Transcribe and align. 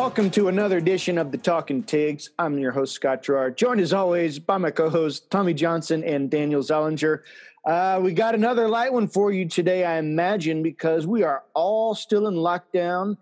welcome 0.00 0.30
to 0.30 0.48
another 0.48 0.78
edition 0.78 1.18
of 1.18 1.30
the 1.30 1.36
Talking 1.36 1.82
Tigs. 1.82 2.30
I'm 2.38 2.58
your 2.58 2.72
host, 2.72 2.94
Scott 2.94 3.22
Gerard, 3.22 3.58
joined 3.58 3.82
as 3.82 3.92
always 3.92 4.38
by 4.38 4.56
my 4.56 4.70
co 4.70 4.88
hosts, 4.88 5.26
Tommy 5.28 5.52
Johnson 5.52 6.02
and 6.04 6.30
Daniel 6.30 6.62
Zellinger. 6.62 7.20
Uh, 7.66 8.00
we 8.02 8.14
got 8.14 8.34
another 8.34 8.66
light 8.66 8.90
one 8.90 9.06
for 9.06 9.30
you 9.30 9.46
today, 9.46 9.84
I 9.84 9.98
imagine, 9.98 10.62
because 10.62 11.06
we 11.06 11.22
are 11.22 11.42
all 11.52 11.94
still 11.94 12.28
in 12.28 12.34
lockdown, 12.34 13.18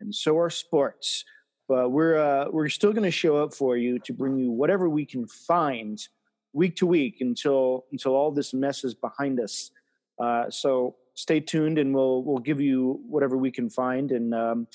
and 0.00 0.14
so 0.14 0.38
are 0.38 0.48
sports. 0.48 1.26
But 1.68 1.90
we're 1.90 2.16
uh, 2.16 2.46
we're 2.50 2.70
still 2.70 2.94
going 2.94 3.04
to 3.04 3.10
show 3.10 3.36
up 3.36 3.52
for 3.52 3.76
you 3.76 3.98
to 3.98 4.14
bring 4.14 4.38
you 4.38 4.50
whatever 4.50 4.88
we 4.88 5.04
can 5.04 5.26
find 5.26 6.00
week 6.54 6.74
to 6.76 6.86
week 6.86 7.18
until 7.20 7.84
until 7.92 8.12
all 8.16 8.32
this 8.32 8.54
mess 8.54 8.82
is 8.82 8.94
behind 8.94 9.40
us. 9.40 9.72
Uh, 10.18 10.48
so 10.48 10.96
stay 11.12 11.40
tuned, 11.40 11.76
and 11.76 11.94
we'll 11.94 12.22
we'll 12.22 12.38
give 12.38 12.62
you 12.62 13.02
whatever 13.06 13.36
we 13.36 13.50
can 13.50 13.68
find. 13.68 14.10
And 14.10 14.34
um, 14.34 14.66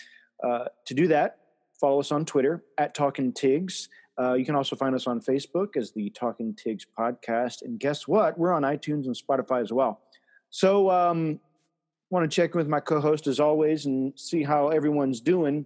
uh, 0.43 0.65
to 0.85 0.93
do 0.93 1.07
that, 1.07 1.37
follow 1.79 1.99
us 1.99 2.11
on 2.11 2.25
Twitter 2.25 2.63
at 2.77 2.93
Talking 2.93 3.33
Tigs. 3.33 3.89
Uh, 4.19 4.33
you 4.33 4.45
can 4.45 4.55
also 4.55 4.75
find 4.75 4.93
us 4.95 5.07
on 5.07 5.21
Facebook 5.21 5.77
as 5.77 5.91
the 5.91 6.09
Talking 6.09 6.53
Tigs 6.53 6.85
podcast. 6.97 7.61
And 7.61 7.79
guess 7.79 8.07
what? 8.07 8.37
We're 8.37 8.51
on 8.51 8.63
iTunes 8.63 9.05
and 9.05 9.15
Spotify 9.15 9.61
as 9.61 9.71
well. 9.71 10.01
So, 10.49 10.89
um, 10.89 11.39
want 12.09 12.29
to 12.29 12.35
check 12.35 12.53
in 12.53 12.57
with 12.57 12.67
my 12.67 12.79
co-host 12.79 13.27
as 13.27 13.39
always 13.39 13.85
and 13.85 14.13
see 14.19 14.43
how 14.43 14.69
everyone's 14.69 15.21
doing, 15.21 15.65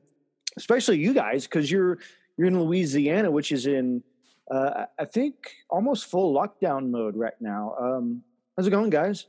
especially 0.57 0.99
you 0.99 1.13
guys, 1.13 1.45
because 1.45 1.71
you're 1.71 1.99
you're 2.37 2.47
in 2.47 2.59
Louisiana, 2.59 3.31
which 3.31 3.51
is 3.51 3.65
in 3.65 4.03
uh, 4.51 4.85
I 4.99 5.05
think 5.05 5.35
almost 5.69 6.05
full 6.05 6.33
lockdown 6.33 6.89
mode 6.89 7.15
right 7.15 7.39
now. 7.39 7.75
Um, 7.79 8.23
how's 8.57 8.67
it 8.67 8.71
going, 8.71 8.89
guys? 8.89 9.27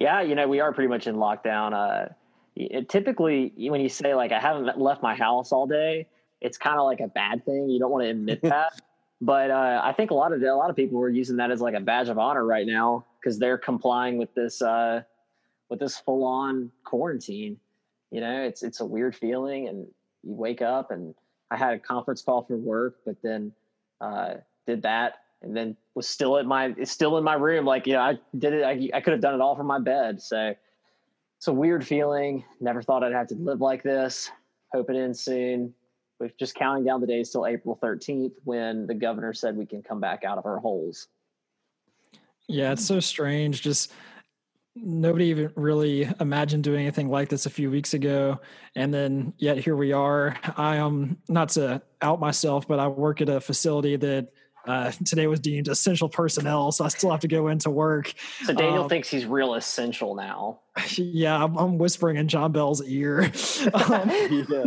Yeah, 0.00 0.22
you 0.22 0.34
know 0.34 0.48
we 0.48 0.60
are 0.60 0.72
pretty 0.72 0.88
much 0.88 1.06
in 1.06 1.16
lockdown. 1.16 1.72
Uh, 1.74 2.12
it, 2.56 2.88
typically, 2.88 3.52
when 3.56 3.80
you 3.80 3.88
say 3.88 4.14
like 4.14 4.32
I 4.32 4.40
haven't 4.40 4.78
left 4.78 5.02
my 5.02 5.14
house 5.14 5.52
all 5.52 5.66
day, 5.66 6.08
it's 6.40 6.58
kind 6.58 6.78
of 6.78 6.86
like 6.86 7.00
a 7.00 7.08
bad 7.08 7.44
thing. 7.44 7.68
You 7.68 7.78
don't 7.78 7.90
want 7.90 8.04
to 8.04 8.10
admit 8.10 8.40
that. 8.42 8.80
But 9.20 9.50
uh, 9.50 9.80
I 9.82 9.92
think 9.92 10.10
a 10.10 10.14
lot 10.14 10.32
of 10.32 10.42
a 10.42 10.54
lot 10.54 10.70
of 10.70 10.76
people 10.76 11.00
are 11.00 11.08
using 11.08 11.36
that 11.36 11.50
as 11.50 11.60
like 11.60 11.74
a 11.74 11.80
badge 11.80 12.08
of 12.08 12.18
honor 12.18 12.44
right 12.44 12.66
now 12.66 13.04
because 13.20 13.38
they're 13.38 13.58
complying 13.58 14.18
with 14.18 14.34
this 14.34 14.60
uh, 14.62 15.02
with 15.68 15.80
this 15.80 15.98
full 15.98 16.24
on 16.24 16.70
quarantine. 16.84 17.58
You 18.10 18.20
know, 18.20 18.42
it's 18.42 18.62
it's 18.62 18.80
a 18.80 18.84
weird 18.84 19.14
feeling, 19.14 19.68
and 19.68 19.86
you 20.22 20.34
wake 20.34 20.62
up 20.62 20.90
and 20.90 21.14
I 21.50 21.56
had 21.56 21.74
a 21.74 21.78
conference 21.78 22.22
call 22.22 22.42
for 22.42 22.56
work, 22.56 22.96
but 23.04 23.16
then 23.22 23.52
uh, 24.00 24.34
did 24.66 24.82
that 24.82 25.20
and 25.42 25.56
then 25.56 25.76
was 25.94 26.08
still 26.08 26.38
at 26.38 26.46
my 26.46 26.74
still 26.84 27.16
in 27.18 27.24
my 27.24 27.34
room. 27.34 27.64
Like 27.64 27.86
you 27.86 27.94
know, 27.94 28.00
I 28.00 28.18
did 28.38 28.52
it. 28.52 28.64
I, 28.64 28.90
I 28.96 29.00
could 29.00 29.12
have 29.12 29.20
done 29.20 29.34
it 29.34 29.40
all 29.40 29.56
from 29.56 29.66
my 29.66 29.78
bed. 29.78 30.20
So 30.20 30.54
it's 31.46 31.48
a 31.52 31.54
weird 31.54 31.86
feeling. 31.86 32.44
Never 32.58 32.82
thought 32.82 33.04
I'd 33.04 33.12
have 33.12 33.28
to 33.28 33.36
live 33.36 33.60
like 33.60 33.84
this. 33.84 34.32
Hope 34.74 34.90
it 34.90 34.96
ends 34.96 35.20
soon. 35.20 35.72
We're 36.18 36.32
just 36.40 36.56
counting 36.56 36.84
down 36.84 37.00
the 37.00 37.06
days 37.06 37.30
till 37.30 37.46
April 37.46 37.78
13th 37.80 38.32
when 38.42 38.88
the 38.88 38.94
governor 38.94 39.32
said 39.32 39.56
we 39.56 39.64
can 39.64 39.80
come 39.80 40.00
back 40.00 40.24
out 40.24 40.38
of 40.38 40.44
our 40.44 40.58
holes. 40.58 41.06
Yeah, 42.48 42.72
it's 42.72 42.84
so 42.84 42.98
strange. 42.98 43.62
Just 43.62 43.92
nobody 44.74 45.26
even 45.26 45.52
really 45.54 46.10
imagined 46.18 46.64
doing 46.64 46.80
anything 46.80 47.08
like 47.08 47.28
this 47.28 47.46
a 47.46 47.50
few 47.50 47.70
weeks 47.70 47.94
ago 47.94 48.38
and 48.74 48.92
then 48.92 49.32
yet 49.38 49.56
here 49.56 49.74
we 49.74 49.90
are 49.90 50.36
i 50.58 50.76
am 50.76 50.84
um, 50.84 51.18
not 51.30 51.48
to 51.48 51.80
out 52.02 52.20
myself 52.20 52.68
but 52.68 52.78
i 52.78 52.86
work 52.86 53.22
at 53.22 53.30
a 53.30 53.40
facility 53.40 53.96
that 53.96 54.28
uh, 54.66 54.90
today 55.04 55.26
was 55.26 55.40
deemed 55.40 55.68
essential 55.68 56.08
personnel 56.08 56.72
so 56.72 56.84
i 56.84 56.88
still 56.88 57.10
have 57.10 57.20
to 57.20 57.28
go 57.28 57.48
into 57.48 57.70
work 57.70 58.12
so 58.44 58.52
daniel 58.52 58.84
um, 58.84 58.88
thinks 58.88 59.08
he's 59.08 59.26
real 59.26 59.54
essential 59.54 60.14
now 60.14 60.60
yeah 60.96 61.42
i'm, 61.42 61.56
I'm 61.56 61.78
whispering 61.78 62.16
in 62.16 62.28
john 62.28 62.52
bel's 62.52 62.82
ear 62.84 63.30
um, 63.74 64.10
yeah. 64.50 64.64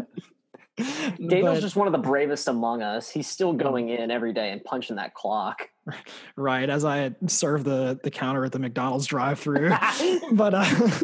Daniel's 1.18 1.58
but, 1.58 1.62
just 1.62 1.76
one 1.76 1.88
of 1.88 1.92
the 1.94 2.00
bravest 2.00 2.48
among 2.48 2.82
us. 2.82 3.10
He's 3.10 3.28
still 3.28 3.54
going 3.54 3.90
in 3.90 4.12
every 4.12 4.34
day 4.34 4.52
and 4.52 4.64
punching 4.64 4.96
that 4.96 5.14
clock. 5.14 5.70
Right, 6.36 6.70
as 6.70 6.86
I 6.86 7.16
serve 7.28 7.64
the 7.64 8.00
the 8.04 8.12
counter 8.12 8.46
at 8.46 8.52
the 8.52 8.60
McDonald's 8.60 9.08
drive-through. 9.08 9.70
but 10.34 10.54
uh, 10.54 11.00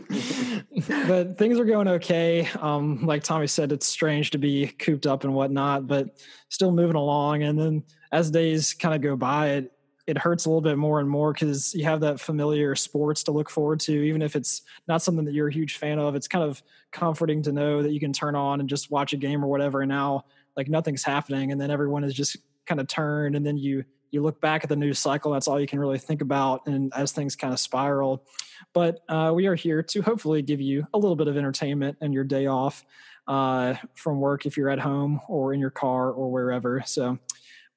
but 1.07 1.37
things 1.37 1.59
are 1.59 1.65
going 1.65 1.87
okay. 1.87 2.47
Um, 2.59 3.05
like 3.05 3.23
Tommy 3.23 3.47
said, 3.47 3.71
it's 3.71 3.87
strange 3.87 4.31
to 4.31 4.37
be 4.37 4.67
cooped 4.67 5.07
up 5.07 5.23
and 5.23 5.33
whatnot, 5.33 5.87
but 5.87 6.17
still 6.49 6.71
moving 6.71 6.95
along. 6.95 7.43
And 7.43 7.59
then 7.59 7.83
as 8.11 8.31
days 8.31 8.73
kind 8.73 8.95
of 8.95 9.01
go 9.01 9.15
by, 9.15 9.49
it 9.49 9.71
it 10.07 10.17
hurts 10.17 10.45
a 10.45 10.49
little 10.49 10.61
bit 10.61 10.77
more 10.77 10.99
and 10.99 11.09
more 11.09 11.33
because 11.33 11.73
you 11.73 11.83
have 11.83 11.99
that 12.01 12.19
familiar 12.19 12.75
sports 12.75 13.23
to 13.23 13.31
look 13.31 13.49
forward 13.49 13.79
to, 13.79 13.91
even 13.91 14.21
if 14.21 14.35
it's 14.35 14.61
not 14.87 15.01
something 15.01 15.25
that 15.25 15.33
you're 15.33 15.47
a 15.47 15.53
huge 15.53 15.77
fan 15.77 15.97
of. 15.97 16.15
It's 16.15 16.27
kind 16.27 16.43
of 16.43 16.61
comforting 16.91 17.41
to 17.43 17.51
know 17.51 17.81
that 17.81 17.91
you 17.91 17.99
can 17.99 18.13
turn 18.13 18.35
on 18.35 18.59
and 18.59 18.69
just 18.69 18.91
watch 18.91 19.13
a 19.13 19.17
game 19.17 19.43
or 19.43 19.47
whatever. 19.47 19.81
And 19.81 19.89
now, 19.89 20.25
like 20.55 20.69
nothing's 20.69 21.03
happening, 21.03 21.51
and 21.51 21.59
then 21.59 21.71
everyone 21.71 22.03
is 22.03 22.13
just 22.13 22.37
kind 22.65 22.79
of 22.79 22.87
turned, 22.87 23.35
and 23.35 23.45
then 23.45 23.57
you 23.57 23.83
you 24.11 24.21
look 24.21 24.39
back 24.39 24.63
at 24.63 24.69
the 24.69 24.75
news 24.75 24.99
cycle. 24.99 25.31
That's 25.31 25.47
all 25.47 25.59
you 25.59 25.67
can 25.67 25.79
really 25.79 25.97
think 25.97 26.21
about, 26.21 26.67
and 26.67 26.93
as 26.95 27.11
things 27.11 27.35
kind 27.35 27.51
of 27.51 27.59
spiral. 27.59 28.25
But 28.73 29.01
uh, 29.09 29.31
we 29.35 29.47
are 29.47 29.55
here 29.55 29.81
to 29.83 30.01
hopefully 30.01 30.41
give 30.41 30.61
you 30.61 30.87
a 30.93 30.97
little 30.97 31.15
bit 31.15 31.27
of 31.27 31.35
entertainment 31.35 31.97
and 31.99 32.13
your 32.13 32.23
day 32.23 32.45
off 32.45 32.85
uh, 33.27 33.73
from 33.95 34.19
work 34.19 34.45
if 34.45 34.55
you're 34.55 34.69
at 34.69 34.79
home 34.79 35.19
or 35.27 35.53
in 35.53 35.59
your 35.59 35.71
car 35.71 36.11
or 36.11 36.31
wherever. 36.31 36.83
So 36.85 37.17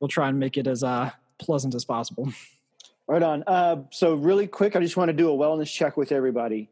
we'll 0.00 0.08
try 0.08 0.28
and 0.28 0.38
make 0.38 0.56
it 0.56 0.66
as 0.66 0.82
uh, 0.82 1.10
pleasant 1.38 1.74
as 1.74 1.84
possible. 1.84 2.32
Right 3.06 3.22
on. 3.22 3.42
Uh, 3.46 3.76
so, 3.90 4.14
really 4.14 4.46
quick, 4.46 4.76
I 4.76 4.80
just 4.80 4.96
want 4.96 5.08
to 5.08 5.14
do 5.14 5.32
a 5.32 5.36
wellness 5.36 5.72
check 5.72 5.96
with 5.96 6.12
everybody. 6.12 6.68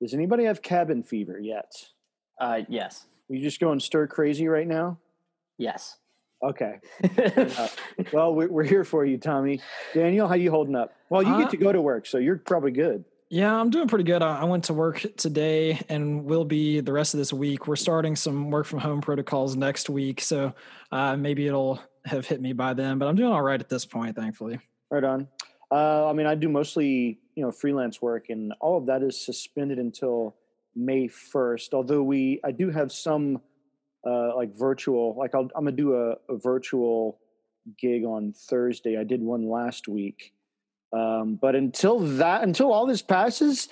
Does 0.00 0.14
anybody 0.14 0.44
have 0.44 0.62
cabin 0.62 1.02
fever 1.02 1.38
yet? 1.38 1.72
Uh, 2.40 2.60
yes. 2.68 3.06
Are 3.28 3.34
you 3.34 3.42
just 3.42 3.60
going 3.60 3.80
stir 3.80 4.06
crazy 4.06 4.48
right 4.48 4.66
now? 4.66 4.98
Yes. 5.58 5.98
Okay. 6.42 6.80
uh, 7.18 7.68
well, 8.12 8.34
we're, 8.34 8.48
we're 8.48 8.64
here 8.64 8.84
for 8.84 9.04
you, 9.04 9.18
Tommy. 9.18 9.60
Daniel, 9.94 10.28
how 10.28 10.34
you 10.34 10.50
holding 10.50 10.76
up? 10.76 10.94
Well, 11.08 11.22
you 11.22 11.36
get 11.38 11.48
uh, 11.48 11.50
to 11.50 11.56
go 11.56 11.72
to 11.72 11.80
work, 11.80 12.06
so 12.06 12.18
you're 12.18 12.36
probably 12.36 12.72
good. 12.72 13.04
Yeah, 13.28 13.58
I'm 13.58 13.70
doing 13.70 13.88
pretty 13.88 14.04
good. 14.04 14.22
I 14.22 14.44
went 14.44 14.64
to 14.64 14.74
work 14.74 15.04
today 15.16 15.80
and 15.88 16.24
will 16.26 16.44
be 16.44 16.80
the 16.80 16.92
rest 16.92 17.12
of 17.12 17.18
this 17.18 17.32
week. 17.32 17.66
We're 17.66 17.74
starting 17.74 18.14
some 18.14 18.50
work 18.50 18.66
from 18.66 18.78
home 18.78 19.00
protocols 19.00 19.56
next 19.56 19.90
week, 19.90 20.20
so 20.20 20.54
uh, 20.92 21.16
maybe 21.16 21.46
it'll 21.48 21.80
have 22.06 22.26
hit 22.26 22.40
me 22.40 22.52
by 22.52 22.74
then. 22.74 22.98
But 22.98 23.08
I'm 23.08 23.16
doing 23.16 23.32
all 23.32 23.42
right 23.42 23.60
at 23.60 23.68
this 23.68 23.84
point, 23.84 24.16
thankfully. 24.16 24.58
Right 24.90 25.04
on. 25.04 25.28
Uh, 25.70 26.08
I 26.08 26.12
mean, 26.12 26.26
I 26.26 26.34
do 26.34 26.48
mostly 26.48 27.18
you 27.34 27.42
know 27.42 27.50
freelance 27.50 28.00
work, 28.00 28.26
and 28.28 28.52
all 28.60 28.78
of 28.78 28.86
that 28.86 29.02
is 29.02 29.18
suspended 29.24 29.78
until 29.78 30.36
May 30.74 31.08
1st. 31.08 31.74
Although 31.74 32.02
we, 32.02 32.40
I 32.44 32.52
do 32.52 32.70
have 32.70 32.92
some 32.92 33.40
uh, 34.06 34.36
like 34.36 34.56
virtual. 34.56 35.14
Like 35.18 35.34
i 35.34 35.38
am 35.40 35.48
gonna 35.54 35.72
do 35.72 35.94
a, 35.94 36.12
a 36.32 36.36
virtual 36.36 37.18
gig 37.78 38.04
on 38.04 38.32
Thursday. 38.32 38.96
I 38.96 39.04
did 39.04 39.20
one 39.20 39.48
last 39.48 39.88
week 39.88 40.32
um, 40.92 41.38
but 41.40 41.54
until 41.54 42.00
that, 42.00 42.42
until 42.42 42.72
all 42.72 42.86
this 42.86 43.02
passes, 43.02 43.68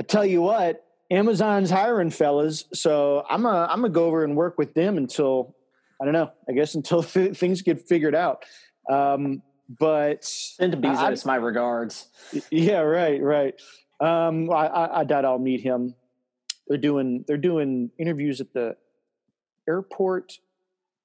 I 0.00 0.02
tell 0.02 0.26
you 0.26 0.42
what, 0.42 0.84
Amazon's 1.10 1.70
hiring 1.70 2.10
fellas. 2.10 2.64
So 2.74 3.24
I'm 3.28 3.46
a, 3.46 3.68
I'm 3.70 3.80
gonna 3.80 3.90
go 3.90 4.06
over 4.06 4.24
and 4.24 4.36
work 4.36 4.58
with 4.58 4.74
them 4.74 4.96
until 4.96 5.54
I 6.00 6.04
don't 6.04 6.14
know. 6.14 6.30
I 6.48 6.52
guess 6.52 6.74
until 6.74 7.02
th- 7.02 7.36
things 7.38 7.62
get 7.62 7.80
figured 7.80 8.14
out. 8.14 8.44
Um, 8.90 9.42
but 9.68 10.24
send 10.24 10.72
to 10.72 10.78
Bezos 10.78 11.26
my 11.26 11.36
regards. 11.36 12.08
Yeah, 12.50 12.80
right, 12.80 13.20
right. 13.20 13.54
Um, 14.00 14.50
I, 14.50 14.66
I, 14.66 15.00
I 15.00 15.04
doubt 15.04 15.24
I'll 15.24 15.38
meet 15.38 15.60
him. 15.60 15.94
They're 16.68 16.78
doing 16.78 17.24
they're 17.26 17.36
doing 17.36 17.90
interviews 17.98 18.40
at 18.40 18.52
the 18.52 18.76
airport 19.68 20.38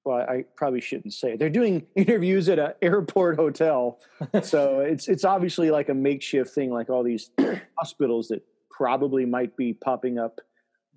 well, 0.04 0.18
I 0.18 0.46
probably 0.56 0.82
shouldn't 0.82 1.14
say. 1.14 1.36
They're 1.36 1.50
doing 1.50 1.86
interviews 1.96 2.50
at 2.50 2.60
an 2.60 2.74
airport 2.82 3.36
hotel, 3.36 4.00
so 4.42 4.80
it's 4.88 5.08
it's 5.08 5.24
obviously 5.24 5.72
like 5.72 5.90
a 5.90 5.94
makeshift 5.94 6.54
thing, 6.54 6.72
like 6.72 6.90
all 6.90 7.04
these 7.04 7.32
hospitals 7.78 8.30
that 8.30 8.44
probably 8.70 9.26
might 9.26 9.56
be 9.56 9.74
popping 9.74 10.18
up. 10.18 10.40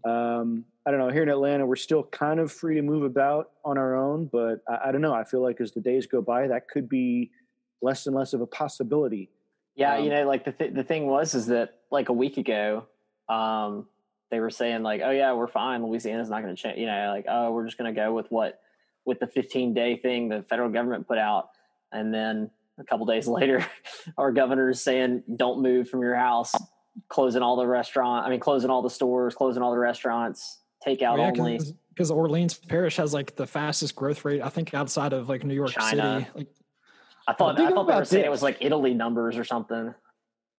Um, 0.05 0.65
I 0.87 0.91
don't 0.91 1.01
know. 1.01 1.09
Here 1.09 1.23
in 1.23 1.29
Atlanta, 1.29 1.65
we're 1.65 1.77
still 1.77 2.03
kind 2.03 2.39
of 2.39 2.53
free 2.53 2.75
to 2.75 2.83
move 2.83 3.05
about 3.05 3.51
on 3.65 3.79
our 3.79 3.97
own, 3.97 4.27
but 4.27 4.61
I, 4.69 4.89
I 4.89 4.93
don't 4.93 5.01
know. 5.01 5.15
I 5.15 5.25
feel 5.25 5.43
like 5.43 5.61
as 5.61 5.73
the 5.73 5.81
days 5.81 6.07
go 6.07 6.21
by, 6.21 6.47
that 6.49 6.69
could 6.69 6.89
be 6.89 7.31
less 7.81 8.07
and 8.07 8.15
less 8.15 8.33
of 8.35 8.41
a 8.41 8.47
possibility. 8.47 9.31
Yeah, 9.77 9.97
um, 9.97 10.05
you 10.05 10.11
know, 10.11 10.27
like 10.27 10.45
the 10.45 10.53
th- 10.53 10.75
the 10.75 10.85
thing 10.85 11.07
was 11.07 11.35
is 11.35 11.47
that 11.47 11.79
like 11.91 12.09
a 12.11 12.13
week 12.13 12.37
ago, 12.37 12.87
um, 13.29 13.87
they 14.31 14.41
were 14.41 14.51
saying 14.51 14.83
like, 14.83 15.01
oh 15.05 15.11
yeah, 15.11 15.33
we're 15.33 15.49
fine. 15.49 15.85
Louisiana's 15.85 16.29
not 16.29 16.43
going 16.43 16.55
to 16.55 16.63
change. 16.63 16.79
You 16.79 16.87
know, 16.87 17.13
like 17.15 17.27
oh, 17.29 17.51
we're 17.53 17.65
just 17.65 17.79
going 17.79 17.93
to 17.93 17.99
go 17.99 18.13
with 18.13 18.27
what 18.31 18.61
with 19.05 19.21
the 19.21 19.27
15 19.27 19.75
day 19.75 19.97
thing 19.97 20.29
the 20.29 20.43
federal 20.49 20.71
government 20.71 21.07
put 21.07 21.19
out. 21.19 21.51
And 21.93 22.13
then 22.13 22.51
a 22.79 22.85
couple 22.85 23.07
days 23.07 23.27
later, 23.29 23.67
our 24.19 24.33
governor 24.33 24.71
is 24.71 24.83
saying, 24.83 25.23
don't 25.37 25.63
move 25.63 25.89
from 25.89 26.03
your 26.03 26.17
house, 26.17 26.55
closing 27.09 27.43
all 27.43 27.57
the 27.57 27.67
restaurant. 27.67 28.27
I 28.27 28.31
mean, 28.31 28.41
closing 28.41 28.71
all 28.71 28.83
the 28.83 28.91
stores, 28.91 29.35
closing 29.35 29.63
all 29.63 29.73
the 29.73 29.79
restaurants, 29.79 30.61
takeout 30.87 31.19
oh, 31.19 31.23
yeah, 31.23 31.33
only. 31.39 31.61
Because 31.91 32.11
Orleans 32.11 32.55
Parish 32.55 32.97
has 32.97 33.15
like 33.15 33.37
the 33.37 33.47
fastest 33.47 33.95
growth 33.95 34.25
rate, 34.25 34.43
I 34.43 34.49
think, 34.49 34.75
outside 34.75 35.13
of 35.13 35.29
like 35.29 35.45
New 35.45 35.55
York 35.55 35.71
China. 35.71 36.21
City. 36.21 36.31
Like, 36.35 36.49
I 37.27 37.33
thought, 37.33 37.59
I 37.59 37.71
thought 37.71 37.87
they 37.87 37.95
were 37.95 38.05
saying 38.05 38.25
it 38.25 38.31
was 38.31 38.43
like 38.43 38.59
Italy 38.61 38.95
numbers 38.95 39.39
or 39.39 39.45
something. 39.45 39.95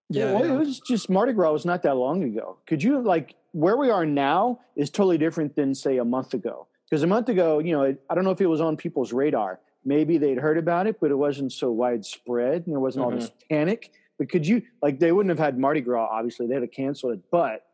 Yeah, 0.08 0.32
well, 0.32 0.46
yeah, 0.46 0.52
it 0.52 0.58
was 0.58 0.80
just 0.80 1.10
Mardi 1.10 1.32
Gras 1.32 1.52
was 1.52 1.64
not 1.64 1.82
that 1.82 1.96
long 1.96 2.22
ago. 2.22 2.58
Could 2.66 2.82
you 2.82 3.00
like 3.00 3.34
where 3.52 3.76
we 3.76 3.90
are 3.90 4.06
now 4.06 4.60
is 4.76 4.90
totally 4.90 5.18
different 5.18 5.56
than 5.56 5.74
say 5.74 5.98
a 5.98 6.04
month 6.04 6.34
ago 6.34 6.68
because 6.88 7.02
a 7.02 7.06
month 7.06 7.28
ago, 7.28 7.58
you 7.58 7.72
know, 7.72 7.82
it, 7.82 8.02
I 8.08 8.14
don't 8.14 8.24
know 8.24 8.30
if 8.30 8.40
it 8.40 8.46
was 8.46 8.60
on 8.60 8.76
people's 8.76 9.12
radar. 9.12 9.60
Maybe 9.84 10.18
they'd 10.18 10.38
heard 10.38 10.58
about 10.58 10.86
it, 10.86 11.00
but 11.00 11.10
it 11.10 11.16
wasn't 11.16 11.52
so 11.52 11.70
widespread, 11.70 12.66
and 12.66 12.72
there 12.72 12.80
wasn't 12.80 13.04
all 13.04 13.10
mm-hmm. 13.10 13.20
this 13.20 13.30
panic. 13.48 13.92
But 14.18 14.28
could 14.30 14.46
you 14.46 14.62
like 14.82 14.98
they 14.98 15.12
wouldn't 15.12 15.30
have 15.30 15.38
had 15.44 15.58
Mardi 15.58 15.80
Gras? 15.80 16.08
Obviously, 16.10 16.46
they 16.46 16.54
had 16.54 16.60
to 16.60 16.68
cancel 16.68 17.10
it. 17.10 17.20
But 17.30 17.64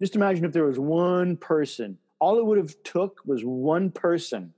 just 0.00 0.14
imagine 0.16 0.44
if 0.44 0.52
there 0.52 0.64
was 0.64 0.78
one 0.78 1.36
person. 1.36 1.98
All 2.20 2.38
it 2.38 2.44
would 2.44 2.58
have 2.58 2.74
took 2.82 3.20
was 3.24 3.42
one 3.44 3.90
person 3.90 4.52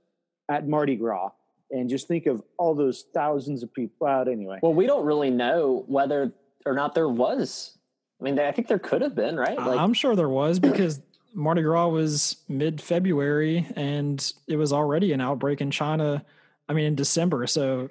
at 0.49 0.67
Mardi 0.67 0.95
Gras, 0.95 1.29
and 1.71 1.89
just 1.89 2.07
think 2.07 2.25
of 2.25 2.41
all 2.57 2.73
those 2.75 3.05
thousands 3.13 3.63
of 3.63 3.73
people 3.73 4.07
out 4.07 4.27
anyway. 4.27 4.59
Well, 4.61 4.73
we 4.73 4.87
don't 4.87 5.05
really 5.05 5.29
know 5.29 5.83
whether 5.87 6.31
or 6.65 6.73
not 6.73 6.93
there 6.95 7.09
was. 7.09 7.77
I 8.19 8.23
mean, 8.23 8.37
I 8.39 8.51
think 8.51 8.67
there 8.67 8.79
could 8.79 9.01
have 9.01 9.15
been, 9.15 9.35
right? 9.35 9.57
I- 9.57 9.77
I'm 9.77 9.93
sure 9.93 10.15
there 10.15 10.29
was 10.29 10.59
because 10.59 11.01
Mardi 11.33 11.61
Gras 11.63 11.87
was 11.87 12.37
mid 12.47 12.79
February 12.81 13.65
and 13.75 14.31
it 14.47 14.57
was 14.57 14.71
already 14.73 15.11
an 15.13 15.21
outbreak 15.21 15.61
in 15.61 15.71
China. 15.71 16.23
I 16.69 16.73
mean, 16.73 16.85
in 16.85 16.95
December. 16.95 17.47
So, 17.47 17.89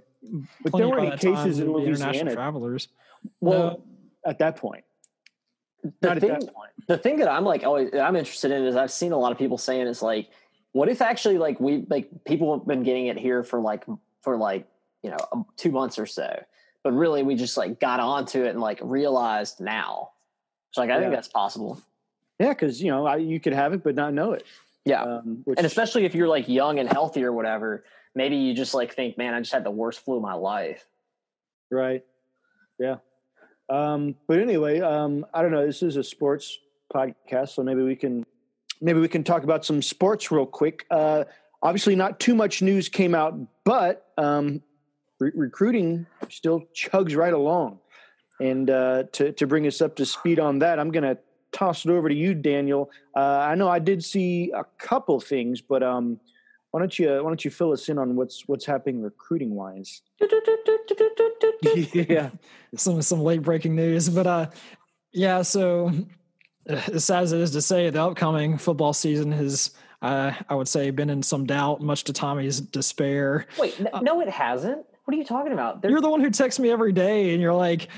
But 0.63 0.71
plenty 0.73 0.79
there 0.79 0.89
were 0.89 1.01
any 1.01 1.11
that 1.11 1.21
time 1.21 1.35
cases 1.35 1.59
in 1.59 1.73
would 1.73 1.83
international 1.83 2.09
Louisiana 2.11 2.35
travelers. 2.35 2.89
Well, 3.41 3.83
at 4.25 4.39
that 4.39 4.57
point. 4.57 4.85
the 5.83 5.93
Not 6.03 6.17
at 6.17 6.21
thing, 6.21 6.31
that 6.31 6.55
point. 6.55 6.71
the 6.89 6.99
thing 6.99 7.19
that 7.19 7.29
I'm 7.29 7.45
like 7.45 7.65
always 7.65 7.93
I'm 7.95 8.17
interested 8.17 8.51
in 8.51 8.65
is 8.65 8.77
I've 8.77 8.93
seen 8.93 9.13
a 9.13 9.19
lot 9.19 9.33
of 9.33 9.39
people 9.39 9.59
saying 9.59 9.87
is 9.87 10.03
like, 10.03 10.29
what 10.73 10.89
if 10.89 11.01
actually 11.03 11.39
like 11.39 11.59
we 11.61 11.87
like 11.89 12.09
people 12.25 12.57
have 12.59 12.67
been 12.67 12.83
getting 12.83 13.07
it 13.07 13.19
here 13.19 13.43
for 13.43 13.61
like 13.61 13.85
for 14.23 14.37
like 14.37 14.67
you 15.03 15.11
know 15.11 15.19
um, 15.33 15.47
two 15.57 15.71
months 15.71 15.99
or 15.99 16.07
so, 16.07 16.43
but 16.83 16.93
really 16.93 17.23
we 17.23 17.35
just 17.35 17.57
like 17.57 17.81
got 17.81 18.01
onto 18.01 18.45
it 18.45 18.51
and 18.51 18.61
like 18.61 18.79
realized 18.83 19.61
now. 19.61 20.11
So 20.73 20.81
like 20.83 20.91
I 20.91 21.01
think 21.01 21.13
that's 21.13 21.29
possible. 21.29 21.81
Yeah, 22.39 22.51
because 22.51 22.83
you 22.83 22.91
know 22.91 23.07
I, 23.07 23.17
you 23.17 23.41
could 23.41 23.53
have 23.53 23.73
it 23.73 23.83
but 23.83 23.95
not 23.95 24.15
know 24.15 24.33
it. 24.33 24.45
Yeah, 24.85 25.03
Um, 25.03 25.43
which, 25.45 25.59
and 25.59 25.67
especially 25.67 26.05
if 26.07 26.15
you're 26.15 26.29
like 26.29 26.49
young 26.49 26.79
and 26.79 26.91
healthy 26.91 27.23
or 27.23 27.33
whatever, 27.33 27.85
maybe 28.15 28.37
you 28.37 28.55
just 28.55 28.73
like 28.73 28.95
think, 28.95 29.19
man, 29.19 29.35
I 29.35 29.41
just 29.41 29.53
had 29.53 29.63
the 29.63 29.71
worst 29.71 30.01
flu 30.05 30.17
of 30.17 30.23
my 30.23 30.33
life. 30.35 30.87
right, 31.71 32.03
yeah. 32.79 32.97
Um, 33.71 34.17
but 34.27 34.41
anyway, 34.41 34.81
um, 34.81 35.25
I 35.33 35.43
don't 35.43 35.53
know. 35.53 35.65
This 35.65 35.83
is 35.83 35.97
a 35.97 36.03
sports 36.03 36.59
podcast, 36.93 37.51
so 37.51 37.63
maybe 37.63 37.83
we 37.83 37.95
can 37.95 38.27
maybe 38.81 38.99
we 38.99 39.09
can 39.09 39.23
talk 39.23 39.45
about 39.45 39.65
some 39.65 39.81
sports 39.81 40.31
real 40.31 40.45
quick. 40.45 40.85
Uh, 40.91 41.25
obviously, 41.63 41.95
not 41.95 42.19
too 42.19 42.35
much 42.35 42.63
news 42.63 42.89
came 42.89 43.15
out, 43.15 43.39
but 43.65 44.09
um, 44.19 44.61
re- 45.21 45.31
recruiting 45.35 46.07
still 46.29 46.65
chugs 46.75 47.17
right 47.17 47.33
along. 47.33 47.79
And 48.41 48.69
uh, 48.69 49.05
to 49.13 49.33
to 49.33 49.47
bring 49.47 49.67
us 49.69 49.81
up 49.81 49.95
to 49.97 50.07
speed 50.07 50.41
on 50.41 50.59
that, 50.59 50.81
I'm 50.81 50.91
going 50.91 51.05
to 51.05 51.19
toss 51.53 51.85
it 51.85 51.91
over 51.91 52.09
to 52.09 52.15
you, 52.15 52.35
Daniel. 52.35 52.91
Uh, 53.15 53.21
I 53.21 53.55
know 53.55 53.69
I 53.69 53.79
did 53.79 54.03
see 54.05 54.51
a 54.53 54.65
couple 54.79 55.21
things, 55.21 55.61
but 55.61 55.83
um, 55.85 56.19
why 56.71 56.81
don't 56.81 56.99
you 56.99 57.09
why 57.09 57.31
don't 57.31 57.45
you 57.45 57.51
fill 57.51 57.73
us 57.73 57.89
in 57.89 57.99
on 57.99 58.17
what's 58.17 58.47
what's 58.47 58.65
happening 58.65 59.03
recruiting 59.03 59.55
wise? 59.55 60.03
yeah, 61.93 62.31
some 62.77 63.03
some 63.03 63.21
late 63.21 63.43
breaking 63.43 63.75
news, 63.75 64.09
but 64.09 64.27
uh, 64.27 64.47
yeah. 65.13 65.43
So 65.43 65.93
as 66.67 67.05
sad 67.05 67.25
as 67.25 67.33
it 67.33 67.41
is 67.41 67.51
to 67.53 67.63
say, 67.63 67.91
the 67.91 68.03
upcoming 68.03 68.57
football 68.59 68.93
season 68.93 69.33
has, 69.33 69.73
uh, 70.03 70.33
I 70.49 70.55
would 70.55 70.69
say, 70.69 70.91
been 70.91 71.11
in 71.11 71.23
some 71.23 71.47
doubt, 71.47 71.81
much 71.81 72.05
to 72.05 72.13
Tommy's 72.13 72.61
despair. 72.61 73.47
Wait, 73.59 73.79
n- 73.81 73.89
no, 74.03 74.21
it 74.21 74.29
hasn't. 74.29 74.87
What 75.05 75.15
are 75.17 75.19
you 75.19 75.25
talking 75.25 75.53
about? 75.53 75.83
There- 75.83 75.91
You're 75.91 76.01
the 76.01 76.11
one 76.11 76.21
who 76.21 76.31
texts 76.31 76.61
me 76.61 76.71
every 76.71 76.93
day, 76.93 77.33
and 77.33 77.43
you're 77.43 77.55
like, 77.55 77.89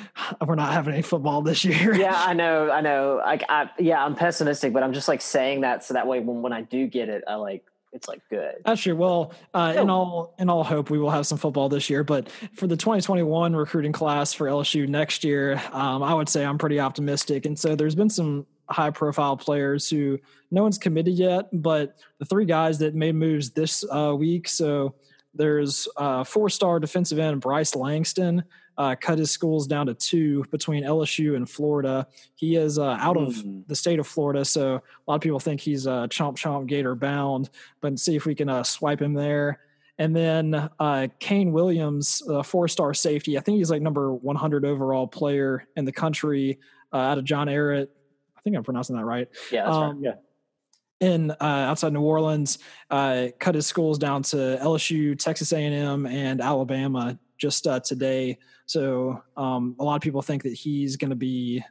"We're 0.46 0.54
not 0.54 0.72
having 0.72 0.94
any 0.94 1.02
football 1.02 1.42
this 1.42 1.62
year." 1.62 1.94
yeah, 1.94 2.14
I 2.26 2.32
know, 2.32 2.70
I 2.70 2.80
know. 2.80 3.20
Like, 3.22 3.44
I 3.50 3.68
yeah, 3.78 4.02
I'm 4.02 4.14
pessimistic, 4.14 4.72
but 4.72 4.82
I'm 4.82 4.94
just 4.94 5.08
like 5.08 5.20
saying 5.20 5.60
that 5.60 5.84
so 5.84 5.92
that 5.94 6.06
way 6.06 6.20
when 6.20 6.40
when 6.40 6.54
I 6.54 6.62
do 6.62 6.86
get 6.86 7.10
it, 7.10 7.22
I 7.28 7.34
like 7.34 7.64
it's 7.92 8.08
like 8.08 8.20
good. 8.30 8.56
That's 8.64 8.80
true. 8.80 8.96
Well, 8.96 9.32
uh, 9.52 9.74
in 9.76 9.90
all 9.90 10.34
in 10.38 10.48
all 10.48 10.64
hope, 10.64 10.90
we 10.90 10.98
will 10.98 11.10
have 11.10 11.26
some 11.26 11.38
football 11.38 11.68
this 11.68 11.90
year. 11.90 12.02
But 12.02 12.30
for 12.54 12.66
the 12.66 12.76
2021 12.76 13.54
recruiting 13.54 13.92
class 13.92 14.32
for 14.32 14.46
LSU 14.46 14.88
next 14.88 15.24
year, 15.24 15.62
um, 15.72 16.02
I 16.02 16.14
would 16.14 16.28
say 16.28 16.44
I'm 16.44 16.58
pretty 16.58 16.80
optimistic. 16.80 17.46
And 17.46 17.58
so 17.58 17.76
there's 17.76 17.94
been 17.94 18.10
some 18.10 18.46
high 18.68 18.90
profile 18.90 19.36
players 19.36 19.90
who 19.90 20.18
no 20.50 20.62
one's 20.62 20.78
committed 20.78 21.14
yet, 21.14 21.48
but 21.52 21.96
the 22.18 22.24
three 22.24 22.46
guys 22.46 22.78
that 22.78 22.94
made 22.94 23.14
moves 23.14 23.50
this 23.50 23.84
uh, 23.90 24.14
week. 24.16 24.48
So 24.48 24.94
there's 25.34 25.88
uh, 25.96 26.24
four 26.24 26.48
star 26.48 26.80
defensive 26.80 27.18
end 27.18 27.40
Bryce 27.40 27.74
Langston. 27.74 28.44
Uh, 28.78 28.94
cut 28.98 29.18
his 29.18 29.30
schools 29.30 29.66
down 29.66 29.86
to 29.86 29.94
two 29.94 30.44
between 30.50 30.82
LSU 30.82 31.36
and 31.36 31.48
Florida. 31.48 32.06
He 32.36 32.56
is 32.56 32.78
uh, 32.78 32.96
out 33.00 33.16
of 33.18 33.36
Hmm. 33.36 33.60
the 33.66 33.76
state 33.76 33.98
of 33.98 34.06
Florida, 34.06 34.44
so 34.44 34.76
a 34.76 34.82
lot 35.06 35.16
of 35.16 35.20
people 35.20 35.38
think 35.40 35.60
he's 35.60 35.86
uh, 35.86 36.06
chomp 36.08 36.36
chomp 36.36 36.66
gator 36.66 36.94
bound. 36.94 37.50
But 37.82 37.98
see 37.98 38.16
if 38.16 38.24
we 38.24 38.34
can 38.34 38.48
uh, 38.48 38.62
swipe 38.62 39.00
him 39.02 39.12
there. 39.12 39.60
And 39.98 40.16
then 40.16 40.70
uh, 40.80 41.08
Kane 41.20 41.52
Williams, 41.52 42.22
four 42.44 42.66
star 42.66 42.94
safety. 42.94 43.36
I 43.36 43.40
think 43.42 43.58
he's 43.58 43.70
like 43.70 43.82
number 43.82 44.14
100 44.14 44.64
overall 44.64 45.06
player 45.06 45.68
in 45.76 45.84
the 45.84 45.92
country 45.92 46.58
uh, 46.92 46.96
out 46.96 47.18
of 47.18 47.24
John 47.24 47.46
Ehret. 47.48 47.88
I 48.36 48.40
think 48.40 48.56
I'm 48.56 48.64
pronouncing 48.64 48.96
that 48.96 49.04
right. 49.04 49.28
Yeah, 49.52 49.64
that's 49.64 49.76
right. 49.76 49.84
Um, 49.90 50.02
Yeah. 50.02 50.14
In 51.00 51.30
uh, 51.32 51.34
outside 51.40 51.92
New 51.92 52.00
Orleans, 52.00 52.58
uh, 52.88 53.28
cut 53.40 53.54
his 53.56 53.66
schools 53.66 53.98
down 53.98 54.22
to 54.24 54.36
LSU, 54.62 55.18
Texas 55.18 55.52
A&M, 55.52 56.06
and 56.06 56.40
Alabama 56.40 57.18
just 57.42 57.66
uh, 57.66 57.80
today. 57.80 58.38
So 58.66 59.20
um, 59.36 59.74
a 59.80 59.84
lot 59.84 59.96
of 59.96 60.00
people 60.00 60.22
think 60.22 60.44
that 60.44 60.52
he's 60.54 60.96
going 60.96 61.10
to 61.10 61.16
be 61.16 61.62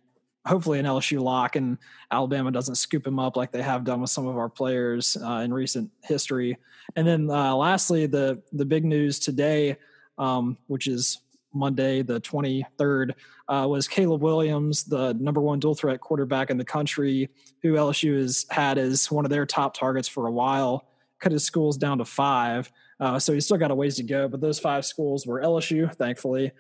hopefully 0.46 0.80
an 0.80 0.86
LSU 0.86 1.22
lock, 1.22 1.56
and 1.56 1.78
Alabama 2.12 2.52
doesn't 2.52 2.76
scoop 2.76 3.08
him 3.08 3.20
up 3.20 3.38
like 3.38 3.54
they 3.54 3.62
have 3.62 3.86
done 3.86 4.02
with 4.02 4.10
some 4.10 4.28
of 4.28 4.38
our 4.38 4.50
players 4.50 5.16
uh, 5.24 5.42
in 5.46 5.54
recent 5.54 5.90
history. 6.04 6.58
And 6.98 7.08
then 7.08 7.30
uh, 7.32 7.56
lastly, 7.56 8.06
the 8.06 8.44
the 8.52 8.66
big 8.66 8.84
news 8.84 9.18
today, 9.18 9.78
um, 10.18 10.58
which 10.68 10.88
is 10.88 11.20
Monday 11.54 12.02
the 12.02 12.20
23rd, 12.20 13.14
uh, 13.48 13.66
was 13.70 13.88
Caleb 13.88 14.22
Williams, 14.22 14.84
the 14.84 15.14
number 15.14 15.40
one 15.40 15.60
dual 15.60 15.76
threat 15.76 16.02
quarterback 16.02 16.50
in 16.50 16.58
the 16.58 16.66
country, 16.66 17.30
who 17.62 17.74
LSU 17.74 18.18
has 18.18 18.46
had 18.50 18.78
as 18.78 19.10
one 19.10 19.26
of 19.26 19.32
their 19.32 19.46
top 19.46 19.74
targets 19.74 20.10
for 20.10 20.28
a 20.28 20.32
while. 20.32 20.88
Cut 21.20 21.32
his 21.32 21.46
schools 21.46 21.78
down 21.78 22.00
to 22.00 22.06
five, 22.06 22.70
uh, 23.02 23.20
so 23.20 23.34
he's 23.34 23.44
still 23.46 23.58
got 23.58 23.72
a 23.72 23.76
ways 23.76 23.96
to 23.98 24.04
go. 24.04 24.28
But 24.30 24.40
those 24.40 24.60
five 24.60 24.86
schools 24.86 25.26
were 25.28 25.42
LSU, 25.42 25.94
thankfully, 25.96 26.52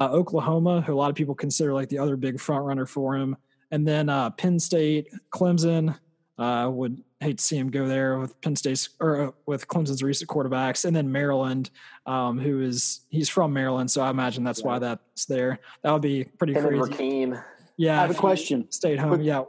uh, 0.00 0.08
Oklahoma, 0.10 0.80
who 0.80 0.94
a 0.94 0.96
lot 0.96 1.10
of 1.10 1.16
people 1.16 1.34
consider 1.34 1.74
like 1.74 1.88
the 1.90 1.98
other 1.98 2.16
big 2.16 2.40
front 2.40 2.64
runner 2.64 2.86
for 2.86 3.16
him, 3.16 3.36
and 3.70 3.86
then 3.86 4.08
uh, 4.08 4.30
Penn 4.30 4.58
State, 4.58 5.08
Clemson. 5.30 5.98
Uh, 6.38 6.70
would 6.70 7.02
hate 7.18 7.38
to 7.38 7.42
see 7.42 7.56
him 7.56 7.68
go 7.68 7.88
there 7.88 8.16
with 8.20 8.40
Penn 8.42 8.54
State's 8.54 8.90
or 9.00 9.26
uh, 9.26 9.30
with 9.46 9.66
Clemson's 9.66 10.04
recent 10.04 10.30
quarterbacks, 10.30 10.84
and 10.84 10.94
then 10.94 11.10
Maryland, 11.10 11.70
um, 12.06 12.38
who 12.38 12.60
is 12.60 13.00
he's 13.08 13.28
from 13.28 13.52
Maryland, 13.52 13.90
so 13.90 14.02
I 14.02 14.10
imagine 14.10 14.44
that's 14.44 14.62
why 14.62 14.78
that's 14.78 15.24
there. 15.26 15.58
That 15.82 15.92
would 15.92 16.00
be 16.02 16.22
pretty 16.22 16.52
Him 16.52 16.66
and 16.66 16.80
crazy. 16.80 16.92
Raheem. 16.92 17.38
Yeah, 17.76 17.98
I 17.98 18.02
have 18.02 18.10
a 18.10 18.12
if 18.12 18.16
he 18.18 18.20
question. 18.20 18.70
Stayed 18.70 19.00
home. 19.00 19.10
But- 19.10 19.22
yeah, 19.24 19.42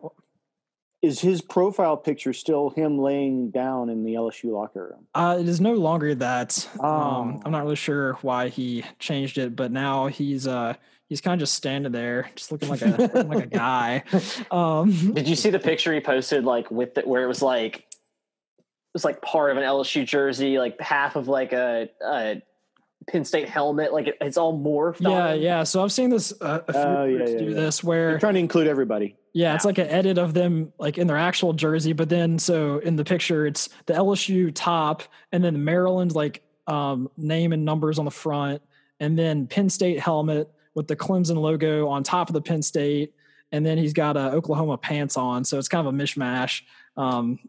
Is 1.02 1.20
his 1.22 1.42
profile 1.42 1.96
picture 1.96 2.34
still 2.34 2.72
him 2.72 2.98
laying 3.00 3.52
down 3.52 3.90
in 3.90 4.04
the 4.04 4.16
LSU 4.16 4.52
locker 4.52 4.90
room? 4.92 5.08
Uh, 5.16 5.38
it 5.40 5.48
is 5.48 5.62
no 5.62 5.74
longer 5.74 6.14
that. 6.16 6.68
Um, 6.80 6.86
Oh. 6.86 7.42
I'm 7.46 7.52
not 7.52 7.64
really 7.64 7.78
sure 7.78 8.14
why 8.22 8.50
he 8.50 8.84
changed 9.00 9.38
it, 9.38 9.56
but 9.56 9.72
now 9.72 10.08
he's 10.08 10.46
uh 10.46 10.74
he's 11.08 11.22
kind 11.22 11.34
of 11.34 11.40
just 11.40 11.54
standing 11.54 11.92
there, 11.94 12.30
just 12.36 12.52
looking 12.52 12.68
like 12.68 12.82
a 12.82 12.88
looking 12.88 13.30
like 13.30 13.44
a 13.46 13.48
guy. 13.58 14.04
Um, 14.52 15.14
Did 15.14 15.28
you 15.30 15.36
see 15.38 15.50
the 15.50 15.60
picture 15.60 15.94
he 15.94 16.02
posted 16.02 16.44
like 16.44 16.70
with 16.70 16.98
it 16.98 17.08
where 17.08 17.24
it 17.24 17.28
was 17.28 17.42
like 17.42 17.78
it 17.78 18.94
was 18.94 19.06
like 19.06 19.22
part 19.22 19.52
of 19.52 19.58
an 19.58 19.64
LSU 19.64 20.06
jersey, 20.06 20.58
like 20.60 20.82
half 20.82 21.16
of 21.16 21.28
like 21.30 21.54
a, 21.54 21.88
a 22.06 22.42
Penn 23.10 23.26
State 23.26 23.50
helmet, 23.50 23.92
like 23.92 24.08
it, 24.08 24.18
it's 24.22 24.38
all 24.38 24.58
morphed. 24.58 25.02
yeah, 25.02 25.34
him. 25.34 25.42
yeah. 25.42 25.64
So 25.64 25.84
I've 25.84 25.92
seen 25.92 26.10
this 26.10 26.32
uh, 26.42 26.60
a 26.68 26.74
few 26.74 26.82
Oh, 26.82 27.04
yeah, 27.06 27.18
yeah, 27.28 27.38
do 27.38 27.46
yeah. 27.46 27.54
this 27.56 27.80
They're 27.82 27.88
where 27.90 28.20
trying 28.20 28.36
to 28.36 28.40
include 28.40 28.68
everybody. 28.68 29.16
yeah, 29.34 29.56
it's 29.56 29.66
like 29.66 29.78
an 29.78 29.88
edit 29.88 30.18
of 30.18 30.34
them 30.34 30.72
like 30.80 30.98
in 30.98 31.08
their 31.08 31.18
actual 31.18 31.54
jersey, 31.54 31.94
but 31.94 32.10
then 32.10 32.38
so 32.40 32.78
in 32.80 32.96
the 32.96 33.04
picture 33.04 33.46
it's 33.48 33.70
the 33.88 33.94
LSU 33.94 34.52
top 34.54 35.04
and 35.32 35.44
then 35.44 35.54
the 35.54 35.60
Maryland 35.60 36.14
like 36.16 36.44
um, 36.68 37.10
name 37.18 37.52
and 37.54 37.66
numbers 37.66 37.98
on 38.00 38.06
the 38.06 38.12
front, 38.12 38.62
and 39.00 39.18
then 39.18 39.48
Penn 39.48 39.70
State 39.70 40.00
helmet 40.00 40.50
with 40.76 40.88
the 40.88 40.96
Clemson 40.96 41.38
logo 41.38 41.88
on 41.88 42.04
top 42.04 42.30
of 42.30 42.34
the 42.34 42.42
Penn 42.42 42.62
State, 42.62 43.14
and 43.52 43.66
then 43.66 43.78
he's 43.78 43.94
got 43.94 44.16
uh, 44.18 44.30
Oklahoma 44.34 44.78
pants 44.78 45.18
on, 45.18 45.44
so 45.44 45.58
it's 45.58 45.68
kind 45.68 45.88
of 45.88 45.94
a 45.94 45.98
mishmash. 45.98 46.62
Um, 46.96 47.40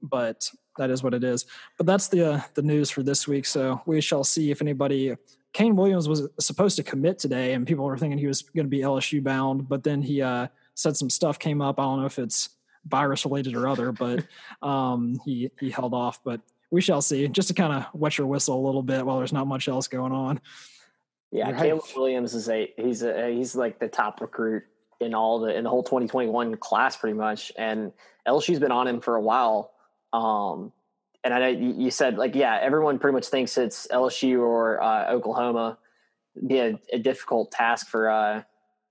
but 0.00 0.50
that 0.78 0.90
is 0.90 1.02
what 1.02 1.14
it 1.14 1.24
is. 1.24 1.46
But 1.76 1.86
that's 1.86 2.08
the 2.08 2.34
uh, 2.34 2.40
the 2.54 2.62
news 2.62 2.90
for 2.90 3.02
this 3.02 3.28
week. 3.28 3.46
So 3.46 3.80
we 3.86 4.00
shall 4.00 4.24
see 4.24 4.50
if 4.50 4.62
anybody. 4.62 5.16
Kane 5.52 5.76
Williams 5.76 6.08
was 6.08 6.26
supposed 6.40 6.76
to 6.76 6.82
commit 6.82 7.18
today, 7.18 7.52
and 7.52 7.66
people 7.66 7.84
were 7.84 7.98
thinking 7.98 8.18
he 8.18 8.26
was 8.26 8.40
going 8.40 8.64
to 8.64 8.70
be 8.70 8.78
LSU 8.78 9.22
bound, 9.22 9.68
but 9.68 9.84
then 9.84 10.00
he 10.00 10.22
uh, 10.22 10.46
said 10.74 10.96
some 10.96 11.10
stuff 11.10 11.38
came 11.38 11.60
up. 11.60 11.78
I 11.78 11.82
don't 11.82 12.00
know 12.00 12.06
if 12.06 12.18
it's 12.18 12.48
virus 12.86 13.26
related 13.26 13.54
or 13.54 13.68
other, 13.68 13.92
but 13.92 14.24
um, 14.66 15.20
he 15.24 15.50
he 15.60 15.70
held 15.70 15.92
off. 15.92 16.20
But 16.24 16.40
we 16.70 16.80
shall 16.80 17.02
see. 17.02 17.28
Just 17.28 17.48
to 17.48 17.54
kind 17.54 17.72
of 17.72 17.86
wet 17.92 18.16
your 18.16 18.26
whistle 18.26 18.58
a 18.58 18.64
little 18.64 18.82
bit 18.82 19.04
while 19.04 19.18
there's 19.18 19.32
not 19.32 19.46
much 19.46 19.68
else 19.68 19.88
going 19.88 20.12
on. 20.12 20.40
Yeah, 21.30 21.50
Right. 21.50 21.62
Caleb 21.62 21.84
Williams 21.96 22.34
is 22.34 22.48
a 22.48 22.72
he's 22.76 23.02
a 23.02 23.34
he's 23.34 23.56
like 23.56 23.78
the 23.78 23.88
top 23.88 24.20
recruit 24.20 24.64
in 25.00 25.14
all 25.14 25.40
the 25.40 25.56
in 25.56 25.64
the 25.64 25.70
whole 25.70 25.82
2021 25.82 26.56
class 26.56 26.96
pretty 26.96 27.16
much, 27.16 27.52
and 27.56 27.92
LSU's 28.26 28.58
been 28.58 28.72
on 28.72 28.86
him 28.86 29.00
for 29.00 29.16
a 29.16 29.20
while. 29.20 29.71
Um, 30.12 30.72
and 31.24 31.32
I 31.32 31.38
know 31.38 31.48
you 31.48 31.90
said 31.90 32.18
like, 32.18 32.34
yeah, 32.34 32.58
everyone 32.60 32.98
pretty 32.98 33.14
much 33.14 33.26
thinks 33.26 33.56
it's 33.56 33.86
LSU 33.88 34.40
or 34.40 34.82
uh, 34.82 35.10
Oklahoma. 35.10 35.78
Be 36.46 36.58
a, 36.58 36.78
a, 36.92 36.98
difficult 36.98 37.50
task 37.50 37.88
for 37.88 38.10
uh, 38.10 38.42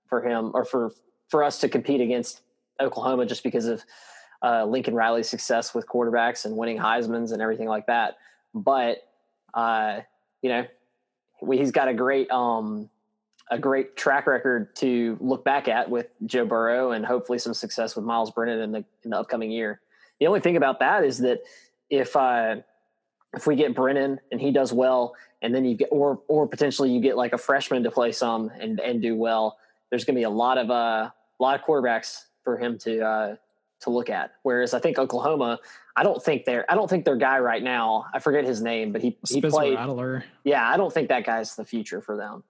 for 0.08 0.22
him 0.26 0.52
or 0.54 0.64
for 0.64 0.92
for 1.28 1.42
us 1.42 1.58
to 1.60 1.68
compete 1.68 2.00
against 2.00 2.42
Oklahoma 2.80 3.26
just 3.26 3.42
because 3.42 3.66
of 3.66 3.82
uh, 4.42 4.64
Lincoln 4.64 4.94
Riley's 4.94 5.28
success 5.28 5.74
with 5.74 5.86
quarterbacks 5.86 6.44
and 6.44 6.56
winning 6.56 6.78
Heisman's 6.78 7.32
and 7.32 7.42
everything 7.42 7.68
like 7.68 7.86
that. 7.86 8.16
But 8.54 8.98
uh, 9.54 10.00
you 10.40 10.50
know, 10.50 10.66
we, 11.40 11.58
he's 11.58 11.72
got 11.72 11.88
a 11.88 11.94
great 11.94 12.30
um, 12.30 12.88
a 13.50 13.58
great 13.58 13.96
track 13.96 14.26
record 14.26 14.74
to 14.76 15.18
look 15.20 15.44
back 15.44 15.68
at 15.68 15.90
with 15.90 16.06
Joe 16.24 16.46
Burrow 16.46 16.92
and 16.92 17.04
hopefully 17.04 17.38
some 17.38 17.54
success 17.54 17.96
with 17.96 18.04
Myles 18.04 18.30
Brennan 18.30 18.60
in 18.60 18.72
the 18.72 18.84
in 19.04 19.10
the 19.10 19.18
upcoming 19.18 19.50
year. 19.50 19.80
The 20.22 20.28
only 20.28 20.38
thing 20.38 20.56
about 20.56 20.78
that 20.78 21.02
is 21.02 21.18
that 21.18 21.40
if 21.90 22.14
uh, 22.14 22.58
if 23.34 23.48
we 23.48 23.56
get 23.56 23.74
Brennan 23.74 24.20
and 24.30 24.40
he 24.40 24.52
does 24.52 24.72
well, 24.72 25.16
and 25.42 25.52
then 25.52 25.64
you 25.64 25.76
get 25.76 25.88
or 25.90 26.20
or 26.28 26.46
potentially 26.46 26.92
you 26.92 27.00
get 27.00 27.16
like 27.16 27.32
a 27.32 27.38
freshman 27.38 27.82
to 27.82 27.90
play 27.90 28.12
some 28.12 28.48
and 28.60 28.78
and 28.78 29.02
do 29.02 29.16
well, 29.16 29.58
there's 29.90 30.04
going 30.04 30.14
to 30.14 30.20
be 30.20 30.22
a 30.22 30.30
lot 30.30 30.58
of 30.58 30.70
uh, 30.70 31.10
a 31.10 31.12
lot 31.40 31.58
of 31.58 31.66
quarterbacks 31.66 32.26
for 32.44 32.56
him 32.56 32.78
to 32.78 33.04
uh, 33.04 33.36
to 33.80 33.90
look 33.90 34.10
at. 34.10 34.34
Whereas 34.44 34.74
I 34.74 34.78
think 34.78 34.96
Oklahoma, 34.96 35.58
I 35.96 36.04
don't 36.04 36.22
think 36.22 36.44
they're 36.44 36.70
I 36.70 36.76
don't 36.76 36.88
think 36.88 37.04
their 37.04 37.16
guy 37.16 37.40
right 37.40 37.60
now. 37.60 38.06
I 38.14 38.20
forget 38.20 38.44
his 38.44 38.62
name, 38.62 38.92
but 38.92 39.02
he 39.02 39.18
he 39.28 39.40
played. 39.40 39.74
Rattler. 39.74 40.22
Yeah, 40.44 40.64
I 40.64 40.76
don't 40.76 40.92
think 40.92 41.08
that 41.08 41.26
guy's 41.26 41.56
the 41.56 41.64
future 41.64 42.00
for 42.00 42.16
them. 42.16 42.44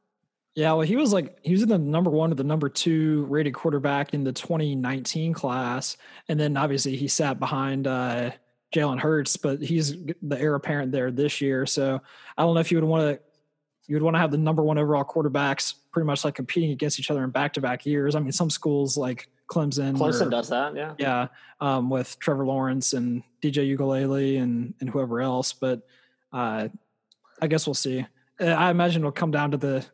Yeah, 0.54 0.72
well, 0.72 0.82
he 0.82 0.96
was 0.96 1.12
like 1.12 1.38
he 1.42 1.52
was 1.52 1.62
in 1.62 1.70
the 1.70 1.78
number 1.78 2.10
one 2.10 2.30
or 2.30 2.34
the 2.34 2.44
number 2.44 2.68
two 2.68 3.24
rated 3.24 3.54
quarterback 3.54 4.12
in 4.12 4.22
the 4.22 4.32
2019 4.32 5.32
class, 5.32 5.96
and 6.28 6.38
then 6.38 6.56
obviously 6.58 6.94
he 6.94 7.08
sat 7.08 7.40
behind 7.40 7.86
uh, 7.86 8.32
Jalen 8.74 8.98
Hurts, 8.98 9.36
but 9.38 9.62
he's 9.62 9.96
the 10.20 10.38
heir 10.38 10.54
apparent 10.54 10.92
there 10.92 11.10
this 11.10 11.40
year. 11.40 11.64
So 11.64 12.00
I 12.36 12.42
don't 12.42 12.54
know 12.54 12.60
if 12.60 12.70
you 12.70 12.76
would 12.78 12.84
want 12.84 13.16
to 13.16 13.22
you 13.86 13.96
would 13.96 14.02
want 14.02 14.14
to 14.14 14.20
have 14.20 14.30
the 14.30 14.38
number 14.38 14.62
one 14.62 14.78
overall 14.78 15.04
quarterbacks 15.04 15.74
pretty 15.90 16.06
much 16.06 16.24
like 16.24 16.34
competing 16.34 16.70
against 16.70 17.00
each 17.00 17.10
other 17.10 17.24
in 17.24 17.30
back 17.30 17.54
to 17.54 17.60
back 17.60 17.86
years. 17.86 18.14
I 18.14 18.20
mean, 18.20 18.32
some 18.32 18.50
schools 18.50 18.96
like 18.96 19.28
Clemson, 19.48 19.96
Clemson 19.96 20.26
or, 20.26 20.30
does 20.30 20.48
that, 20.50 20.74
yeah, 20.76 20.94
yeah, 20.98 21.26
um, 21.60 21.88
with 21.88 22.18
Trevor 22.18 22.44
Lawrence 22.44 22.92
and 22.92 23.22
DJ 23.42 23.76
Uiagalelei 23.76 24.40
and 24.40 24.74
and 24.80 24.90
whoever 24.90 25.22
else. 25.22 25.54
But 25.54 25.80
uh, 26.30 26.68
I 27.40 27.46
guess 27.46 27.66
we'll 27.66 27.74
see. 27.74 28.04
I 28.38 28.70
imagine 28.70 29.02
it'll 29.02 29.12
come 29.12 29.30
down 29.30 29.52
to 29.52 29.56
the 29.56 29.84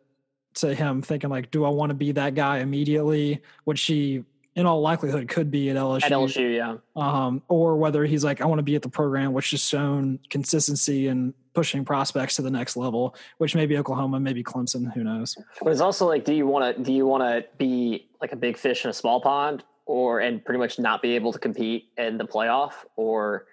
to 0.61 0.75
him 0.75 1.03
thinking 1.03 1.31
like, 1.31 1.51
do 1.51 1.65
I 1.65 1.69
want 1.69 1.91
to 1.91 1.95
be 1.95 2.13
that 2.13 2.35
guy 2.35 2.59
immediately? 2.59 3.43
Which 3.65 3.79
she 3.79 4.25
in 4.55 4.67
all 4.67 4.81
likelihood 4.81 5.29
could 5.29 5.51
be 5.51 5.71
at 5.71 5.77
LSU. 5.77 6.05
At 6.05 6.13
LSU, 6.13 6.57
yeah. 6.57 6.77
Um, 6.97 7.43
or 7.49 7.77
whether 7.77 8.05
he's 8.05 8.25
like, 8.25 8.41
I 8.41 8.47
want 8.47 8.59
to 8.59 8.65
be 8.65 8.75
at 8.75 8.83
the 8.83 8.89
program, 8.89 9.33
which 9.33 9.53
has 9.53 9.61
shown 9.61 10.19
consistency 10.31 11.07
and 11.07 11.33
pushing 11.55 11.85
prospects 11.85 12.37
to 12.37 12.43
the 12.43 12.51
next 12.51 12.77
level, 12.77 13.15
which 13.39 13.55
maybe 13.55 13.79
Oklahoma, 13.79 14.19
maybe 14.19 14.43
Clemson, 14.43 14.93
who 14.93 15.05
knows. 15.05 15.37
But 15.63 15.71
it's 15.71 15.81
also 15.81 16.07
like, 16.07 16.25
do 16.25 16.35
you 16.35 16.47
want 16.47 16.77
to 16.77 16.83
do 16.83 16.93
you 16.93 17.07
want 17.07 17.23
to 17.23 17.45
be 17.57 18.09
like 18.21 18.33
a 18.33 18.37
big 18.37 18.57
fish 18.57 18.85
in 18.85 18.91
a 18.91 18.95
small 18.95 19.21
pond, 19.21 19.63
or 19.87 20.21
and 20.21 20.45
pretty 20.45 20.59
much 20.59 20.79
not 20.79 21.03
be 21.03 21.15
able 21.15 21.33
to 21.33 21.39
compete 21.39 21.91
in 21.97 22.19
the 22.19 22.25
playoff, 22.25 22.73
or 22.97 23.47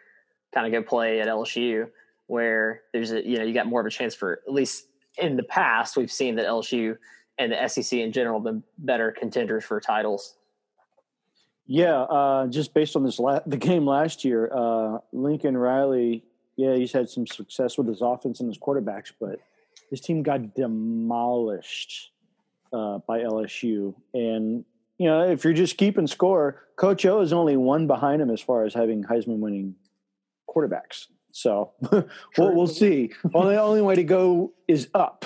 kind 0.53 0.65
of 0.65 0.71
go 0.71 0.87
play 0.87 1.21
at 1.21 1.27
LSU 1.27 1.87
where 2.27 2.81
there's 2.93 3.11
a 3.11 3.25
you 3.25 3.37
know 3.37 3.43
you 3.43 3.53
got 3.53 3.67
more 3.67 3.81
of 3.81 3.85
a 3.85 3.89
chance 3.89 4.15
for 4.15 4.41
at 4.47 4.53
least 4.53 4.87
in 5.17 5.37
the 5.37 5.43
past, 5.43 5.97
we've 5.97 6.11
seen 6.11 6.35
that 6.35 6.45
LSU 6.45 6.97
and 7.37 7.51
the 7.51 7.67
SEC 7.67 7.99
in 7.99 8.11
general 8.11 8.39
have 8.39 8.45
been 8.45 8.63
better 8.77 9.11
contenders 9.11 9.63
for 9.63 9.79
titles. 9.79 10.35
Yeah, 11.67 12.01
uh, 12.03 12.47
just 12.47 12.73
based 12.73 12.95
on 12.95 13.03
this 13.03 13.19
la- 13.19 13.41
the 13.45 13.57
game 13.57 13.85
last 13.85 14.23
year, 14.23 14.51
uh, 14.53 14.99
Lincoln 15.11 15.57
Riley, 15.57 16.23
yeah, 16.55 16.75
he's 16.75 16.91
had 16.91 17.09
some 17.09 17.27
success 17.27 17.77
with 17.77 17.87
his 17.87 18.01
offense 18.01 18.39
and 18.39 18.49
his 18.49 18.57
quarterbacks, 18.57 19.11
but 19.19 19.39
his 19.89 19.99
team 19.99 20.23
got 20.23 20.55
demolished 20.55 22.11
uh, 22.71 22.99
by 23.07 23.19
LSU. 23.19 23.93
And 24.13 24.63
you 24.97 25.07
know, 25.07 25.29
if 25.29 25.43
you're 25.43 25.53
just 25.53 25.77
keeping 25.77 26.07
score, 26.07 26.63
Coach 26.77 27.05
O 27.05 27.19
is 27.19 27.33
only 27.33 27.57
one 27.57 27.87
behind 27.87 28.21
him 28.21 28.29
as 28.29 28.41
far 28.41 28.63
as 28.63 28.73
having 28.73 29.03
Heisman 29.03 29.39
winning 29.39 29.75
quarterbacks. 30.49 31.07
So 31.35 31.73
we'll, 31.91 32.55
we'll 32.55 32.65
see. 32.67 33.11
only 33.33 33.57
only 33.57 33.81
way 33.81 33.95
to 33.95 34.05
go 34.05 34.53
is 34.69 34.87
up. 34.93 35.25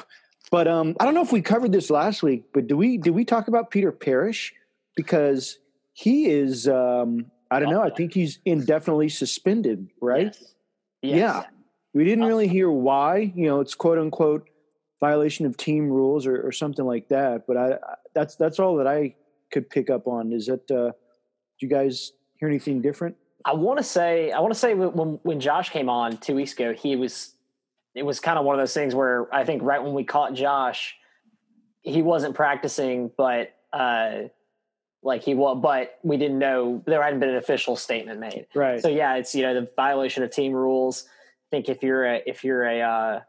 But 0.50 0.68
um, 0.68 0.96
I 1.00 1.06
don't 1.06 1.14
know 1.14 1.22
if 1.22 1.32
we 1.32 1.44
covered 1.44 1.72
this 1.72 1.92
last 1.92 2.24
week, 2.24 2.46
but 2.52 2.66
do 2.66 2.76
we 2.76 2.98
did 2.98 3.12
we 3.12 3.24
talk 3.24 3.48
about 3.48 3.70
Peter 3.70 3.92
Parrish 3.92 4.52
because 4.96 5.60
he 5.94 6.26
is 6.26 6.68
um, 6.68 7.28
I 7.52 7.60
don't 7.60 7.70
know. 7.70 7.84
I 7.84 7.92
think 7.92 8.16
he's 8.16 8.40
indefinitely 8.44 9.10
suspended, 9.10 9.88
right? 10.02 10.36
Yes. 10.36 10.56
Yes. 11.04 11.16
Yeah, 11.16 11.44
we 11.94 12.06
didn't 12.06 12.26
really 12.26 12.48
hear 12.48 12.72
why. 12.72 13.32
You 13.36 13.46
know, 13.46 13.60
it's 13.60 13.76
quote 13.76 14.00
unquote 14.00 14.50
violation 15.00 15.46
of 15.46 15.58
team 15.58 15.90
rules 15.90 16.26
or, 16.26 16.42
or 16.42 16.52
something 16.52 16.86
like 16.86 17.10
that. 17.10 17.46
But 17.46 17.56
I, 17.56 17.78
that's 18.16 18.36
that's 18.36 18.58
all 18.58 18.78
that 18.78 18.88
I 18.88 19.14
could 19.52 19.70
pick 19.70 19.92
up 19.92 20.08
on. 20.08 20.34
Is 20.34 20.48
that 20.48 20.72
uh, 20.72 20.90
do 20.90 20.94
you 21.60 21.70
guys 21.70 22.14
hear 22.40 22.50
anything 22.50 22.82
different? 22.82 23.16
I 23.50 23.54
want 23.54 23.80
to 23.80 23.84
say 23.84 24.32
I 24.32 24.42
want 24.42 24.54
to 24.54 24.60
say 24.60 24.76
when 24.76 25.20
when 25.24 25.40
Josh 25.40 25.72
came 25.72 25.90
on 25.90 26.18
two 26.18 26.36
weeks 26.36 26.54
ago, 26.54 26.72
he 26.72 26.96
was 26.96 27.34
it 27.96 28.04
was 28.04 28.20
kind 28.20 28.38
of 28.38 28.46
one 28.46 28.54
of 28.54 28.62
those 28.62 28.76
things 28.76 28.94
where 28.94 29.34
I 29.34 29.44
think 29.44 29.64
right 29.64 29.82
when 29.82 29.94
we 29.94 30.04
caught 30.04 30.36
Josh, 30.36 30.96
he 31.82 32.04
wasn't 32.04 32.36
practicing, 32.36 33.10
but 33.18 33.56
uh, 33.74 34.26
like 35.02 35.24
he 35.24 35.34
was, 35.34 35.58
but 35.64 35.98
we 36.04 36.18
didn't 36.18 36.38
know 36.38 36.84
there 36.86 37.02
hadn't 37.02 37.22
been 37.22 37.30
an 37.30 37.38
official 37.38 37.76
statement 37.76 38.20
made. 38.20 38.46
Right. 38.54 38.84
So 38.84 38.88
yeah, 38.88 39.16
it's 39.16 39.34
you 39.34 39.42
know 39.42 39.56
the 39.56 39.68
violation 39.76 40.22
of 40.22 40.30
team 40.30 40.54
rules. 40.54 41.06
I 41.08 41.56
think 41.56 41.70
if 41.70 41.82
you're 41.82 42.06
a 42.06 42.22
if 42.28 42.44
you're 42.44 42.64
a 42.64 42.82
uh, 42.82 43.20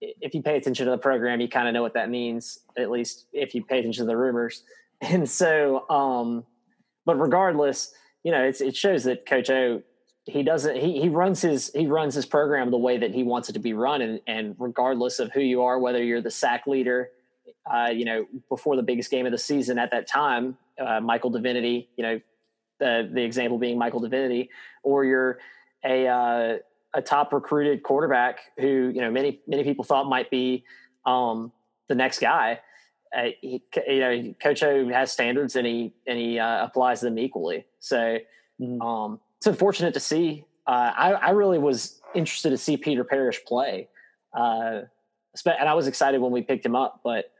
if 0.00 0.32
you 0.32 0.42
pay 0.42 0.58
attention 0.58 0.84
to 0.84 0.92
the 0.92 0.98
program, 0.98 1.40
you 1.40 1.48
kind 1.48 1.66
of 1.66 1.74
know 1.74 1.82
what 1.82 1.94
that 1.94 2.08
means. 2.08 2.60
At 2.78 2.88
least 2.88 3.26
if 3.32 3.52
you 3.56 3.64
pay 3.64 3.80
attention 3.80 4.04
to 4.04 4.08
the 4.08 4.16
rumors. 4.16 4.62
And 5.02 5.26
so, 5.26 5.88
um, 5.88 6.44
but 7.06 7.18
regardless, 7.18 7.94
you 8.22 8.32
know, 8.32 8.42
it's, 8.42 8.60
it 8.60 8.76
shows 8.76 9.04
that 9.04 9.26
Coach 9.26 9.50
O 9.50 9.82
he 10.26 10.42
doesn't 10.42 10.76
he, 10.76 11.00
he 11.00 11.08
runs 11.08 11.40
his 11.40 11.70
he 11.74 11.86
runs 11.86 12.14
his 12.14 12.26
program 12.26 12.70
the 12.70 12.78
way 12.78 12.98
that 12.98 13.12
he 13.12 13.22
wants 13.22 13.48
it 13.48 13.54
to 13.54 13.58
be 13.58 13.72
run. 13.72 14.02
And, 14.02 14.20
and 14.26 14.54
regardless 14.58 15.18
of 15.18 15.32
who 15.32 15.40
you 15.40 15.62
are 15.62 15.78
whether 15.78 16.02
you're 16.02 16.20
the 16.20 16.30
sack 16.30 16.66
leader 16.66 17.10
uh, 17.70 17.90
you 17.92 18.04
know 18.04 18.26
before 18.48 18.76
the 18.76 18.82
biggest 18.82 19.10
game 19.10 19.26
of 19.26 19.32
the 19.32 19.38
season 19.38 19.78
at 19.78 19.90
that 19.90 20.06
time 20.06 20.56
uh, 20.78 21.00
michael 21.00 21.30
divinity 21.30 21.88
you 21.96 22.02
know 22.02 22.20
the 22.78 23.10
the 23.12 23.22
example 23.22 23.58
being 23.58 23.78
michael 23.78 24.00
divinity 24.00 24.50
or 24.82 25.04
you're 25.04 25.38
a 25.84 26.06
uh, 26.06 26.58
a 26.94 27.02
top 27.02 27.32
recruited 27.32 27.82
quarterback 27.82 28.40
who 28.58 28.90
you 28.94 29.00
know 29.00 29.10
many 29.10 29.40
many 29.46 29.64
people 29.64 29.84
thought 29.84 30.08
might 30.08 30.30
be 30.30 30.64
um, 31.06 31.52
the 31.88 31.94
next 31.94 32.20
guy 32.20 32.60
uh, 33.16 33.28
he, 33.40 33.62
you 33.88 34.00
know, 34.00 34.34
Coach 34.42 34.62
O 34.62 34.88
has 34.88 35.12
standards 35.12 35.56
and 35.56 35.66
he 35.66 35.92
and 36.06 36.18
he 36.18 36.38
uh, 36.38 36.64
applies 36.64 37.00
them 37.00 37.18
equally. 37.18 37.64
So 37.80 38.18
mm-hmm. 38.60 38.80
um, 38.80 39.20
it's 39.38 39.46
unfortunate 39.46 39.94
to 39.94 40.00
see. 40.00 40.44
Uh, 40.66 40.92
I, 40.96 41.12
I, 41.12 41.30
really 41.30 41.58
was 41.58 42.00
interested 42.14 42.50
to 42.50 42.58
see 42.58 42.76
Peter 42.76 43.02
Parrish 43.02 43.44
play, 43.44 43.88
uh, 44.34 44.82
and 45.44 45.68
I 45.68 45.74
was 45.74 45.88
excited 45.88 46.20
when 46.20 46.30
we 46.30 46.42
picked 46.42 46.64
him 46.64 46.76
up. 46.76 47.00
But 47.02 47.32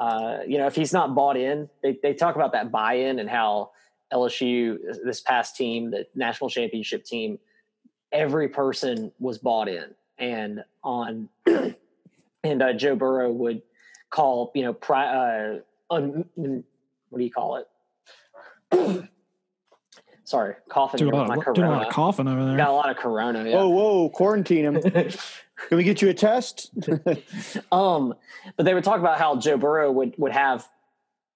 uh, 0.00 0.38
you 0.46 0.56
know, 0.56 0.66
if 0.66 0.74
he's 0.74 0.92
not 0.92 1.14
bought 1.14 1.36
in, 1.36 1.68
they, 1.82 1.98
they 2.02 2.14
talk 2.14 2.36
about 2.36 2.52
that 2.52 2.70
buy-in 2.70 3.18
and 3.18 3.28
how 3.28 3.72
LSU, 4.12 4.78
this 5.04 5.20
past 5.20 5.56
team, 5.56 5.90
the 5.90 6.06
national 6.14 6.48
championship 6.48 7.04
team, 7.04 7.38
every 8.12 8.48
person 8.48 9.12
was 9.18 9.36
bought 9.38 9.68
in, 9.68 9.94
and 10.18 10.64
on 10.82 11.28
and 11.46 12.62
uh, 12.62 12.72
Joe 12.72 12.96
Burrow 12.96 13.30
would 13.30 13.60
call 14.14 14.52
you 14.54 14.62
know 14.62 14.72
pri- 14.72 15.08
uh, 15.08 15.58
un, 15.90 16.24
what 17.10 17.18
do 17.18 17.24
you 17.24 17.30
call 17.30 17.56
it? 18.70 19.08
Sorry, 20.24 20.54
coughing. 20.70 20.98
Doing 20.98 21.12
a, 21.12 21.16
lot, 21.16 21.46
of, 21.46 21.54
doing 21.54 21.66
a 21.66 21.70
lot 21.70 21.86
of 21.86 21.92
coughing 21.92 22.28
over 22.28 22.46
there. 22.46 22.56
Got 22.56 22.70
a 22.70 22.72
lot 22.72 22.88
of 22.88 22.96
corona. 22.96 23.44
Yeah. 23.44 23.56
Oh, 23.56 23.68
whoa! 23.68 24.08
Quarantine 24.08 24.64
him. 24.64 24.80
Can 25.68 25.76
we 25.76 25.84
get 25.84 26.00
you 26.00 26.08
a 26.08 26.14
test? 26.14 26.70
um, 27.72 28.14
but 28.56 28.64
they 28.64 28.74
would 28.74 28.84
talk 28.84 29.00
about 29.00 29.18
how 29.18 29.36
Joe 29.36 29.58
Burrow 29.58 29.92
would 29.92 30.14
would 30.16 30.32
have 30.32 30.66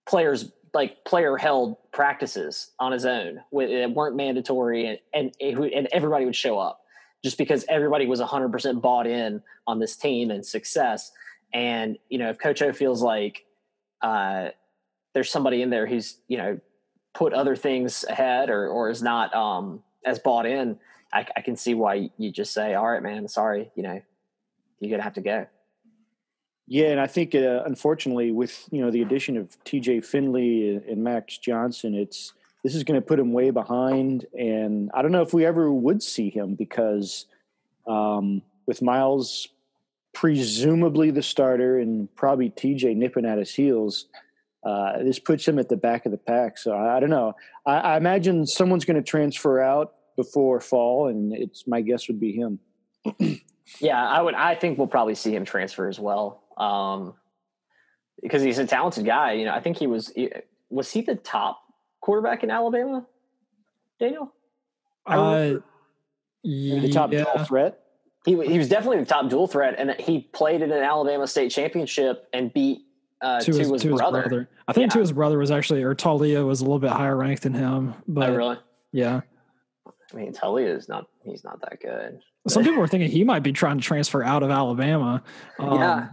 players 0.06 0.50
like 0.73 1.04
player 1.04 1.37
held 1.37 1.76
practices 1.92 2.70
on 2.78 2.92
his 2.92 3.04
own 3.04 3.40
that 3.52 3.92
weren't 3.94 4.16
mandatory, 4.16 4.87
and 4.87 4.99
and, 5.12 5.35
and 5.40 5.88
everybody 5.92 6.25
would 6.25 6.37
show 6.37 6.58
up 6.58 6.80
just 7.25 7.37
because 7.37 7.64
everybody 7.68 8.06
was 8.06 8.20
100% 8.20 8.80
bought 8.80 9.06
in 9.06 9.42
on 9.66 9.80
this 9.80 9.97
team 9.97 10.30
and 10.30 10.47
success. 10.47 11.11
And 11.52 11.98
you 12.08 12.18
know, 12.18 12.30
if 12.30 12.38
Coach 12.38 12.62
O 12.62 12.72
feels 12.72 13.02
like 13.02 13.44
uh, 14.02 14.50
there's 15.14 15.30
somebody 15.30 15.62
in 15.62 15.70
there 15.70 15.86
who's 15.86 16.18
you 16.28 16.38
know 16.38 16.60
put 17.14 17.32
other 17.32 17.56
things 17.56 18.04
ahead 18.08 18.50
or 18.50 18.68
or 18.68 18.90
is 18.90 19.02
not 19.02 19.34
um, 19.34 19.82
as 20.04 20.18
bought 20.18 20.46
in, 20.46 20.78
I, 21.12 21.26
I 21.36 21.40
can 21.40 21.56
see 21.56 21.74
why 21.74 22.10
you 22.18 22.30
just 22.30 22.52
say, 22.52 22.74
"All 22.74 22.88
right, 22.88 23.02
man, 23.02 23.28
sorry, 23.28 23.70
you 23.74 23.82
know, 23.82 24.00
you're 24.80 24.90
gonna 24.90 25.02
have 25.02 25.14
to 25.14 25.20
go." 25.20 25.46
Yeah, 26.66 26.88
and 26.88 27.00
I 27.00 27.06
think 27.06 27.34
uh, 27.34 27.62
unfortunately, 27.64 28.30
with 28.30 28.68
you 28.70 28.82
know 28.82 28.90
the 28.90 29.02
addition 29.02 29.38
of 29.38 29.56
T.J. 29.64 30.02
Finley 30.02 30.76
and 30.76 31.02
Max 31.02 31.38
Johnson, 31.38 31.94
it's 31.94 32.34
this 32.62 32.74
is 32.74 32.84
going 32.84 33.00
to 33.00 33.06
put 33.06 33.18
him 33.18 33.32
way 33.32 33.50
behind, 33.50 34.26
and 34.38 34.90
I 34.92 35.00
don't 35.00 35.12
know 35.12 35.22
if 35.22 35.32
we 35.32 35.46
ever 35.46 35.72
would 35.72 36.02
see 36.02 36.28
him 36.28 36.54
because 36.54 37.24
um, 37.86 38.42
with 38.66 38.82
Myles 38.82 39.48
presumably 40.14 41.10
the 41.10 41.22
starter 41.22 41.78
and 41.78 42.14
probably 42.16 42.50
TJ 42.50 42.96
nipping 42.96 43.24
at 43.24 43.38
his 43.38 43.54
heels. 43.54 44.06
Uh, 44.64 45.02
this 45.02 45.18
puts 45.18 45.46
him 45.46 45.58
at 45.58 45.68
the 45.68 45.76
back 45.76 46.04
of 46.04 46.12
the 46.12 46.18
pack. 46.18 46.58
So 46.58 46.72
I, 46.72 46.96
I 46.96 47.00
don't 47.00 47.10
know. 47.10 47.34
I, 47.66 47.76
I 47.76 47.96
imagine 47.96 48.46
someone's 48.46 48.84
going 48.84 48.96
to 48.96 49.08
transfer 49.08 49.60
out 49.60 49.94
before 50.16 50.60
fall, 50.60 51.06
and 51.06 51.32
it's 51.32 51.66
my 51.66 51.80
guess 51.80 52.08
would 52.08 52.18
be 52.20 52.32
him. 52.32 52.58
yeah, 53.78 54.04
I 54.04 54.20
would. 54.20 54.34
I 54.34 54.56
think 54.56 54.76
we'll 54.76 54.88
probably 54.88 55.14
see 55.14 55.34
him 55.34 55.44
transfer 55.44 55.88
as 55.88 56.00
well, 56.00 56.42
um, 56.56 57.14
because 58.20 58.42
he's 58.42 58.58
a 58.58 58.66
talented 58.66 59.06
guy. 59.06 59.34
You 59.34 59.44
know, 59.44 59.54
I 59.54 59.60
think 59.60 59.78
he 59.78 59.86
was. 59.86 60.12
Was 60.70 60.90
he 60.90 61.00
the 61.00 61.14
top 61.14 61.62
quarterback 62.00 62.42
in 62.42 62.50
Alabama? 62.50 63.06
Daniel. 63.98 64.34
Uh, 65.06 65.54
the 66.44 66.90
top 66.92 67.12
yeah. 67.12 67.24
dual 67.24 67.44
threat. 67.44 67.80
He 68.25 68.32
he 68.46 68.58
was 68.58 68.68
definitely 68.68 68.98
the 68.98 69.06
top 69.06 69.30
dual 69.30 69.46
threat, 69.46 69.76
and 69.78 69.92
he 69.98 70.22
played 70.32 70.62
in 70.62 70.70
an 70.70 70.82
Alabama 70.82 71.26
state 71.26 71.50
championship 71.50 72.28
and 72.32 72.52
beat 72.52 72.80
uh, 73.20 73.40
to, 73.40 73.52
his, 73.52 73.68
to 73.68 73.75
his 73.75 73.98
brother. 73.98 74.22
brother. 74.22 74.48
I 74.66 74.72
think 74.72 74.90
yeah. 74.90 74.94
to 74.94 75.00
his 75.00 75.12
brother 75.12 75.38
was 75.38 75.50
actually, 75.50 75.82
or 75.82 75.94
Taulia 75.94 76.46
was 76.46 76.60
a 76.60 76.64
little 76.64 76.78
bit 76.78 76.90
higher 76.90 77.16
ranked 77.16 77.44
than 77.44 77.54
him. 77.54 77.94
But 78.06 78.30
oh, 78.30 78.37
really? 78.37 78.58
Yeah. 78.92 79.20
I 79.87 80.16
mean, 80.16 80.32
Taulia 80.32 80.76
is 80.76 80.88
not. 80.88 81.06
He's 81.22 81.44
not 81.44 81.60
that 81.60 81.80
good. 81.80 82.20
Some 82.46 82.62
people 82.64 82.78
were 82.78 82.88
thinking 82.88 83.10
he 83.10 83.25
might 83.25 83.42
be 83.42 83.52
trying 83.52 83.78
to 83.78 83.84
transfer 83.84 84.22
out 84.22 84.42
of 84.42 84.50
Alabama. 84.50 85.22
Um, 85.58 85.78
yeah. 85.78 86.08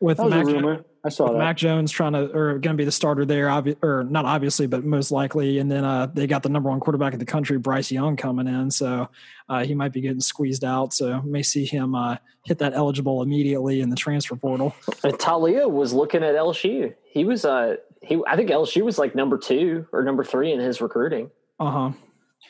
With 0.00 0.16
that 0.16 0.24
was 0.24 0.34
Mac, 0.34 0.44
a 0.44 0.46
rumor. 0.46 0.84
I 1.04 1.08
saw 1.08 1.32
that. 1.32 1.38
Mac 1.38 1.56
Jones 1.56 1.90
trying 1.90 2.12
to 2.12 2.30
or 2.36 2.58
going 2.58 2.74
to 2.74 2.74
be 2.74 2.84
the 2.84 2.92
starter 2.92 3.24
there, 3.24 3.48
obvi- 3.48 3.82
or 3.82 4.04
not 4.04 4.24
obviously, 4.26 4.66
but 4.66 4.84
most 4.84 5.10
likely. 5.10 5.58
And 5.58 5.70
then 5.70 5.84
uh, 5.84 6.06
they 6.06 6.26
got 6.26 6.42
the 6.42 6.48
number 6.48 6.68
one 6.68 6.80
quarterback 6.80 7.14
in 7.14 7.18
the 7.18 7.24
country, 7.24 7.58
Bryce 7.58 7.90
Young, 7.90 8.16
coming 8.16 8.46
in, 8.46 8.70
so 8.70 9.08
uh, 9.48 9.64
he 9.64 9.74
might 9.74 9.92
be 9.92 10.00
getting 10.00 10.20
squeezed 10.20 10.64
out. 10.64 10.92
So 10.92 11.22
may 11.22 11.42
see 11.42 11.64
him 11.64 11.94
uh, 11.94 12.16
hit 12.44 12.58
that 12.58 12.74
eligible 12.74 13.22
immediately 13.22 13.80
in 13.80 13.88
the 13.90 13.96
transfer 13.96 14.36
portal. 14.36 14.74
And 15.02 15.14
Taulia 15.14 15.70
was 15.70 15.92
looking 15.92 16.22
at 16.22 16.34
LSU. 16.34 16.94
He 17.04 17.24
was 17.24 17.44
uh 17.44 17.76
he 18.02 18.22
I 18.26 18.36
think 18.36 18.50
LSU 18.50 18.82
was 18.82 18.98
like 18.98 19.14
number 19.14 19.38
two 19.38 19.86
or 19.92 20.02
number 20.02 20.24
three 20.24 20.52
in 20.52 20.60
his 20.60 20.80
recruiting. 20.80 21.30
Uh 21.58 21.70
huh. 21.70 21.92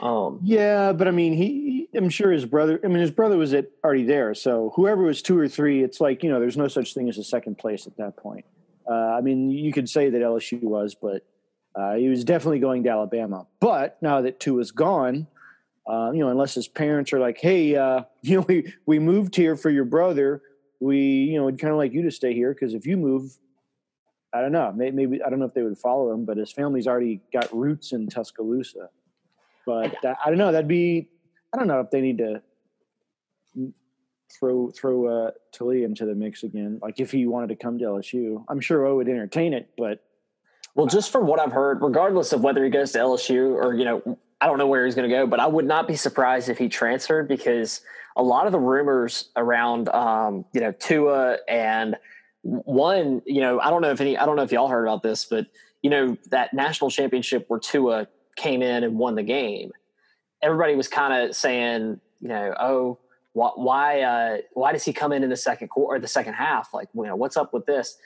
Um, 0.01 0.41
yeah, 0.43 0.93
but 0.93 1.09
I 1.09 1.11
mean, 1.11 1.35
he, 1.35 1.80
I'm 1.95 2.11
sure 2.11 2.31
his 2.31 2.47
brother. 2.47 2.81
I 2.85 2.89
mean, 2.89 2.99
his 2.99 3.11
brother 3.11 3.37
was 3.37 3.53
at, 3.55 3.67
already 3.85 4.05
there, 4.05 4.35
so 4.35 4.73
whoever 4.77 5.03
was 5.03 5.23
two 5.23 5.39
or 5.39 5.49
three, 5.49 5.83
it's 5.83 6.01
like 6.01 6.23
you 6.23 6.31
know, 6.31 6.39
there's 6.39 6.57
no 6.57 6.69
such 6.69 6.95
thing 6.95 7.09
as 7.09 7.19
a 7.19 7.25
second 7.25 7.59
place 7.59 7.87
at 7.87 7.97
that 7.97 8.17
point. 8.17 8.45
Uh, 8.89 8.95
I 8.95 9.21
mean, 9.21 9.51
you 9.51 9.73
could 9.73 9.89
say 9.89 10.11
that 10.11 10.21
LSU 10.21 10.63
was, 10.63 10.95
but 10.95 11.25
uh, 11.75 11.95
he 11.95 12.09
was 12.09 12.25
definitely 12.25 12.59
going 12.59 12.85
to 12.85 12.91
Alabama. 12.91 13.47
But 13.61 14.01
now 14.03 14.21
that 14.23 14.41
two 14.41 14.59
is 14.61 14.71
gone, 14.73 15.27
uh, 15.89 16.11
you 16.13 16.21
know, 16.21 16.29
unless 16.29 16.55
his 16.55 16.69
parents 16.69 17.13
are 17.13 17.19
like, 17.19 17.39
"Hey, 17.39 17.77
uh, 17.77 18.03
you 18.23 18.37
know, 18.37 18.47
we 18.49 18.73
we 18.87 18.99
moved 18.99 19.35
here 19.35 19.57
for 19.57 19.71
your 19.71 19.85
brother. 19.85 20.43
We, 20.81 20.99
you 20.99 21.39
know, 21.39 21.45
would 21.45 21.59
kind 21.59 21.73
of 21.73 21.79
like 21.79 21.93
you 21.93 22.03
to 22.03 22.11
stay 22.11 22.33
here 22.33 22.55
because 22.55 22.73
if 22.73 22.87
you 22.87 22.97
move, 22.97 23.37
I 24.33 24.41
don't 24.41 24.53
know, 24.53 24.73
maybe, 24.75 24.97
maybe 24.97 25.23
I 25.23 25.29
don't 25.29 25.39
know 25.39 25.45
if 25.45 25.53
they 25.53 25.63
would 25.63 25.77
follow 25.77 26.11
him, 26.13 26.25
but 26.25 26.39
his 26.39 26.51
family's 26.51 26.87
already 26.87 27.21
got 27.33 27.55
roots 27.55 27.93
in 27.93 28.09
Tuscaloosa." 28.09 28.89
But 29.67 29.95
that, 30.03 30.19
I 30.25 30.31
don't 30.31 30.39
know. 30.39 30.53
That'd 30.53 30.69
be 30.69 31.11
I 31.53 31.59
don't 31.59 31.67
know 31.67 31.81
if 31.81 31.91
they 31.91 32.01
need 32.01 32.19
to 32.19 32.43
throw 34.39 34.71
throw 34.71 35.07
uh, 35.07 35.31
Taulia 35.53 35.85
into 35.85 36.07
the 36.07 36.15
mix 36.15 36.43
again. 36.43 36.79
Like 36.83 37.01
if 37.01 37.11
he 37.11 37.27
wanted 37.27 37.49
to 37.49 37.57
come 37.57 37.79
to 37.79 37.85
LSU, 37.85 38.45
I'm 38.49 38.61
sure 38.61 38.87
O 38.87 38.97
would 38.97 39.09
entertain 39.09 39.53
it. 39.53 39.71
But 39.77 40.05
well, 40.75 40.87
just 40.87 41.11
from 41.11 41.27
what 41.27 41.41
I've 41.41 41.53
heard, 41.53 41.83
regardless 41.83 42.33
of 42.33 42.43
whether 42.43 42.63
he 42.65 42.71
goes 42.71 42.93
to 42.93 42.99
LSU 42.99 43.53
or 43.55 43.75
you 43.75 43.85
know, 43.85 44.19
I 44.41 44.47
don't 44.47 44.59
know 44.59 44.67
where 44.67 44.85
he's 44.85 44.95
going 44.95 45.09
to 45.09 45.15
go, 45.15 45.27
but 45.27 45.41
I 45.41 45.47
would 45.47 45.67
not 45.67 45.89
be 45.89 45.97
surprised 45.97 46.49
if 46.49 46.59
he 46.59 46.69
transferred 46.69 47.29
because 47.29 47.81
a 48.17 48.23
lot 48.23 48.47
of 48.47 48.53
the 48.53 48.59
rumors 48.59 49.31
around 49.37 49.89
um, 49.89 50.45
you 50.53 50.61
know 50.61 50.73
Tua 50.73 51.39
and 51.49 51.97
one, 52.43 53.21
you 53.27 53.43
know, 53.43 53.61
I 53.61 53.69
don't 53.71 53.83
know 53.83 53.91
if 53.91 54.01
any, 54.01 54.17
I 54.17 54.25
don't 54.25 54.37
know 54.37 54.43
if 54.43 54.53
y'all 54.53 54.69
heard 54.69 54.87
about 54.87 55.03
this, 55.03 55.25
but 55.25 55.47
you 55.83 55.91
know 55.91 56.17
that 56.31 56.55
national 56.55 56.91
championship 56.91 57.47
where 57.49 57.61
Tua 57.61 58.07
came 58.37 58.63
in 58.63 58.85
and 58.85 58.97
won 58.97 59.15
the 59.15 59.23
game, 59.23 59.73
everybody 60.43 60.75
was 60.75 60.89
kind 60.89 61.29
of 61.29 61.35
saying, 61.35 62.01
you 62.21 62.29
know, 62.29 62.55
oh, 62.59 62.99
why 63.33 63.51
why, 63.55 64.01
uh, 64.01 64.39
why 64.55 64.73
does 64.73 64.85
he 64.85 64.93
come 64.93 65.13
in 65.13 65.23
in 65.23 65.31
the 65.31 65.37
second 65.37 65.69
quarter 65.69 65.97
or 65.97 66.01
the 66.01 66.09
second 66.09 66.35
half? 66.35 66.75
Like, 66.75 66.89
you 66.95 67.05
know, 67.05 67.17
what's 67.17 67.37
up 67.37 67.53
with 67.53 67.67
this? 67.67 67.97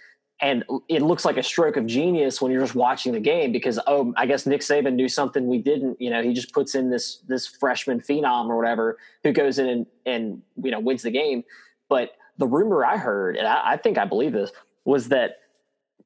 And 0.41 0.65
it 0.89 1.01
looks 1.01 1.25
like 1.25 1.37
a 1.37 1.43
stroke 1.43 1.77
of 1.77 1.87
genius 1.87 2.43
when 2.43 2.51
you're 2.51 2.61
just 2.61 2.75
watching 2.75 3.13
the 3.13 3.21
game 3.21 3.53
because 3.53 3.79
oh, 3.87 4.13
I 4.17 4.27
guess 4.27 4.47
Nick 4.47 4.63
Saban 4.63 4.95
knew 4.95 5.09
something 5.09 5.47
we 5.47 5.59
didn't. 5.59 6.01
You 6.01 6.11
know, 6.11 6.23
he 6.23 6.33
just 6.33 6.53
puts 6.53 6.75
in 6.75 6.91
this 6.91 7.21
this 7.29 7.47
freshman 7.47 8.01
phenom 8.01 8.49
or 8.49 8.57
whatever 8.57 8.99
who 9.23 9.33
goes 9.33 9.59
in 9.59 9.69
and 9.69 9.87
and 10.05 10.43
you 10.63 10.71
know 10.71 10.81
wins 10.81 11.03
the 11.03 11.11
game. 11.11 11.45
But 11.89 12.11
the 12.37 12.47
rumor 12.47 12.85
I 12.85 12.97
heard, 12.97 13.37
and 13.37 13.47
I, 13.47 13.73
I 13.73 13.77
think 13.77 13.97
I 13.97 14.05
believe 14.05 14.33
this, 14.33 14.51
was 14.85 15.09
that 15.11 15.39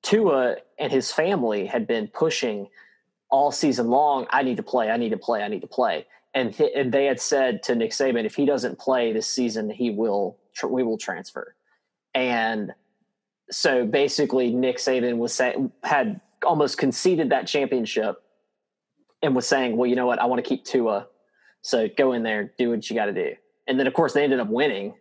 Tua 0.03 0.57
and 0.79 0.93
his 0.93 1.11
family 1.11 1.67
had 1.67 1.87
been 1.87 2.09
pushing 2.09 2.69
all 3.31 3.51
season 3.51 3.88
long, 3.88 4.27
I 4.31 4.43
need 4.43 4.57
to 4.59 4.62
play, 4.62 4.91
I 4.91 4.97
need 4.97 5.11
to 5.11 5.19
play, 5.19 5.43
I 5.43 5.49
need 5.49 5.61
to 5.61 5.67
play. 5.67 6.07
And, 6.35 6.59
and 6.61 6.93
they 6.93 7.07
had 7.07 7.21
said 7.21 7.62
to 7.64 7.75
Nick 7.75 7.91
Saban, 7.91 8.25
if 8.25 8.35
he 8.35 8.45
doesn't 8.45 8.79
play 8.79 9.12
this 9.12 9.27
season, 9.27 9.71
he 9.71 9.91
will, 9.91 10.38
tr- 10.55 10.67
we 10.67 10.83
will 10.83 10.99
transfer. 10.99 11.55
And 12.14 12.73
so 13.51 13.87
basically 13.87 14.53
Nick 14.53 14.77
Saban 14.77 15.17
was 15.17 15.33
saying, 15.33 15.73
had 15.83 16.21
almost 16.45 16.79
conceded 16.79 17.31
that 17.31 17.47
championship 17.47 18.23
and 19.23 19.35
was 19.35 19.49
saying, 19.49 19.77
well, 19.77 19.88
you 19.88 19.97
know 19.97 20.07
what? 20.07 20.21
I 20.21 20.27
want 20.27 20.45
to 20.45 20.49
keep 20.49 20.64
Tua. 20.64 21.09
So 21.62 21.88
go 21.97 22.12
in 22.12 22.23
there, 22.23 22.53
do 22.59 22.71
what 22.71 22.88
you 22.88 22.95
got 22.95 23.07
to 23.07 23.12
do. 23.12 23.35
And 23.67 23.81
then 23.81 23.87
of 23.87 23.95
course 23.95 24.12
they 24.12 24.23
ended 24.23 24.38
up 24.38 24.49
winning, 24.49 24.95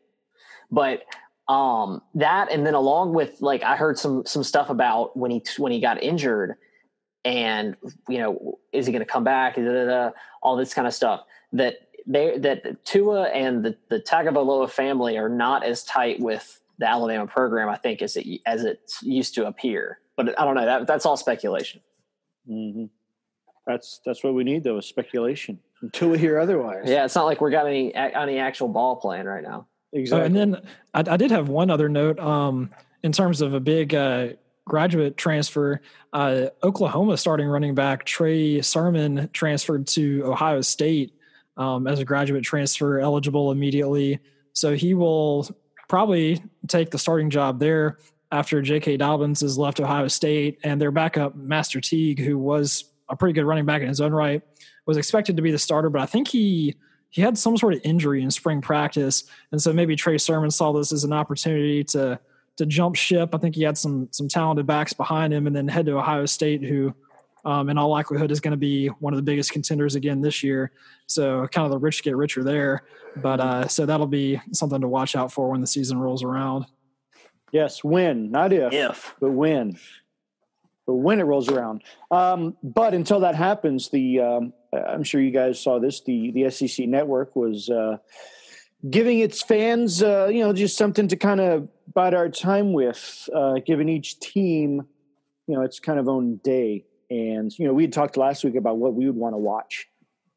but 0.71 1.03
um, 1.47 2.01
that, 2.15 2.51
and 2.51 2.65
then 2.65 2.73
along 2.73 3.13
with 3.13 3.41
like, 3.41 3.63
I 3.63 3.75
heard 3.75 3.99
some, 3.99 4.25
some 4.25 4.43
stuff 4.43 4.69
about 4.69 5.15
when 5.15 5.31
he, 5.31 5.43
when 5.57 5.71
he 5.71 5.79
got 5.79 6.01
injured, 6.01 6.55
and 7.27 7.75
you 8.07 8.19
know 8.19 8.57
is 8.71 8.85
he 8.85 8.93
going 8.93 9.03
to 9.05 9.11
come 9.11 9.25
back? 9.25 9.55
Da, 9.55 9.61
da, 9.61 9.85
da, 9.85 10.11
all 10.41 10.55
this 10.55 10.73
kind 10.73 10.87
of 10.87 10.93
stuff 10.93 11.23
that 11.51 11.75
they 12.05 12.37
that 12.37 12.85
Tua 12.85 13.23
and 13.25 13.63
the 13.65 13.77
the 13.89 13.99
Tagovailoa 13.99 14.69
family 14.69 15.17
are 15.17 15.27
not 15.29 15.63
as 15.63 15.83
tight 15.83 16.19
with 16.21 16.61
the 16.79 16.87
Alabama 16.87 17.27
program 17.27 17.67
I 17.69 17.75
think 17.75 18.01
as 18.01 18.15
it 18.15 18.25
as 18.45 18.63
it 18.63 18.79
used 19.01 19.35
to 19.35 19.45
appear. 19.45 19.99
But 20.15 20.39
I 20.39 20.45
don't 20.45 20.55
know 20.55 20.65
that 20.65 20.87
that's 20.87 21.05
all 21.05 21.17
speculation. 21.17 21.81
Mm-hmm. 22.49 22.85
that's 23.65 23.99
that's 24.05 24.23
what 24.23 24.33
we 24.33 24.45
need 24.45 24.63
though 24.63 24.77
is 24.77 24.85
speculation. 24.85 25.59
Until 25.81 26.09
we 26.09 26.17
hear 26.17 26.39
otherwise. 26.39 26.85
Yeah 26.85 27.03
it's 27.03 27.15
not 27.15 27.25
like 27.25 27.41
we 27.41 27.51
got 27.51 27.67
any 27.67 27.93
any 27.93 28.39
actual 28.39 28.69
ball 28.69 28.95
playing 28.95 29.25
right 29.25 29.43
now. 29.43 29.67
Exactly. 29.91 30.21
Uh, 30.21 30.25
and 30.25 30.35
then 30.35 30.61
I, 30.93 31.13
I, 31.13 31.17
did 31.17 31.31
have 31.31 31.49
one 31.49 31.69
other 31.69 31.89
note 31.89 32.19
um 32.19 32.69
in 33.03 33.11
terms 33.11 33.41
of 33.41 33.53
a 33.53 33.59
big 33.59 33.93
uh 33.93 34.29
graduate 34.67 35.17
transfer. 35.17 35.81
Uh, 36.13 36.47
Oklahoma 36.63 37.17
starting 37.17 37.47
running 37.47 37.75
back 37.75 38.05
Trey 38.05 38.61
Sermon 38.61 39.29
transferred 39.33 39.87
to 39.87 40.23
Ohio 40.25 40.61
State 40.61 41.13
um, 41.57 41.87
as 41.87 41.99
a 41.99 42.05
graduate 42.05 42.43
transfer, 42.43 42.99
eligible 42.99 43.51
immediately. 43.51 44.19
So 44.53 44.75
he 44.75 44.93
will 44.93 45.47
probably 45.87 46.41
take 46.67 46.91
the 46.91 46.99
starting 46.99 47.29
job 47.29 47.59
there 47.59 47.97
after 48.31 48.61
J.K. 48.61 48.97
Dobbins 48.97 49.41
has 49.41 49.57
left 49.57 49.79
Ohio 49.79 50.07
State, 50.07 50.59
and 50.63 50.81
their 50.81 50.91
backup 50.91 51.35
Master 51.35 51.79
Teague, 51.79 52.19
who 52.19 52.37
was 52.37 52.85
a 53.09 53.15
pretty 53.15 53.33
good 53.33 53.45
running 53.45 53.65
back 53.65 53.81
in 53.81 53.87
his 53.87 54.01
own 54.01 54.11
right, 54.11 54.41
was 54.85 54.97
expected 54.97 55.37
to 55.37 55.41
be 55.41 55.51
the 55.51 55.59
starter, 55.59 55.89
but 55.89 56.01
I 56.01 56.05
think 56.05 56.27
he 56.27 56.75
he 57.09 57.21
had 57.21 57.37
some 57.37 57.55
sort 57.55 57.73
of 57.73 57.79
injury 57.85 58.21
in 58.21 58.29
spring 58.29 58.59
practice, 58.59 59.23
and 59.51 59.61
so 59.61 59.71
maybe 59.71 59.95
Trey 59.95 60.17
Sermon 60.17 60.51
saw 60.51 60.73
this 60.73 60.91
as 60.91 61.05
an 61.05 61.13
opportunity 61.13 61.83
to 61.85 62.19
to 62.57 62.65
jump 62.65 62.95
ship. 62.95 63.33
I 63.33 63.37
think 63.37 63.55
he 63.55 63.63
had 63.63 63.77
some 63.77 64.09
some 64.11 64.27
talented 64.27 64.67
backs 64.67 64.93
behind 64.93 65.33
him, 65.33 65.47
and 65.47 65.55
then 65.55 65.67
head 65.67 65.85
to 65.85 65.97
Ohio 65.97 66.25
State, 66.25 66.63
who, 66.63 66.93
um, 67.45 67.69
in 67.69 67.77
all 67.77 67.89
likelihood, 67.89 68.31
is 68.31 68.39
going 68.39 68.51
to 68.51 68.57
be 68.57 68.87
one 68.87 69.13
of 69.13 69.17
the 69.17 69.23
biggest 69.23 69.51
contenders 69.51 69.95
again 69.95 70.21
this 70.21 70.43
year. 70.43 70.71
So 71.05 71.47
kind 71.47 71.65
of 71.65 71.71
the 71.71 71.77
rich 71.77 72.03
get 72.03 72.15
richer 72.15 72.43
there. 72.43 72.83
But 73.15 73.39
uh, 73.39 73.67
so 73.67 73.85
that'll 73.85 74.07
be 74.07 74.41
something 74.51 74.81
to 74.81 74.87
watch 74.87 75.15
out 75.15 75.31
for 75.31 75.49
when 75.49 75.61
the 75.61 75.67
season 75.67 75.99
rolls 75.99 76.23
around. 76.23 76.65
Yes, 77.51 77.83
win, 77.83 78.31
not 78.31 78.51
if, 78.51 78.73
if. 78.73 79.15
but 79.21 79.31
when. 79.31 79.79
But 80.85 80.95
when 80.95 81.19
it 81.19 81.23
rolls 81.23 81.49
around. 81.49 81.83
Um, 82.11 82.55
but 82.63 82.93
until 82.93 83.19
that 83.21 83.35
happens, 83.35 83.89
the 83.89 84.21
um, 84.21 84.53
I'm 84.73 85.03
sure 85.03 85.21
you 85.21 85.31
guys 85.31 85.61
saw 85.61 85.79
this. 85.79 86.01
The 86.01 86.31
the 86.31 86.49
SEC 86.49 86.87
network 86.87 87.35
was. 87.35 87.69
Uh, 87.69 87.97
giving 88.89 89.19
its 89.19 89.41
fans, 89.41 90.03
uh, 90.03 90.29
you 90.31 90.39
know, 90.39 90.53
just 90.53 90.77
something 90.77 91.07
to 91.07 91.15
kind 91.15 91.39
of 91.39 91.67
bide 91.93 92.13
our 92.13 92.29
time 92.29 92.73
with, 92.73 93.29
uh, 93.33 93.55
each 93.67 94.19
team, 94.19 94.85
you 95.47 95.55
know, 95.55 95.61
its 95.61 95.79
kind 95.79 95.99
of 95.99 96.07
own 96.07 96.37
day. 96.43 96.85
And, 97.09 97.57
you 97.57 97.65
know, 97.65 97.73
we 97.73 97.83
had 97.83 97.93
talked 97.93 98.17
last 98.17 98.43
week 98.43 98.55
about 98.55 98.77
what 98.77 98.93
we 98.93 99.05
would 99.05 99.15
want 99.15 99.33
to 99.33 99.37
watch. 99.37 99.87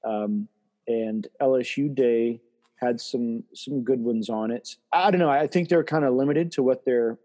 Um, 0.05 0.49
and 0.87 1.27
LSU 1.41 1.95
Day 1.95 2.41
had 2.77 3.01
some 3.01 3.45
some 3.55 3.83
good 3.83 4.01
ones 4.01 4.31
on 4.31 4.51
it. 4.51 4.77
I 4.93 5.11
don't 5.11 5.21
know. 5.21 5.29
I 5.29 5.47
think 5.47 5.69
they're 5.69 5.85
kind 5.85 6.05
of 6.05 6.15
limited 6.15 6.53
to 6.53 6.63
what 6.63 6.85
their 6.85 7.19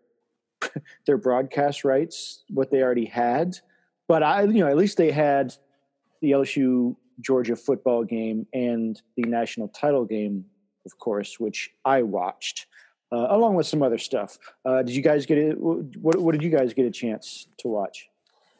their 1.05 1.17
broadcast 1.17 1.83
rights, 1.83 2.43
what 2.49 2.71
they 2.71 2.81
already 2.81 3.05
had. 3.05 3.57
But 4.07 4.23
I, 4.23 4.43
you 4.43 4.59
know, 4.59 4.67
at 4.67 4.77
least 4.77 4.97
they 4.97 5.11
had 5.11 5.55
the 6.21 6.31
LSU 6.31 6.95
Georgia 7.21 7.55
football 7.55 8.03
game 8.03 8.45
and 8.53 9.01
the 9.15 9.23
national 9.23 9.69
title 9.69 10.05
game 10.05 10.45
of 10.85 10.97
course, 10.97 11.39
which 11.39 11.71
I 11.83 12.01
watched 12.01 12.67
uh, 13.11 13.27
along 13.29 13.55
with 13.55 13.67
some 13.67 13.81
other 13.81 13.97
stuff. 13.97 14.37
Uh, 14.65 14.81
did 14.81 14.95
you 14.95 15.01
guys 15.01 15.25
get 15.25 15.37
it? 15.37 15.57
What, 15.59 16.19
what 16.19 16.31
did 16.31 16.43
you 16.43 16.49
guys 16.49 16.73
get 16.73 16.85
a 16.85 16.91
chance 16.91 17.47
to 17.59 17.67
watch? 17.67 18.09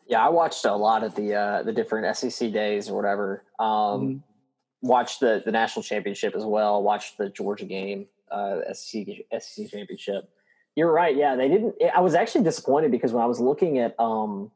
Yeah, 0.07 0.25
I 0.25 0.29
watched 0.29 0.65
a 0.65 0.75
lot 0.75 1.03
of 1.03 1.15
the 1.15 1.33
uh, 1.33 1.63
the 1.63 1.73
different 1.73 2.15
SEC 2.15 2.51
days 2.51 2.89
or 2.89 2.95
whatever. 2.95 3.43
Um, 3.59 3.67
mm-hmm. 3.67 4.17
Watched 4.81 5.19
the 5.19 5.41
the 5.43 5.51
national 5.51 5.83
championship 5.83 6.35
as 6.35 6.45
well. 6.45 6.83
Watched 6.83 7.17
the 7.17 7.29
Georgia 7.29 7.65
game, 7.65 8.05
uh, 8.31 8.59
SEC 8.73 9.07
SEC 9.39 9.69
championship. 9.69 10.29
You're 10.75 10.91
right. 10.91 11.15
Yeah, 11.15 11.35
they 11.35 11.47
didn't. 11.47 11.75
I 11.95 12.01
was 12.01 12.13
actually 12.13 12.43
disappointed 12.43 12.91
because 12.91 13.13
when 13.13 13.23
I 13.23 13.25
was 13.25 13.39
looking 13.39 13.79
at 13.79 13.99
um, 13.99 14.51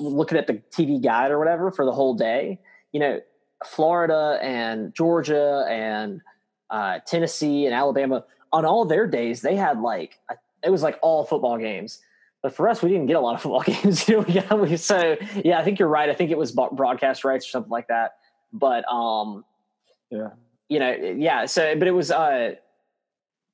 looking 0.00 0.38
at 0.38 0.46
the 0.46 0.62
TV 0.70 1.02
guide 1.02 1.30
or 1.30 1.38
whatever 1.38 1.70
for 1.70 1.84
the 1.84 1.92
whole 1.92 2.14
day, 2.14 2.60
you 2.92 3.00
know, 3.00 3.20
Florida 3.66 4.38
and 4.40 4.94
Georgia 4.94 5.66
and 5.68 6.22
uh, 6.70 6.98
Tennessee 7.06 7.66
and 7.66 7.74
Alabama 7.74 8.24
on 8.52 8.64
all 8.64 8.84
their 8.84 9.06
days 9.06 9.42
they 9.42 9.56
had 9.56 9.80
like 9.80 10.18
it 10.62 10.70
was 10.70 10.82
like 10.82 10.98
all 11.02 11.24
football 11.24 11.58
games. 11.58 12.00
But 12.42 12.54
for 12.54 12.68
us, 12.68 12.82
we 12.82 12.88
didn't 12.88 13.06
get 13.06 13.16
a 13.16 13.20
lot 13.20 13.34
of 13.34 13.42
football 13.42 13.62
games. 13.62 14.08
you 14.08 14.24
know, 14.50 14.76
so 14.76 15.16
yeah, 15.44 15.58
I 15.58 15.64
think 15.64 15.78
you're 15.78 15.88
right. 15.88 16.08
I 16.08 16.14
think 16.14 16.30
it 16.30 16.38
was 16.38 16.52
broadcast 16.52 17.24
rights 17.24 17.46
or 17.46 17.50
something 17.50 17.70
like 17.70 17.88
that. 17.88 18.16
But 18.52 18.90
um, 18.90 19.44
yeah, 20.10 20.30
you 20.68 20.78
know, 20.78 20.92
yeah. 20.92 21.46
So, 21.46 21.74
but 21.76 21.88
it 21.88 21.92
was 21.92 22.10
uh, 22.10 22.54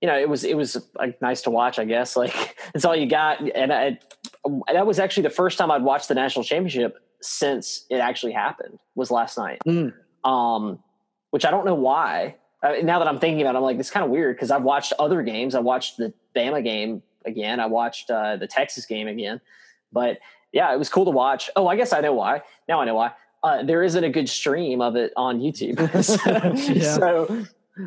you 0.01 0.09
know, 0.09 0.19
it 0.19 0.29
was 0.29 0.45
it 0.45 0.57
was 0.57 0.77
like 0.97 1.21
nice 1.23 1.43
to 1.43 1.51
watch. 1.51 1.79
I 1.79 1.85
guess 1.85 2.17
like 2.17 2.57
it's 2.75 2.85
all 2.85 2.97
you 2.97 3.07
got, 3.07 3.41
and 3.55 3.73
I, 3.73 3.99
that 4.73 4.87
was 4.87 4.99
actually 4.99 5.25
the 5.25 5.31
first 5.31 5.59
time 5.59 5.71
I'd 5.71 5.83
watched 5.83 6.09
the 6.09 6.15
national 6.15 6.45
championship 6.45 6.99
since 7.21 7.87
it 7.91 7.97
actually 7.97 8.33
happened. 8.33 8.79
Was 8.95 9.11
last 9.11 9.39
night. 9.39 9.61
Mm. 9.67 9.93
Um, 10.25 10.79
which 11.31 11.45
I 11.45 11.51
don't 11.51 11.67
know 11.67 11.75
why 11.75 12.37
now 12.83 12.99
that 12.99 13.09
I'm 13.09 13.19
thinking 13.19 13.43
about 13.43 13.55
it, 13.55 13.59
I'm 13.59 13.65
like, 13.65 13.79
it's 13.79 13.91
kind 13.91 14.05
of 14.05 14.11
weird 14.11 14.37
because 14.37 14.51
I've 14.51 14.63
watched 14.63 14.93
other 14.99 15.23
games. 15.23 15.55
I 15.55 15.61
watched 15.61 15.97
the 15.97 16.13
Bama 16.35 16.63
game 16.63 17.03
again. 17.25 17.61
I 17.61 17.67
watched 17.67 18.11
uh, 18.11 18.37
the 18.37 18.47
Texas 18.47 18.87
game 18.87 19.09
again. 19.09 19.41
But 19.93 20.19
yeah, 20.53 20.73
it 20.73 20.79
was 20.79 20.89
cool 20.89 21.05
to 21.05 21.11
watch. 21.11 21.51
Oh, 21.57 21.67
I 21.67 21.77
guess 21.77 21.93
I 21.93 22.01
know 22.01 22.15
why. 22.15 22.43
Now 22.69 22.81
I 22.81 22.85
know 22.85 22.95
why. 22.95 23.13
Uh, 23.43 23.63
there 23.63 23.83
isn't 23.83 24.03
a 24.03 24.09
good 24.09 24.29
stream 24.29 24.81
of 24.81 24.97
it 24.97 25.13
on 25.17 25.41
YouTube. 25.41 25.79
so, 26.05 27.47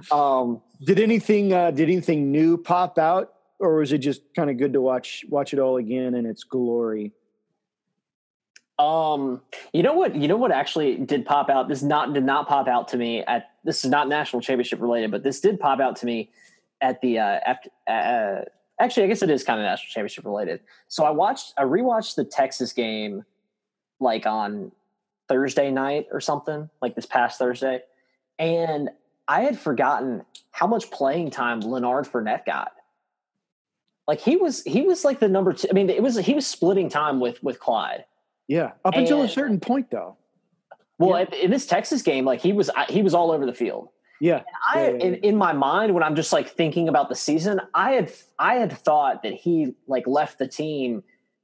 so 0.09 0.15
um, 0.15 0.61
did 0.83 0.99
anything 0.99 1.53
uh, 1.53 1.71
did 1.71 1.89
anything 1.89 2.31
new 2.31 2.57
pop 2.57 2.97
out, 2.97 3.33
or 3.59 3.77
was 3.77 3.91
it 3.91 3.99
just 3.99 4.21
kind 4.35 4.49
of 4.49 4.57
good 4.57 4.73
to 4.73 4.81
watch 4.81 5.25
watch 5.29 5.53
it 5.53 5.59
all 5.59 5.77
again 5.77 6.13
in 6.13 6.25
its 6.25 6.43
glory? 6.43 7.13
Um, 8.77 9.41
you 9.73 9.81
know 9.81 9.93
what? 9.93 10.15
You 10.15 10.27
know 10.27 10.37
what 10.37 10.51
actually 10.51 10.97
did 10.97 11.25
pop 11.25 11.49
out. 11.49 11.67
This 11.67 11.81
not 11.81 12.13
did 12.13 12.23
not 12.23 12.47
pop 12.47 12.67
out 12.67 12.89
to 12.89 12.97
me 12.97 13.23
at. 13.23 13.49
This 13.67 13.85
is 13.85 13.91
not 13.91 14.09
national 14.09 14.41
championship 14.41 14.81
related, 14.81 15.11
but 15.11 15.21
this 15.21 15.39
did 15.39 15.59
pop 15.59 15.79
out 15.79 15.97
to 15.97 16.07
me 16.07 16.31
at 16.81 16.99
the 17.01 17.19
uh, 17.19 17.39
after. 17.45 17.69
Uh, 17.85 18.45
actually, 18.79 19.03
I 19.03 19.07
guess 19.07 19.21
it 19.21 19.29
is 19.29 19.43
kind 19.43 19.59
of 19.59 19.65
national 19.65 19.89
championship 19.89 20.25
related. 20.25 20.61
So 20.87 21.03
I 21.03 21.11
watched, 21.11 21.53
I 21.57 21.63
rewatched 21.63 22.15
the 22.15 22.23
Texas 22.23 22.73
game, 22.73 23.23
like 23.99 24.25
on 24.25 24.71
Thursday 25.27 25.69
night 25.69 26.07
or 26.11 26.19
something, 26.19 26.69
like 26.81 26.95
this 26.95 27.05
past 27.05 27.37
Thursday, 27.37 27.81
and 28.39 28.89
I 29.27 29.41
had 29.41 29.59
forgotten 29.59 30.23
how 30.51 30.65
much 30.65 30.89
playing 30.89 31.29
time 31.29 31.61
Lanard 31.61 32.09
Fournette 32.09 32.45
got. 32.45 32.71
Like 34.07 34.21
he 34.21 34.37
was, 34.37 34.63
he 34.63 34.83
was 34.83 35.03
like 35.03 35.19
the 35.19 35.27
number 35.27 35.51
two. 35.51 35.67
I 35.69 35.73
mean, 35.73 35.89
it 35.89 36.01
was 36.01 36.17
he 36.17 36.33
was 36.33 36.47
splitting 36.47 36.89
time 36.89 37.19
with 37.19 37.43
with 37.43 37.59
Clyde 37.59 38.05
yeah, 38.47 38.71
up 38.85 38.93
and, 38.93 39.03
until 39.03 39.21
a 39.21 39.29
certain 39.29 39.59
point, 39.59 39.91
though. 39.91 40.17
Well, 40.99 41.19
yeah. 41.19 41.39
in 41.39 41.51
this 41.51 41.65
Texas 41.65 42.01
game, 42.01 42.25
like 42.25 42.41
he 42.41 42.53
was, 42.53 42.69
he 42.89 43.01
was 43.01 43.13
all 43.13 43.31
over 43.31 43.45
the 43.45 43.53
field. 43.53 43.89
Yeah, 44.19 44.41
I, 44.73 44.81
yeah, 44.81 44.89
yeah, 44.89 45.05
in, 45.05 45.13
in, 45.15 45.35
my 45.35 45.53
mind, 45.53 45.93
when 45.93 46.01
I'm 46.01 46.15
just 46.15 46.33
like 46.33 46.49
thinking 46.49 46.89
about 46.89 47.07
the 47.07 47.13
season, 47.13 47.61
I 47.75 47.91
had, 47.91 48.11
I 48.39 48.55
had 48.55 48.71
thought 48.71 49.21
that 49.21 49.33
he 49.33 49.75
like 49.87 50.07
left 50.07 50.39
the 50.39 50.47
team 50.47 51.03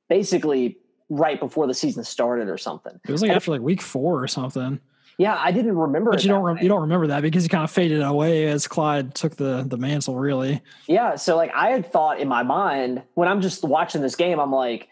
basically 0.10 0.80
right 1.10 1.40
before 1.40 1.68
the 1.68 1.74
season 1.74 2.04
started 2.04 2.50
or 2.50 2.58
something. 2.58 3.00
It 3.08 3.12
was 3.12 3.22
like 3.22 3.32
after 3.32 3.52
like 3.52 3.62
week 3.62 3.82
four 3.82 4.22
or 4.22 4.28
something. 4.28 4.80
Yeah, 5.18 5.38
I 5.40 5.52
didn't 5.52 5.78
remember. 5.78 6.12
But 6.12 6.24
you 6.24 6.30
don't 6.30 6.44
re- 6.44 6.62
you 6.62 6.68
don't 6.68 6.82
remember 6.82 7.08
that 7.08 7.22
because 7.22 7.44
he 7.44 7.50
kind 7.50 7.64
of 7.64 7.72
faded 7.72 8.02
away 8.02 8.48
as 8.48 8.68
Clyde 8.68 9.14
took 9.14 9.36
the 9.36 9.64
the 9.68 9.78
mantle. 9.78 10.18
Really. 10.18 10.62
Yeah. 10.88 11.16
So 11.16 11.36
like 11.36 11.52
I 11.54 11.70
had 11.70 11.92
thought 11.92 12.20
in 12.20 12.28
my 12.28 12.44
mind 12.44 13.04
when 13.14 13.28
I'm 13.28 13.42
just 13.42 13.64
watching 13.64 14.02
this 14.02 14.16
game, 14.16 14.40
I'm 14.40 14.52
like, 14.52 14.90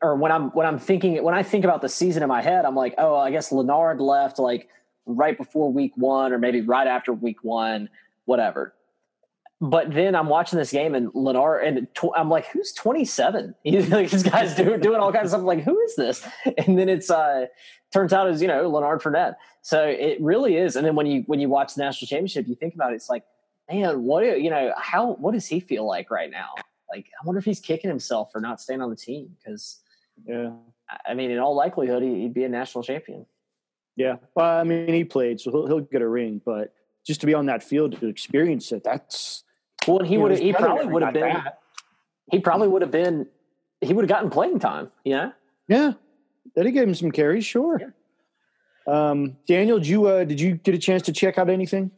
or 0.00 0.16
when 0.16 0.32
I'm 0.32 0.50
when 0.50 0.66
I'm 0.66 0.78
thinking 0.78 1.22
when 1.22 1.34
I 1.34 1.42
think 1.42 1.64
about 1.64 1.82
the 1.82 1.88
season 1.88 2.22
in 2.22 2.28
my 2.28 2.42
head, 2.42 2.64
I'm 2.64 2.74
like, 2.74 2.94
oh, 2.98 3.16
I 3.16 3.30
guess 3.30 3.52
Leonard 3.52 4.00
left 4.00 4.38
like 4.38 4.68
right 5.06 5.36
before 5.36 5.72
week 5.72 5.92
one 5.96 6.32
or 6.32 6.38
maybe 6.38 6.60
right 6.60 6.86
after 6.86 7.12
week 7.12 7.42
one, 7.42 7.88
whatever. 8.24 8.74
But 9.60 9.92
then 9.94 10.16
I'm 10.16 10.28
watching 10.28 10.58
this 10.58 10.72
game 10.72 10.94
and 10.94 11.10
Leonard 11.14 11.64
and 11.64 11.86
tw- 11.94 12.16
I'm 12.16 12.28
like, 12.28 12.46
who's 12.46 12.72
27? 12.72 13.54
like 13.64 14.10
this 14.10 14.22
guy's 14.22 14.54
doing 14.54 14.80
doing 14.80 15.00
all 15.00 15.12
kinds 15.12 15.26
of 15.26 15.30
stuff. 15.30 15.40
I'm 15.40 15.46
like, 15.46 15.62
who 15.62 15.80
is 15.80 15.96
this? 15.96 16.26
And 16.58 16.78
then 16.78 16.88
it's 16.88 17.10
uh 17.10 17.46
turns 17.92 18.12
out 18.12 18.28
is 18.28 18.40
you 18.40 18.48
know 18.48 18.70
Lanard 18.70 19.02
Fournette. 19.02 19.34
So 19.62 19.84
it 19.84 20.20
really 20.20 20.56
is. 20.56 20.76
And 20.76 20.86
then 20.86 20.96
when 20.96 21.06
you 21.06 21.22
when 21.26 21.40
you 21.40 21.48
watch 21.48 21.74
the 21.74 21.82
national 21.82 22.08
championship, 22.08 22.48
you 22.48 22.54
think 22.54 22.74
about 22.74 22.92
it, 22.92 22.96
it's 22.96 23.10
like, 23.10 23.24
man, 23.70 24.02
what 24.02 24.22
you 24.40 24.50
know 24.50 24.72
how 24.76 25.12
what 25.14 25.34
does 25.34 25.46
he 25.46 25.60
feel 25.60 25.86
like 25.86 26.10
right 26.10 26.30
now? 26.30 26.54
Like, 26.92 27.06
I 27.20 27.24
wonder 27.26 27.38
if 27.38 27.46
he's 27.46 27.60
kicking 27.60 27.88
himself 27.88 28.30
for 28.30 28.40
not 28.40 28.60
staying 28.60 28.82
on 28.82 28.90
the 28.90 28.96
team 28.96 29.34
because 29.38 29.80
yeah. 30.26 30.50
I 31.06 31.14
mean, 31.14 31.30
in 31.30 31.38
all 31.38 31.54
likelihood, 31.54 32.02
he'd 32.02 32.34
be 32.34 32.44
a 32.44 32.48
national 32.48 32.84
champion. 32.84 33.26
Yeah. 33.96 34.16
Well, 34.34 34.58
I 34.58 34.64
mean, 34.64 34.88
he 34.88 35.04
played, 35.04 35.40
so 35.40 35.50
he'll, 35.50 35.66
he'll 35.66 35.80
get 35.80 36.02
a 36.02 36.08
ring, 36.08 36.40
but 36.44 36.74
just 37.06 37.20
to 37.20 37.26
be 37.26 37.34
on 37.34 37.46
that 37.46 37.62
field 37.62 37.98
to 38.00 38.06
experience 38.06 38.72
it, 38.72 38.84
that's. 38.84 39.44
Well, 39.86 39.98
and 39.98 40.06
he 40.06 40.18
would 40.18 40.38
he 40.38 40.52
probably 40.52 40.86
would 40.86 41.02
have 41.02 41.14
been, 41.14 41.34
that. 41.34 41.58
he 42.30 42.38
probably 42.40 42.68
would 42.68 42.82
have 42.82 42.90
been, 42.90 43.26
he 43.80 43.92
would 43.92 44.04
have 44.04 44.08
gotten 44.08 44.30
playing 44.30 44.58
time, 44.58 44.90
Yeah. 45.04 45.32
Yeah. 45.68 45.92
That 46.54 46.66
he 46.66 46.72
gave 46.72 46.84
him 46.84 46.94
some 46.94 47.10
carries, 47.10 47.44
sure. 47.44 47.80
Yeah. 47.80 47.90
Um, 49.10 49.36
Daniel, 49.46 49.78
did 49.78 49.88
you, 49.88 50.06
uh, 50.06 50.24
did 50.24 50.40
you 50.40 50.54
get 50.54 50.74
a 50.74 50.78
chance 50.78 51.02
to 51.02 51.12
check 51.12 51.38
out 51.38 51.48
anything? 51.48 51.90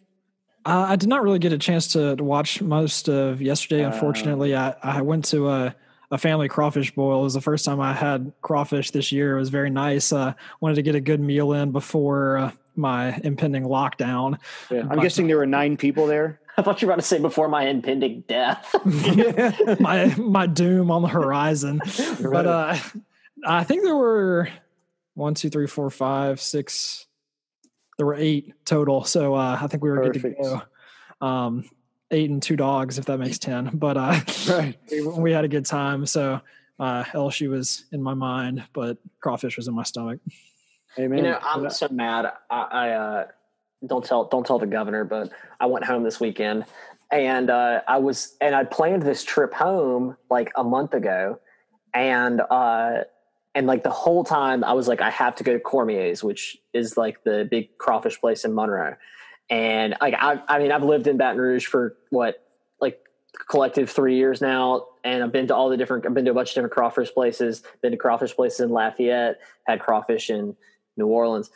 Uh, 0.66 0.86
I 0.88 0.96
did 0.96 1.08
not 1.08 1.22
really 1.22 1.38
get 1.38 1.52
a 1.52 1.58
chance 1.58 1.88
to, 1.88 2.16
to 2.16 2.24
watch 2.24 2.62
most 2.62 3.08
of 3.08 3.42
yesterday. 3.42 3.84
Uh, 3.84 3.92
unfortunately, 3.92 4.54
I, 4.54 4.74
I 4.82 5.02
went 5.02 5.26
to 5.26 5.48
uh, 5.48 5.70
a 6.14 6.18
family 6.18 6.48
crawfish 6.48 6.94
boil. 6.94 7.20
It 7.20 7.24
was 7.24 7.34
the 7.34 7.40
first 7.40 7.64
time 7.64 7.80
I 7.80 7.92
had 7.92 8.32
crawfish 8.40 8.92
this 8.92 9.10
year. 9.10 9.36
It 9.36 9.40
was 9.40 9.48
very 9.48 9.68
nice. 9.68 10.12
Uh, 10.12 10.34
wanted 10.60 10.76
to 10.76 10.82
get 10.82 10.94
a 10.94 11.00
good 11.00 11.18
meal 11.18 11.52
in 11.52 11.72
before 11.72 12.38
uh, 12.38 12.52
my 12.76 13.16
impending 13.24 13.64
lockdown. 13.64 14.38
Yeah, 14.70 14.86
I'm 14.88 15.00
guessing 15.00 15.26
there 15.26 15.38
were 15.38 15.44
nine 15.44 15.76
people 15.76 16.06
there. 16.06 16.40
I 16.56 16.62
thought 16.62 16.80
you 16.80 16.86
were 16.86 16.92
about 16.92 17.00
to 17.00 17.06
say 17.06 17.18
before 17.18 17.48
my 17.48 17.66
impending 17.66 18.22
death. 18.28 18.76
my 19.80 20.14
my 20.16 20.46
doom 20.46 20.92
on 20.92 21.02
the 21.02 21.08
horizon. 21.08 21.80
right. 22.20 22.32
But 22.32 22.46
uh, 22.46 22.76
I 23.44 23.64
think 23.64 23.82
there 23.82 23.96
were 23.96 24.48
one, 25.14 25.34
two, 25.34 25.50
three, 25.50 25.66
four, 25.66 25.90
five, 25.90 26.40
six. 26.40 27.06
There 27.98 28.06
were 28.06 28.14
eight 28.14 28.54
total. 28.64 29.02
So 29.02 29.34
uh, 29.34 29.58
I 29.60 29.66
think 29.66 29.82
we 29.82 29.90
were 29.90 29.96
Perfect. 29.96 30.22
good 30.22 30.44
to 30.44 30.62
go. 31.20 31.26
Um, 31.26 31.68
eight 32.10 32.30
and 32.30 32.42
two 32.42 32.56
dogs, 32.56 32.98
if 32.98 33.06
that 33.06 33.18
makes 33.18 33.38
ten. 33.38 33.70
But 33.74 33.96
uh, 33.96 34.20
right. 34.48 34.78
we, 34.90 35.02
we, 35.02 35.32
had 35.32 35.44
a 35.44 35.48
good 35.48 35.66
time. 35.66 36.06
So 36.06 36.40
uh, 36.78 37.04
LSU 37.04 37.50
was 37.50 37.84
in 37.92 38.02
my 38.02 38.14
mind, 38.14 38.64
but 38.72 38.98
crawfish 39.20 39.56
was 39.56 39.68
in 39.68 39.74
my 39.74 39.84
stomach. 39.84 40.20
Amen. 40.98 41.18
You 41.18 41.24
know, 41.24 41.38
I'm 41.42 41.68
so 41.70 41.88
mad. 41.88 42.26
I, 42.50 42.60
I 42.60 42.90
uh, 42.90 43.26
don't 43.86 44.04
tell 44.04 44.24
don't 44.26 44.46
tell 44.46 44.58
the 44.58 44.66
governor, 44.66 45.04
but 45.04 45.30
I 45.60 45.66
went 45.66 45.84
home 45.84 46.04
this 46.04 46.20
weekend, 46.20 46.64
and 47.10 47.50
uh, 47.50 47.80
I 47.86 47.98
was 47.98 48.36
and 48.40 48.54
I 48.54 48.64
planned 48.64 49.02
this 49.02 49.24
trip 49.24 49.52
home 49.54 50.16
like 50.30 50.52
a 50.56 50.64
month 50.64 50.94
ago, 50.94 51.40
and 51.92 52.40
uh, 52.40 52.98
and 53.54 53.66
like 53.66 53.82
the 53.82 53.90
whole 53.90 54.24
time 54.24 54.64
I 54.64 54.72
was 54.72 54.88
like, 54.88 55.00
I 55.00 55.10
have 55.10 55.36
to 55.36 55.44
go 55.44 55.52
to 55.52 55.60
Cormier's, 55.60 56.22
which 56.22 56.56
is 56.72 56.96
like 56.96 57.22
the 57.24 57.46
big 57.50 57.76
crawfish 57.78 58.20
place 58.20 58.44
in 58.44 58.54
Monroe. 58.54 58.96
And 59.50 59.94
like 60.00 60.14
I, 60.18 60.42
I 60.48 60.58
mean, 60.58 60.72
I've 60.72 60.82
lived 60.82 61.06
in 61.06 61.16
Baton 61.16 61.40
Rouge 61.40 61.66
for 61.66 61.96
what 62.10 62.44
like 62.80 63.00
collective 63.48 63.90
three 63.90 64.16
years 64.16 64.40
now, 64.40 64.86
and 65.04 65.22
I've 65.22 65.32
been 65.32 65.46
to 65.48 65.54
all 65.54 65.68
the 65.68 65.76
different. 65.76 66.06
I've 66.06 66.14
been 66.14 66.24
to 66.24 66.30
a 66.30 66.34
bunch 66.34 66.50
of 66.50 66.54
different 66.54 66.72
crawfish 66.72 67.12
places. 67.12 67.62
Been 67.82 67.92
to 67.92 67.98
crawfish 67.98 68.34
places 68.34 68.60
in 68.60 68.70
Lafayette. 68.70 69.40
Had 69.66 69.80
crawfish 69.80 70.30
in 70.30 70.56
New 70.96 71.06
Orleans. 71.06 71.50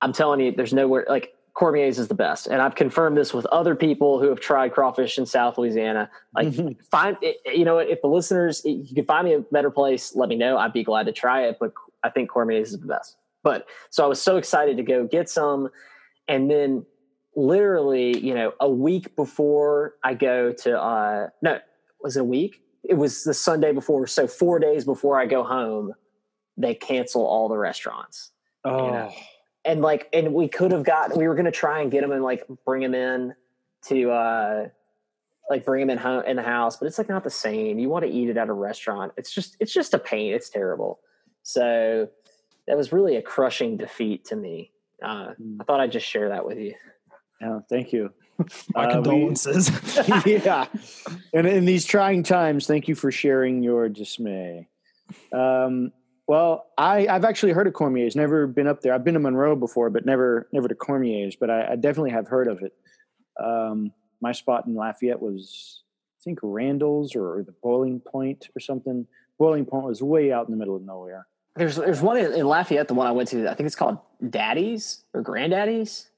I'm 0.00 0.12
telling 0.12 0.40
you, 0.40 0.52
there's 0.52 0.72
nowhere 0.72 1.06
like 1.08 1.34
Cormier's 1.54 1.98
is 1.98 2.08
the 2.08 2.14
best, 2.14 2.46
and 2.46 2.62
I've 2.62 2.76
confirmed 2.76 3.16
this 3.16 3.34
with 3.34 3.44
other 3.46 3.74
people 3.74 4.20
who 4.20 4.28
have 4.28 4.40
tried 4.40 4.72
crawfish 4.72 5.18
in 5.18 5.26
South 5.26 5.58
Louisiana. 5.58 6.08
Like, 6.34 6.54
find 6.90 7.16
you 7.44 7.64
know, 7.64 7.78
if 7.78 8.00
the 8.00 8.08
listeners, 8.08 8.62
you 8.64 8.94
can 8.94 9.04
find 9.04 9.26
me 9.26 9.34
a 9.34 9.40
better 9.40 9.70
place, 9.70 10.14
let 10.14 10.28
me 10.28 10.36
know. 10.36 10.56
I'd 10.56 10.72
be 10.72 10.84
glad 10.84 11.06
to 11.06 11.12
try 11.12 11.46
it. 11.46 11.58
But 11.58 11.72
I 12.02 12.10
think 12.10 12.30
Cormier's 12.30 12.72
is 12.72 12.80
the 12.80 12.86
best. 12.86 13.16
But 13.42 13.66
so 13.90 14.04
I 14.04 14.06
was 14.06 14.22
so 14.22 14.36
excited 14.36 14.76
to 14.76 14.82
go 14.82 15.06
get 15.06 15.28
some, 15.28 15.68
and 16.28 16.50
then 16.50 16.86
literally, 17.38 18.18
you 18.18 18.34
know, 18.34 18.52
a 18.60 18.68
week 18.68 19.14
before 19.14 19.94
I 20.02 20.14
go 20.14 20.52
to, 20.52 20.80
uh, 20.80 21.28
no, 21.40 21.60
was 22.02 22.16
it 22.16 22.20
a 22.20 22.24
week? 22.24 22.62
It 22.82 22.94
was 22.94 23.22
the 23.22 23.34
Sunday 23.34 23.72
before. 23.72 24.06
So 24.06 24.26
four 24.26 24.58
days 24.58 24.84
before 24.84 25.20
I 25.20 25.26
go 25.26 25.44
home, 25.44 25.94
they 26.56 26.74
cancel 26.74 27.24
all 27.24 27.48
the 27.48 27.56
restaurants. 27.56 28.32
Oh. 28.64 28.86
You 28.86 28.92
know? 28.92 29.12
And 29.64 29.82
like, 29.82 30.08
and 30.12 30.34
we 30.34 30.48
could 30.48 30.72
have 30.72 30.82
got, 30.82 31.16
we 31.16 31.28
were 31.28 31.34
going 31.34 31.44
to 31.44 31.52
try 31.52 31.80
and 31.80 31.90
get 31.90 32.00
them 32.00 32.10
and 32.10 32.22
like 32.22 32.44
bring 32.64 32.82
them 32.82 32.94
in 32.94 33.34
to 33.86 34.10
uh, 34.10 34.68
like 35.48 35.64
bring 35.64 35.80
them 35.80 35.90
in 35.90 35.98
home 35.98 36.24
in 36.26 36.36
the 36.36 36.42
house, 36.42 36.76
but 36.76 36.86
it's 36.86 36.98
like 36.98 37.08
not 37.08 37.22
the 37.22 37.30
same. 37.30 37.78
You 37.78 37.88
want 37.88 38.04
to 38.04 38.10
eat 38.10 38.28
it 38.28 38.36
at 38.36 38.48
a 38.48 38.52
restaurant. 38.52 39.12
It's 39.16 39.32
just 39.32 39.56
it's 39.60 39.72
just 39.72 39.94
a 39.94 39.98
pain. 39.98 40.32
It's 40.32 40.50
terrible. 40.50 41.00
So 41.42 42.08
that 42.66 42.76
was 42.76 42.92
really 42.92 43.16
a 43.16 43.22
crushing 43.22 43.76
defeat 43.76 44.24
to 44.26 44.36
me. 44.36 44.72
Uh, 45.02 45.32
I 45.60 45.64
thought 45.64 45.80
I'd 45.80 45.92
just 45.92 46.06
share 46.06 46.30
that 46.30 46.44
with 46.44 46.58
you. 46.58 46.74
Yeah, 47.40 47.60
thank 47.68 47.92
you. 47.92 48.12
My 48.74 48.84
Uh, 48.84 48.86
we- 48.88 48.92
condolences. 48.94 49.70
yeah. 50.26 50.66
And 51.32 51.46
in 51.46 51.64
these 51.64 51.84
trying 51.84 52.22
times, 52.22 52.66
thank 52.66 52.88
you 52.88 52.94
for 52.94 53.10
sharing 53.10 53.62
your 53.62 53.88
dismay. 53.88 54.68
Um, 55.32 55.92
well, 56.26 56.66
I, 56.76 57.06
I've 57.06 57.24
actually 57.24 57.52
heard 57.52 57.66
of 57.66 57.72
Cormier's, 57.72 58.14
never 58.14 58.46
been 58.46 58.66
up 58.66 58.82
there. 58.82 58.92
I've 58.92 59.04
been 59.04 59.14
to 59.14 59.20
Monroe 59.20 59.56
before, 59.56 59.88
but 59.88 60.04
never 60.04 60.46
never 60.52 60.68
to 60.68 60.74
Cormier's, 60.74 61.36
but 61.36 61.48
I, 61.50 61.72
I 61.72 61.76
definitely 61.76 62.10
have 62.10 62.28
heard 62.28 62.48
of 62.48 62.60
it. 62.62 62.74
Um, 63.42 63.92
my 64.20 64.32
spot 64.32 64.66
in 64.66 64.74
Lafayette 64.74 65.22
was, 65.22 65.82
I 66.20 66.20
think, 66.24 66.40
Randall's 66.42 67.16
or 67.16 67.42
the 67.46 67.54
Boiling 67.62 68.00
Point 68.00 68.48
or 68.54 68.60
something. 68.60 69.06
Boiling 69.38 69.64
Point 69.64 69.84
was 69.86 70.02
way 70.02 70.30
out 70.32 70.46
in 70.46 70.50
the 70.50 70.58
middle 70.58 70.76
of 70.76 70.82
nowhere. 70.82 71.26
There's 71.56 71.76
there's 71.76 72.02
one 72.02 72.18
in, 72.18 72.32
in 72.34 72.46
Lafayette, 72.46 72.88
the 72.88 72.94
one 72.94 73.06
I 73.06 73.12
went 73.12 73.30
to. 73.30 73.48
I 73.50 73.54
think 73.54 73.66
it's 73.66 73.76
called 73.76 73.98
Daddy's 74.28 75.04
or 75.14 75.22
Granddaddy's. 75.22 76.10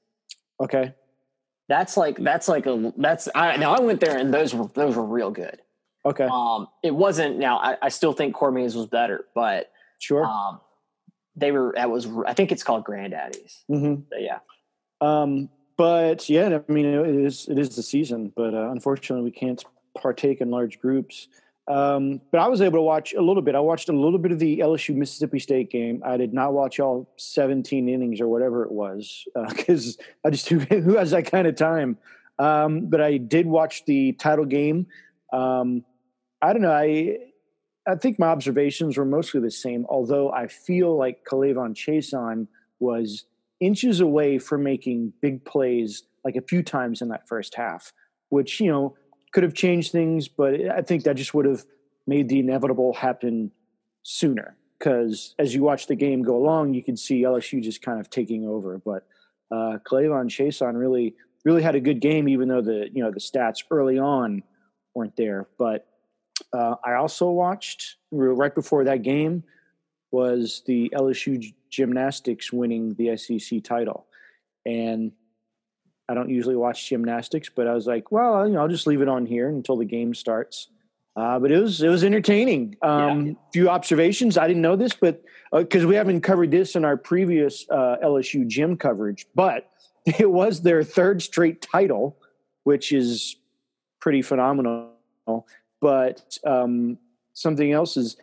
Okay. 0.59 0.93
That's 1.71 1.95
like 1.95 2.17
that's 2.17 2.49
like 2.49 2.65
a 2.65 2.91
that's 2.97 3.29
I 3.33 3.55
now 3.55 3.73
I 3.73 3.79
went 3.79 4.01
there 4.01 4.17
and 4.17 4.33
those 4.33 4.53
were 4.53 4.67
those 4.73 4.97
were 4.97 5.05
real 5.05 5.31
good. 5.31 5.61
Okay. 6.05 6.25
Um, 6.29 6.67
it 6.83 6.93
wasn't 6.93 7.37
now 7.39 7.59
I, 7.59 7.77
I 7.83 7.87
still 7.87 8.11
think 8.11 8.35
Cormier's 8.35 8.75
was 8.75 8.87
better, 8.87 9.23
but 9.33 9.71
Sure. 9.99 10.25
um, 10.25 10.59
they 11.37 11.53
were 11.53 11.71
that 11.77 11.89
was 11.89 12.09
I 12.27 12.33
think 12.33 12.51
it's 12.51 12.61
called 12.61 12.83
Granddaddy's. 12.83 13.63
hmm 13.69 13.95
But 14.09 14.21
yeah, 14.21 14.39
Um, 14.99 15.47
but 15.77 16.27
yeah, 16.27 16.59
I 16.67 16.71
mean, 16.71 16.85
it 16.87 17.15
is 17.15 17.47
it 17.47 17.57
is 17.57 17.73
the 17.77 17.83
season, 17.83 18.33
but 18.35 18.53
uh, 18.53 18.69
unfortunately, 18.71 19.23
we 19.23 19.31
can't 19.31 19.63
partake 19.97 20.41
in 20.41 20.51
large 20.51 20.77
groups. 20.81 21.29
Um, 21.67 22.21
but 22.31 22.39
I 22.39 22.47
was 22.47 22.61
able 22.61 22.79
to 22.79 22.81
watch 22.81 23.13
a 23.13 23.21
little 23.21 23.41
bit. 23.41 23.55
I 23.55 23.59
watched 23.59 23.87
a 23.89 23.93
little 23.93 24.19
bit 24.19 24.31
of 24.31 24.39
the 24.39 24.59
LSU 24.59 24.95
Mississippi 24.95 25.39
State 25.39 25.69
game. 25.69 26.01
I 26.05 26.17
did 26.17 26.33
not 26.33 26.53
watch 26.53 26.79
all 26.79 27.09
17 27.17 27.87
innings 27.87 28.19
or 28.19 28.27
whatever 28.27 28.63
it 28.63 28.71
was 28.71 29.25
because 29.49 29.97
I 30.25 30.31
just 30.31 30.49
who, 30.49 30.95
has 30.95 31.11
that 31.11 31.31
kind 31.31 31.47
of 31.47 31.55
time. 31.55 31.97
Um, 32.39 32.87
but 32.87 33.01
I 33.01 33.17
did 33.17 33.45
watch 33.45 33.85
the 33.85 34.13
title 34.13 34.45
game. 34.45 34.87
Um, 35.31 35.85
I 36.41 36.53
don't 36.53 36.63
know. 36.63 36.71
I 36.71 37.17
I 37.87 37.95
think 37.95 38.19
my 38.19 38.27
observations 38.27 38.97
were 38.97 39.05
mostly 39.05 39.41
the 39.41 39.51
same. 39.51 39.85
Although 39.89 40.31
I 40.31 40.47
feel 40.47 40.97
like 40.97 41.25
K'Lavon 41.25 41.73
Chaisson 41.73 42.47
was 42.79 43.25
inches 43.59 44.01
away 44.01 44.37
from 44.37 44.63
making 44.63 45.13
big 45.21 45.43
plays 45.45 46.03
like 46.23 46.35
a 46.35 46.41
few 46.41 46.61
times 46.63 47.01
in 47.01 47.09
that 47.09 47.27
first 47.27 47.55
half, 47.55 47.91
which, 48.29 48.59
you 48.59 48.71
know, 48.71 48.95
could 49.31 49.43
have 49.43 49.53
changed 49.53 49.91
things, 49.91 50.27
but 50.27 50.53
I 50.69 50.81
think 50.81 51.03
that 51.03 51.15
just 51.15 51.33
would 51.33 51.45
have 51.45 51.63
made 52.07 52.29
the 52.29 52.39
inevitable 52.39 52.93
happen 52.93 53.51
sooner. 54.03 54.57
Because 54.77 55.35
as 55.37 55.53
you 55.53 55.61
watch 55.61 55.87
the 55.87 55.95
game 55.95 56.23
go 56.23 56.35
along, 56.35 56.73
you 56.73 56.83
can 56.83 56.97
see 56.97 57.21
LSU 57.21 57.61
just 57.61 57.81
kind 57.81 57.99
of 57.99 58.09
taking 58.09 58.47
over. 58.47 58.79
But 58.79 59.05
uh, 59.51 59.77
K'Lavon 59.87 60.27
Chaisson 60.27 60.75
really, 60.77 61.13
really 61.45 61.61
had 61.61 61.75
a 61.75 61.79
good 61.79 61.99
game, 61.99 62.27
even 62.27 62.47
though 62.47 62.61
the 62.61 62.89
you 62.91 63.03
know 63.03 63.11
the 63.11 63.19
stats 63.19 63.63
early 63.69 63.99
on 63.99 64.41
weren't 64.95 65.15
there. 65.15 65.47
But 65.59 65.87
uh, 66.51 66.75
I 66.83 66.93
also 66.93 67.29
watched 67.29 67.97
right 68.11 68.53
before 68.53 68.83
that 68.85 69.03
game 69.03 69.43
was 70.11 70.63
the 70.65 70.91
LSU 70.95 71.53
gymnastics 71.69 72.51
winning 72.51 72.95
the 72.95 73.15
SEC 73.17 73.63
title, 73.63 74.07
and 74.65 75.11
I 76.11 76.13
don't 76.13 76.29
usually 76.29 76.57
watch 76.57 76.89
gymnastics, 76.89 77.49
but 77.49 77.67
I 77.67 77.73
was 77.73 77.87
like, 77.87 78.11
well, 78.11 78.45
you 78.45 78.53
know, 78.53 78.59
I'll 78.59 78.67
just 78.67 78.85
leave 78.85 79.01
it 79.01 79.07
on 79.07 79.25
here 79.25 79.47
until 79.47 79.77
the 79.77 79.85
game 79.85 80.13
starts. 80.13 80.67
Uh, 81.15 81.39
but 81.39 81.51
it 81.51 81.59
was 81.61 81.81
it 81.81 81.87
was 81.87 82.03
entertaining. 82.03 82.75
Um, 82.81 83.25
Yeah. 83.27 83.33
Few 83.53 83.69
observations. 83.69 84.37
I 84.37 84.47
didn't 84.47 84.61
know 84.61 84.75
this, 84.75 84.93
but 84.93 85.23
because 85.53 85.85
we 85.85 85.95
haven't 85.95 86.21
covered 86.21 86.51
this 86.51 86.75
in 86.75 86.83
our 86.83 86.97
previous 86.97 87.65
uh, 87.69 87.97
LSU 88.03 88.45
gym 88.45 88.75
coverage, 88.75 89.25
but 89.35 89.71
it 90.05 90.29
was 90.29 90.61
their 90.61 90.83
third 90.83 91.21
straight 91.21 91.61
title, 91.61 92.17
which 92.63 92.91
is 92.91 93.37
pretty 94.01 94.21
phenomenal. 94.21 94.91
But 95.79 96.37
um, 96.45 96.97
something 97.33 97.71
else 97.71 97.95
is 97.95 98.17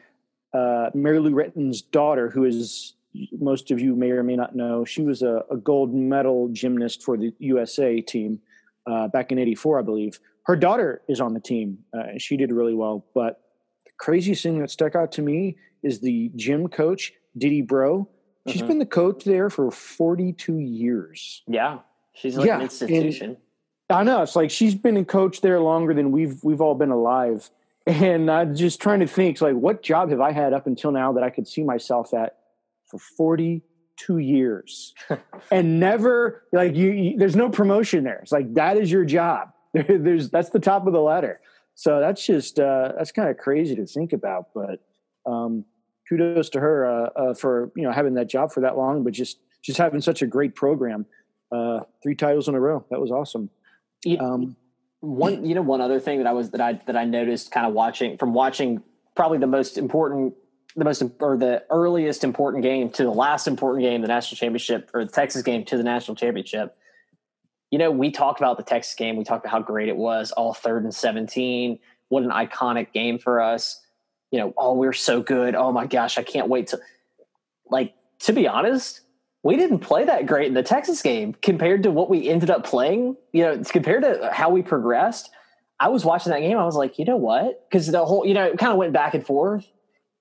uh, 0.53 0.91
Mary 0.95 1.19
Lou 1.19 1.31
Retton's 1.31 1.83
daughter, 1.83 2.29
who 2.29 2.45
is 2.45 2.95
most 3.33 3.71
of 3.71 3.81
you 3.81 3.95
may 3.97 4.11
or 4.11 4.23
may 4.23 4.37
not 4.37 4.55
know, 4.55 4.85
she 4.85 5.03
was 5.03 5.23
a, 5.23 5.43
a 5.51 5.57
gold 5.57 5.95
medal 5.95 6.49
gymnast 6.53 7.03
for 7.03 7.17
the 7.17 7.33
USA 7.39 8.01
team 8.01 8.41
uh, 8.87 9.09
back 9.09 9.33
in 9.33 9.39
'84, 9.39 9.79
I 9.81 9.83
believe. 9.83 10.19
Her 10.45 10.57
daughter 10.57 11.03
is 11.09 11.21
on 11.21 11.35
the 11.35 11.41
team, 11.41 11.79
uh, 11.95 12.01
and 12.01 12.23
she 12.23 12.37
did 12.37 12.53
really 12.53 12.75
well. 12.75 13.05
But 13.15 13.41
the 13.85 13.93
craziest 13.99 14.43
thing 14.43 14.61
that 14.61 14.71
stuck 14.71 14.95
out 14.95 15.13
to 15.13 15.23
me 15.23 15.57
is 15.83 16.01
the 16.01 16.31
gym 16.37 16.69
coach, 16.69 17.13
D-D 17.37 17.63
Breaux. 17.63 18.09
She's 18.47 18.63
Mhm. 18.63 18.69
been 18.69 18.79
the 18.79 18.87
coach 18.87 19.25
there 19.25 19.51
for 19.51 19.71
42 19.71 20.59
years. 20.59 21.43
yeah, 21.47 21.81
she's 22.15 22.37
like 22.37 22.47
Yeah, 22.47 22.57
an 22.57 22.63
institution. 22.63 23.37
I 23.91 24.05
know 24.05 24.23
it's 24.23 24.37
like 24.37 24.51
she's 24.51 24.75
been 24.75 24.97
a 24.99 25.05
coach 25.05 25.41
there 25.41 25.61
longer 25.61 25.93
than 25.95 26.11
we've 26.13 26.43
we've 26.45 26.61
all 26.61 26.75
been 26.75 26.91
alive, 26.91 27.51
and 27.87 28.31
I'm 28.31 28.55
just 28.55 28.81
trying 28.81 29.01
to 29.01 29.07
think 29.07 29.41
like 29.43 29.55
what 29.55 29.83
job 29.83 30.11
have 30.11 30.21
I 30.21 30.33
had 30.33 30.53
up 30.55 30.67
until 30.67 30.93
now 30.93 31.13
that 31.13 31.23
I 31.25 31.31
could 31.31 31.47
see 31.49 31.63
myself 31.63 32.13
at 32.15 32.37
for 32.89 32.99
42 32.99 34.19
years, 34.19 34.95
and 35.51 35.79
never 35.81 36.45
like 36.53 36.75
you, 36.75 36.91
you. 36.93 37.19
There's 37.19 37.37
no 37.37 37.49
promotion 37.51 38.05
there. 38.05 38.19
It's 38.21 38.33
like 38.33 38.55
that 38.55 38.77
is 38.77 38.91
your 38.91 39.05
job. 39.05 39.51
there's 39.75 40.31
that's 40.31 40.51
the 40.51 40.59
top 40.61 40.87
of 40.87 40.93
the 40.93 41.01
ladder. 41.01 41.41
So 41.75 42.01
that's 42.01 42.25
just 42.25 42.59
uh, 42.59 42.93
that's 42.97 43.13
kind 43.13 43.29
of 43.29 43.37
crazy 43.37 43.77
to 43.77 43.87
think 43.87 44.13
about, 44.13 44.47
but 44.55 44.81
um, 45.27 45.65
kudos 46.09 46.49
to 46.51 46.61
her 46.61 46.87
uh, 46.87 47.11
uh, 47.21 47.35
for 47.35 47.71
you 47.77 47.85
know 47.85 47.93
having 47.93 48.15
that 48.15 48.29
job 48.29 48.53
for 48.53 48.61
that 48.63 48.77
long, 48.77 49.05
but 49.05 49.13
just 49.13 49.39
just 49.63 49.79
having 49.79 50.01
such 50.01 50.23
a 50.23 50.27
great 50.27 50.55
program. 50.55 51.07
Uh, 51.51 51.81
three 52.03 52.15
titles 52.15 52.49
in 52.49 52.55
a 52.55 52.61
row. 52.61 52.85
That 52.91 53.01
was 53.01 53.11
awesome. 53.11 53.49
You- 54.05 54.19
Um, 54.19 54.57
one 55.01 55.45
you 55.45 55.55
know 55.55 55.63
one 55.63 55.81
other 55.81 56.01
thing 56.01 56.19
that 56.19 56.27
i 56.27 56.33
was 56.33 56.51
that 56.51 56.61
i 56.61 56.73
that 56.87 56.97
i 56.97 57.05
noticed 57.05 57.53
kind 57.53 57.65
of 57.65 57.73
watching 57.73 58.19
from 58.19 58.35
watching 58.35 58.83
probably 59.15 59.39
the 59.39 59.47
most 59.47 59.79
important 59.79 60.35
the 60.79 60.85
most 60.85 61.03
or 61.21 61.37
the 61.37 61.65
earliest 61.71 62.25
important 62.25 62.63
game 62.63 62.91
to 62.91 63.03
the 63.05 63.11
last 63.11 63.47
important 63.47 63.83
game 63.83 64.01
the 64.01 64.09
national 64.09 64.37
championship 64.37 64.91
or 64.95 65.05
the 65.05 65.11
texas 65.11 65.43
game 65.43 65.65
to 65.65 65.77
the 65.77 65.83
national 65.83 66.15
championship 66.15 66.77
you 67.71 67.79
know 67.79 67.91
we 67.91 68.11
talked 68.11 68.41
about 68.41 68.57
the 68.57 68.63
texas 68.63 68.95
game 68.95 69.17
we 69.17 69.25
talked 69.25 69.45
about 69.45 69.53
how 69.53 69.61
great 69.61 69.89
it 69.89 69.97
was 69.97 70.33
all 70.33 70.55
third 70.55 70.85
and 70.85 70.95
17 70.95 71.79
what 72.09 72.23
an 72.23 72.31
iconic 72.31 72.93
game 72.93 73.19
for 73.19 73.41
us 73.41 73.81
you 74.31 74.39
know 74.39 74.55
oh 74.57 74.75
we're 74.75 74.93
so 74.93 75.21
good 75.21 75.55
oh 75.55 75.73
my 75.73 75.87
gosh 75.87 76.17
i 76.17 76.23
can't 76.23 76.49
wait 76.49 76.69
to 76.69 76.81
like 77.71 77.95
to 78.21 78.33
be 78.33 78.47
honest 78.49 79.03
we 79.43 79.57
didn't 79.57 79.79
play 79.79 80.05
that 80.05 80.27
great 80.27 80.49
in 80.49 80.55
the 80.55 80.63
Texas 80.63 81.01
game 81.01 81.35
compared 81.41 81.85
to 81.85 81.91
what 81.91 82.11
we 82.11 82.29
ended 82.29 82.51
up 82.51 82.65
playing. 82.65 83.17
You 83.33 83.45
know, 83.45 83.63
compared 83.63 84.03
to 84.03 84.31
how 84.33 84.51
we 84.51 84.63
progressed. 84.63 85.31
I 85.81 85.89
was 85.89 86.05
watching 86.05 86.33
that 86.33 86.41
game. 86.41 86.59
I 86.59 86.65
was 86.65 86.75
like, 86.75 86.99
you 86.99 87.05
know 87.05 87.17
what? 87.17 87.69
Because 87.69 87.87
the 87.87 88.05
whole, 88.05 88.27
you 88.27 88.35
know, 88.35 88.47
it 88.47 88.59
kind 88.59 88.73
of 88.73 88.79
went 88.79 88.93
back 88.93 89.15
and 89.15 89.25
forth, 89.25 89.65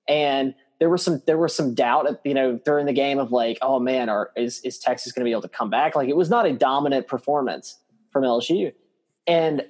and 0.08 0.54
there 0.80 0.88
was 0.88 1.02
some 1.02 1.22
there 1.26 1.38
was 1.38 1.54
some 1.54 1.74
doubt, 1.74 2.20
you 2.24 2.34
know, 2.34 2.58
during 2.64 2.86
the 2.86 2.92
game 2.92 3.18
of 3.18 3.32
like, 3.32 3.58
oh 3.62 3.78
man, 3.78 4.08
are 4.08 4.30
is 4.36 4.60
is 4.60 4.78
Texas 4.78 5.12
going 5.12 5.22
to 5.22 5.28
be 5.28 5.32
able 5.32 5.42
to 5.42 5.48
come 5.48 5.70
back? 5.70 5.94
Like, 5.94 6.08
it 6.08 6.16
was 6.16 6.30
not 6.30 6.46
a 6.46 6.52
dominant 6.52 7.06
performance 7.06 7.78
from 8.10 8.22
LSU, 8.22 8.72
and 9.26 9.64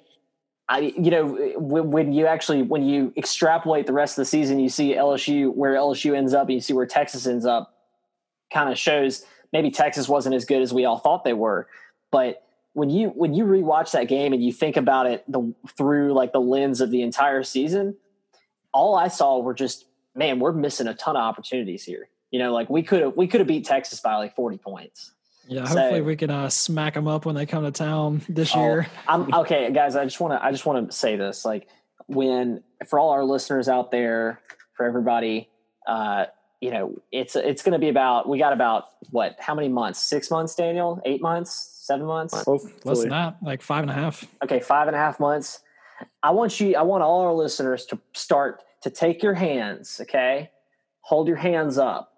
I, 0.69 0.93
you 0.99 1.11
know, 1.11 1.27
when, 1.57 1.91
when 1.91 2.13
you 2.13 2.27
actually 2.27 2.63
when 2.63 2.85
you 2.85 3.13
extrapolate 3.17 3.87
the 3.87 3.93
rest 3.93 4.19
of 4.19 4.23
the 4.23 4.27
season, 4.27 4.59
you 4.59 4.69
see 4.69 4.95
LSU 4.95 5.53
where 5.55 5.75
LSU 5.75 6.15
ends 6.15 6.35
up, 6.35 6.49
and 6.49 6.55
you 6.55 6.61
see 6.61 6.75
where 6.75 6.87
Texas 6.87 7.27
ends 7.27 7.47
up. 7.47 7.75
Kind 8.53 8.71
of 8.71 8.79
shows 8.79 9.25
maybe 9.53 9.71
Texas 9.71 10.09
wasn't 10.09 10.35
as 10.35 10.45
good 10.45 10.63
as 10.63 10.73
we 10.73 10.85
all 10.85 10.99
thought 10.99 11.25
they 11.25 11.35
were, 11.35 11.69
but 12.11 12.43
when 12.75 12.91
you 12.91 13.09
when 13.09 13.35
you 13.35 13.45
rewatch 13.45 13.93
that 13.93 14.09
game 14.09 14.33
and 14.33 14.43
you 14.43 14.53
think 14.53 14.77
about 14.77 15.07
it 15.07 15.25
the, 15.27 15.53
through 15.77 16.13
like 16.13 16.33
the 16.33 16.41
lens 16.41 16.81
of 16.81 16.91
the 16.91 17.03
entire 17.03 17.43
season, 17.43 17.97
all 18.73 18.95
I 18.95 19.09
saw 19.09 19.41
were 19.41 19.55
just 19.55 19.85
man, 20.15 20.41
we're 20.41 20.53
missing 20.53 20.87
a 20.87 20.95
ton 20.95 21.17
of 21.17 21.21
opportunities 21.23 21.85
here. 21.85 22.09
You 22.31 22.39
know, 22.39 22.53
like 22.53 22.69
we 22.69 22.83
could 22.83 23.01
have 23.03 23.17
we 23.17 23.27
could 23.27 23.41
have 23.41 23.47
beat 23.49 23.65
Texas 23.65 24.01
by 24.01 24.17
like 24.17 24.35
forty 24.35 24.59
points. 24.59 25.13
Yeah, 25.49 25.65
So- 25.65 25.79
hopefully 25.79 26.03
we 26.03 26.17
can 26.17 26.31
uh, 26.31 26.51
smack 26.51 26.93
them 26.95 27.09
up 27.09 27.25
when 27.25 27.35
they 27.35 27.47
come 27.47 27.65
to 27.65 27.71
town 27.71 28.21
this 28.29 28.55
Oh, 28.55 28.61
year. 28.63 28.87
I'm 29.07 29.33
okay, 29.35 29.73
guys. 29.73 29.97
I 29.97 30.05
just 30.05 30.21
want 30.21 30.35
to 30.35 30.45
I 30.45 30.51
just 30.51 30.67
want 30.67 30.91
to 30.91 30.95
say 30.97 31.17
this, 31.17 31.45
like 31.47 31.69
when 32.07 32.63
for 32.87 32.99
all 32.99 33.11
our 33.11 33.25
listeners 33.25 33.69
out 33.69 33.91
there, 33.91 34.41
for 34.77 34.85
everybody, 34.85 35.49
uh, 35.87 36.27
you 36.61 36.71
know, 36.71 37.01
it's 37.13 37.35
it's 37.35 37.63
going 37.63 37.73
to 37.73 37.79
be 37.79 37.89
about 37.89 38.29
we 38.29 38.39
got 38.39 38.53
about 38.53 38.89
what? 39.11 39.37
How 39.39 39.55
many 39.55 39.69
months? 39.69 40.01
Six 40.01 40.31
months, 40.31 40.55
Daniel? 40.55 41.01
Eight 41.07 41.23
months? 41.23 41.77
Seven 41.83 42.05
months? 42.05 42.35
Less 42.85 43.01
than 43.01 43.09
that, 43.09 43.37
like 43.43 43.63
five 43.63 43.81
and 43.83 43.91
a 43.91 43.95
half. 43.95 44.27
okay, 44.45 44.61
five 44.61 44.87
and 44.89 44.95
a 44.95 44.99
half 44.99 45.19
months. 45.19 45.61
I 46.23 46.31
want 46.33 46.61
you, 46.61 46.77
I 46.77 46.83
want 46.83 47.03
all 47.03 47.23
our 47.23 47.33
listeners 47.33 47.87
to 47.87 47.99
start 48.13 48.63
to 48.89 48.95
take 48.95 49.23
your 49.23 49.35
hands, 49.35 50.01
okay? 50.03 50.51
Hold 51.01 51.29
your 51.29 51.37
hands 51.37 51.77
up. 51.77 52.15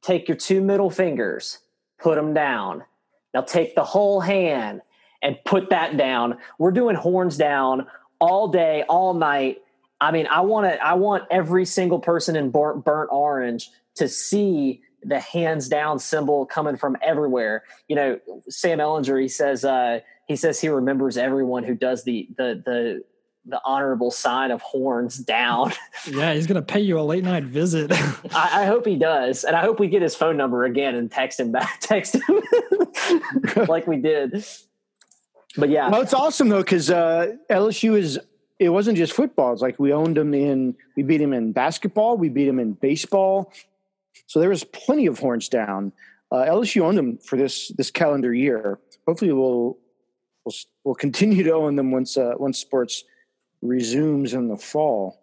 Take 0.00 0.28
your 0.28 0.36
two 0.36 0.60
middle 0.60 0.90
fingers, 0.90 1.58
put 2.00 2.14
them 2.14 2.34
down. 2.34 2.84
Now 3.32 3.40
take 3.40 3.74
the 3.74 3.84
whole 3.84 4.20
hand 4.20 4.82
and 5.22 5.36
put 5.44 5.70
that 5.70 5.96
down. 5.96 6.38
We're 6.58 6.70
doing 6.70 6.94
horns 6.94 7.36
down 7.36 7.86
all 8.20 8.48
day, 8.48 8.84
all 8.88 9.14
night. 9.14 9.58
I 10.00 10.12
mean, 10.12 10.26
I 10.28 10.42
want 10.42 10.66
to. 10.66 10.84
I 10.84 10.94
want 10.94 11.24
every 11.30 11.64
single 11.64 11.98
person 11.98 12.36
in 12.36 12.50
burnt, 12.50 12.84
burnt 12.84 13.10
orange 13.10 13.70
to 13.96 14.08
see 14.08 14.82
the 15.02 15.18
hands 15.18 15.68
down 15.68 15.98
symbol 15.98 16.46
coming 16.46 16.76
from 16.76 16.96
everywhere. 17.02 17.64
You 17.88 17.96
know, 17.96 18.20
Sam 18.48 18.78
Ehlinger. 18.78 19.20
he 19.20 19.28
says 19.28 19.64
uh, 19.64 20.00
he 20.28 20.36
says 20.36 20.60
he 20.60 20.68
remembers 20.68 21.16
everyone 21.16 21.64
who 21.64 21.74
does 21.74 22.04
the 22.04 22.28
the 22.36 22.62
the 22.64 23.04
the 23.46 23.60
honorable 23.64 24.10
sign 24.10 24.50
of 24.50 24.62
horns 24.62 25.18
down. 25.18 25.72
Yeah, 26.06 26.34
he's 26.34 26.46
gonna 26.46 26.60
pay 26.60 26.80
you 26.80 26.98
a 26.98 27.02
late 27.02 27.24
night 27.24 27.44
visit. 27.44 27.90
I, 28.34 28.62
I, 28.62 28.64
hope 28.66 28.84
he 28.84 28.96
does, 28.96 29.44
and 29.44 29.56
I 29.56 29.62
hope 29.62 29.80
we 29.80 29.88
get 29.88 30.02
his 30.02 30.14
phone 30.14 30.36
number 30.36 30.64
again 30.64 30.94
and 30.94 31.10
text 31.10 31.40
him 31.40 31.50
back, 31.50 31.78
text 31.80 32.14
him 32.14 32.42
like 33.66 33.86
we 33.86 33.96
did. 33.96 34.44
But 35.56 35.70
yeah, 35.70 35.88
well, 35.88 36.02
it's 36.02 36.12
awesome 36.12 36.50
though 36.50 36.62
because 36.62 36.90
uh, 36.90 37.32
LSU 37.50 37.96
is. 37.96 38.18
It 38.60 38.68
wasn't 38.68 38.96
just 38.98 39.14
football. 39.14 39.52
It's 39.52 39.62
like 39.62 39.78
we 39.78 39.92
owned 39.92 40.16
them 40.16 40.32
in. 40.32 40.76
We 40.96 41.02
beat 41.02 41.20
him 41.20 41.32
in 41.32 41.52
basketball. 41.52 42.16
We 42.16 42.28
beat 42.28 42.46
him 42.46 42.60
in 42.60 42.74
baseball. 42.74 43.52
So 44.26 44.40
there 44.40 44.48
was 44.48 44.62
plenty 44.62 45.06
of 45.06 45.18
horns 45.18 45.48
down. 45.48 45.92
Uh, 46.30 46.44
LSU 46.44 46.82
owned 46.82 46.98
them 46.98 47.18
for 47.18 47.36
this 47.36 47.72
this 47.76 47.90
calendar 47.90 48.32
year. 48.32 48.78
Hopefully, 49.06 49.32
we'll 49.32 49.78
we'll, 50.44 50.54
we'll 50.84 50.94
continue 50.94 51.42
to 51.42 51.54
own 51.54 51.76
them 51.76 51.90
once 51.90 52.16
uh, 52.16 52.34
once 52.36 52.58
sports 52.58 53.04
resumes 53.64 54.34
in 54.34 54.46
the 54.48 54.56
fall. 54.56 55.20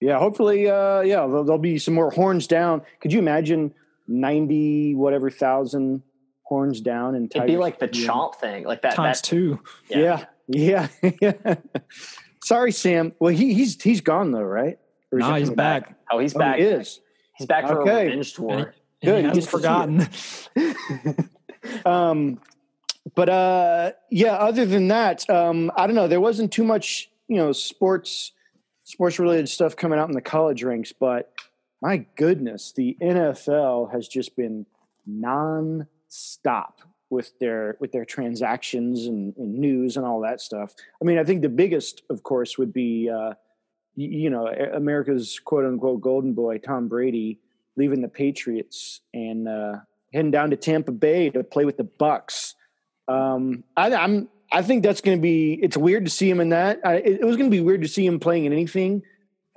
Yeah, 0.00 0.18
hopefully, 0.18 0.68
uh, 0.68 1.00
yeah, 1.00 1.26
there'll, 1.26 1.44
there'll, 1.44 1.58
be 1.58 1.78
some 1.78 1.94
more 1.94 2.10
horns 2.10 2.46
down. 2.46 2.82
Could 3.00 3.12
you 3.12 3.18
imagine 3.18 3.72
ninety 4.06 4.94
whatever 4.94 5.30
thousand 5.30 6.02
horns 6.42 6.82
down? 6.82 7.14
And 7.14 7.32
it'd 7.34 7.46
be 7.46 7.56
like 7.56 7.78
the 7.78 7.88
chomp 7.88 8.34
thing, 8.34 8.64
like 8.64 8.82
that. 8.82 8.96
Times 8.96 9.22
that, 9.22 9.26
two. 9.26 9.60
Yeah, 9.88 10.26
yeah, 10.46 10.88
yeah. 11.22 11.54
Sorry, 12.44 12.72
Sam. 12.72 13.14
Well, 13.18 13.32
he, 13.32 13.54
he's 13.54 13.80
he's 13.82 14.02
gone 14.02 14.32
though, 14.32 14.42
right? 14.42 14.78
No, 15.10 15.30
nah, 15.30 15.36
he's 15.36 15.48
back? 15.48 15.88
back? 15.88 15.98
Oh, 16.10 16.18
he's 16.18 16.34
back. 16.34 16.56
Oh, 16.56 16.62
he 16.62 16.64
is. 16.64 17.00
He's 17.36 17.46
back 17.46 17.66
for 17.66 17.80
okay. 17.82 17.90
a 17.90 18.04
revenge 18.04 18.34
tour. 18.34 18.74
He, 19.00 19.06
Good. 19.06 19.34
He's 19.34 19.48
forgotten. 19.48 20.06
um, 21.86 22.40
but 23.14 23.28
uh, 23.28 23.92
yeah. 24.10 24.34
Other 24.34 24.66
than 24.66 24.88
that, 24.88 25.28
um, 25.30 25.70
I 25.76 25.86
don't 25.86 25.96
know. 25.96 26.08
There 26.08 26.20
wasn't 26.20 26.52
too 26.52 26.64
much, 26.64 27.10
you 27.28 27.36
know, 27.36 27.52
sports 27.52 28.32
sports 28.84 29.18
related 29.18 29.48
stuff 29.48 29.76
coming 29.76 29.98
out 29.98 30.08
in 30.08 30.14
the 30.14 30.20
college 30.20 30.62
ranks, 30.62 30.92
but 30.92 31.32
my 31.80 31.98
goodness, 32.16 32.72
the 32.72 32.96
NFL 33.00 33.92
has 33.92 34.08
just 34.08 34.36
been 34.36 34.66
non-stop 35.06 36.80
with 37.10 37.38
their 37.38 37.76
with 37.80 37.92
their 37.92 38.04
transactions 38.04 39.06
and, 39.06 39.36
and, 39.36 39.54
news 39.54 39.96
and 39.96 40.06
all 40.06 40.20
that 40.20 40.40
stuff. 40.40 40.74
I 41.00 41.04
mean, 41.04 41.18
I 41.18 41.24
think 41.24 41.42
the 41.42 41.48
biggest, 41.48 42.02
of 42.10 42.22
course, 42.22 42.58
would 42.58 42.72
be 42.72 43.10
uh, 43.10 43.34
you 43.96 44.30
know, 44.30 44.48
America's 44.48 45.38
quote 45.38 45.64
unquote 45.64 46.00
golden 46.00 46.32
boy, 46.32 46.58
Tom 46.58 46.88
Brady, 46.88 47.38
leaving 47.76 48.02
the 48.02 48.08
Patriots 48.08 49.00
and 49.12 49.48
uh, 49.48 49.76
heading 50.12 50.30
down 50.30 50.50
to 50.50 50.56
Tampa 50.56 50.92
Bay 50.92 51.30
to 51.30 51.44
play 51.44 51.64
with 51.64 51.76
the 51.76 51.84
Bucs. 51.84 52.54
Um, 53.06 53.64
I, 53.76 53.90
am 53.90 54.28
I 54.52 54.62
think 54.62 54.82
that's 54.82 55.00
going 55.00 55.18
to 55.18 55.22
be. 55.22 55.54
It's 55.54 55.76
weird 55.76 56.04
to 56.04 56.10
see 56.10 56.28
him 56.30 56.40
in 56.40 56.50
that. 56.50 56.80
I, 56.84 56.96
it, 56.96 57.20
it, 57.20 57.24
was 57.24 57.36
going 57.36 57.50
to 57.50 57.54
be 57.56 57.62
weird 57.62 57.82
to 57.82 57.88
see 57.88 58.06
him 58.06 58.20
playing 58.20 58.44
in 58.44 58.52
anything, 58.52 59.02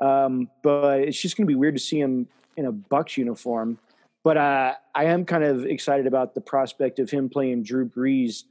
um, 0.02 0.50
but 0.63 1.02
it's 1.02 1.19
just 1.19 1.38
going 1.38 1.45
to 1.45 1.52
be 1.52 1.56
weird 1.56 1.76
to 1.76 1.82
see 1.82 2.00
him 2.00 2.28
in 2.56 2.65
a 2.65 2.71
Bucs 2.71 3.17
uniform. 3.17 3.78
But 4.23 4.38
uh, 4.38 4.73
I 4.95 5.06
am 5.06 5.26
kind 5.26 5.43
of 5.43 5.65
excited 5.65 6.08
about 6.08 6.34
the 6.36 6.41
prospect 6.41 7.00
of 7.00 7.10
him 7.10 7.30
playing 7.30 7.63
Drew 7.63 7.88
Brees 7.88 8.43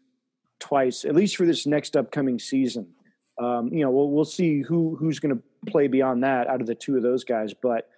twice, 0.59 1.05
at 1.05 1.14
least 1.14 1.37
for 1.37 1.44
this 1.44 1.66
next 1.66 1.96
upcoming 1.96 2.38
season. 2.38 2.88
Um, 3.38 3.72
you 3.72 3.85
know, 3.85 3.90
we'll 3.90 4.11
we'll 4.11 4.25
see 4.25 4.62
who 4.62 4.96
who's 4.96 5.18
going 5.18 5.37
to 5.37 5.70
play 5.70 5.88
beyond 5.88 6.25
that 6.25 6.46
out 6.46 6.61
of 6.61 6.66
the 6.66 6.75
two 6.75 6.96
of 6.96 7.03
those 7.03 7.25
guys. 7.25 7.53
But 7.53 7.88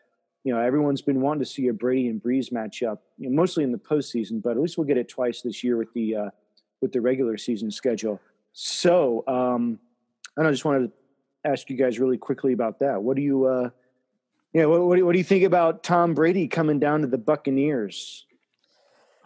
you 0.45 0.53
know, 0.53 0.61
everyone's 0.61 1.03
been 1.03 1.21
wanting 1.21 1.41
to 1.41 1.47
see 1.47 1.69
a 1.69 1.73
Brady 1.73 2.09
and 2.09 2.23
Brees 2.23 2.53
matchup, 2.53 2.99
you 3.19 3.29
know, 3.29 3.37
mostly 3.37 3.65
in 3.65 3.73
the 3.73 3.79
postseason. 3.79 4.43
But 4.43 4.53
at 4.53 4.61
least 4.61 4.79
we'll 4.79 4.87
get 4.87 4.97
it 4.97 5.09
twice 5.09 5.43
this 5.43 5.63
year 5.63 5.77
with 5.77 5.93
the 5.93 6.17
uh, 6.17 6.31
with 6.81 6.93
the 6.93 7.01
regular 7.01 7.37
season 7.37 7.71
schedule. 7.71 8.21
So 8.53 9.25
um, 9.27 9.79
and 10.39 10.47
I 10.47 10.51
just 10.53 10.65
wanted 10.65 10.87
to 10.87 10.93
ask 11.51 11.69
you 11.69 11.77
guys 11.77 11.99
really 11.99 12.17
quickly 12.17 12.53
about 12.53 12.79
that. 12.79 13.03
What 13.03 13.17
do 13.17 13.23
you, 13.23 13.45
uh, 13.45 13.71
yeah, 14.53 14.67
what, 14.67 14.81
what, 14.83 15.03
what 15.03 15.13
do 15.13 15.19
you 15.19 15.25
think 15.25 15.45
about 15.45 15.83
Tom 15.83 16.15
Brady 16.15 16.47
coming 16.47 16.79
down 16.79 17.01
to 17.03 17.09
the 17.09 17.19
Buccaneers? 17.19 18.25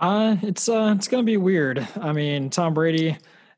Uh, 0.01 0.37
it's 0.43 0.69
uh, 0.69 0.95
it's 0.97 1.07
gonna 1.07 1.23
be 1.23 1.37
weird. 1.37 1.87
I 2.01 2.13
mean, 2.13 2.51
Tom 2.51 2.75
Brady 2.75 3.17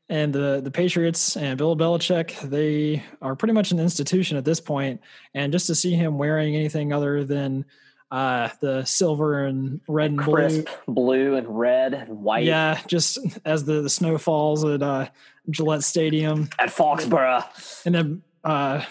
and 0.09 0.31
the 0.31 0.61
the 0.63 0.69
Patriots 0.69 1.35
and 1.37 1.57
Bill 1.57 1.75
Belichick, 1.75 2.39
they 2.41 3.01
are 3.19 3.35
pretty 3.35 3.53
much 3.53 3.71
an 3.71 3.79
institution 3.79 4.37
at 4.37 4.45
this 4.45 4.59
point. 4.59 5.01
And 5.33 5.51
just 5.51 5.65
to 5.67 5.75
see 5.75 5.95
him 5.95 6.19
wearing 6.19 6.55
anything 6.55 6.93
other 6.93 7.23
than 7.23 7.65
uh, 8.15 8.47
the 8.61 8.85
silver 8.85 9.43
and 9.43 9.81
red 9.89 10.11
and 10.11 10.19
Crisp 10.19 10.69
blue, 10.85 10.93
blue 10.93 11.35
and 11.35 11.59
red 11.59 11.93
and 11.93 12.23
white, 12.23 12.45
yeah, 12.45 12.79
just 12.87 13.19
as 13.43 13.65
the, 13.65 13.81
the 13.81 13.89
snow 13.89 14.17
falls 14.17 14.63
at 14.63 14.81
uh, 14.81 15.09
Gillette 15.49 15.83
Stadium 15.83 16.47
at 16.57 16.69
Foxborough, 16.69 17.43
and 17.85 17.93
then 17.93 18.23
uh, 18.45 18.85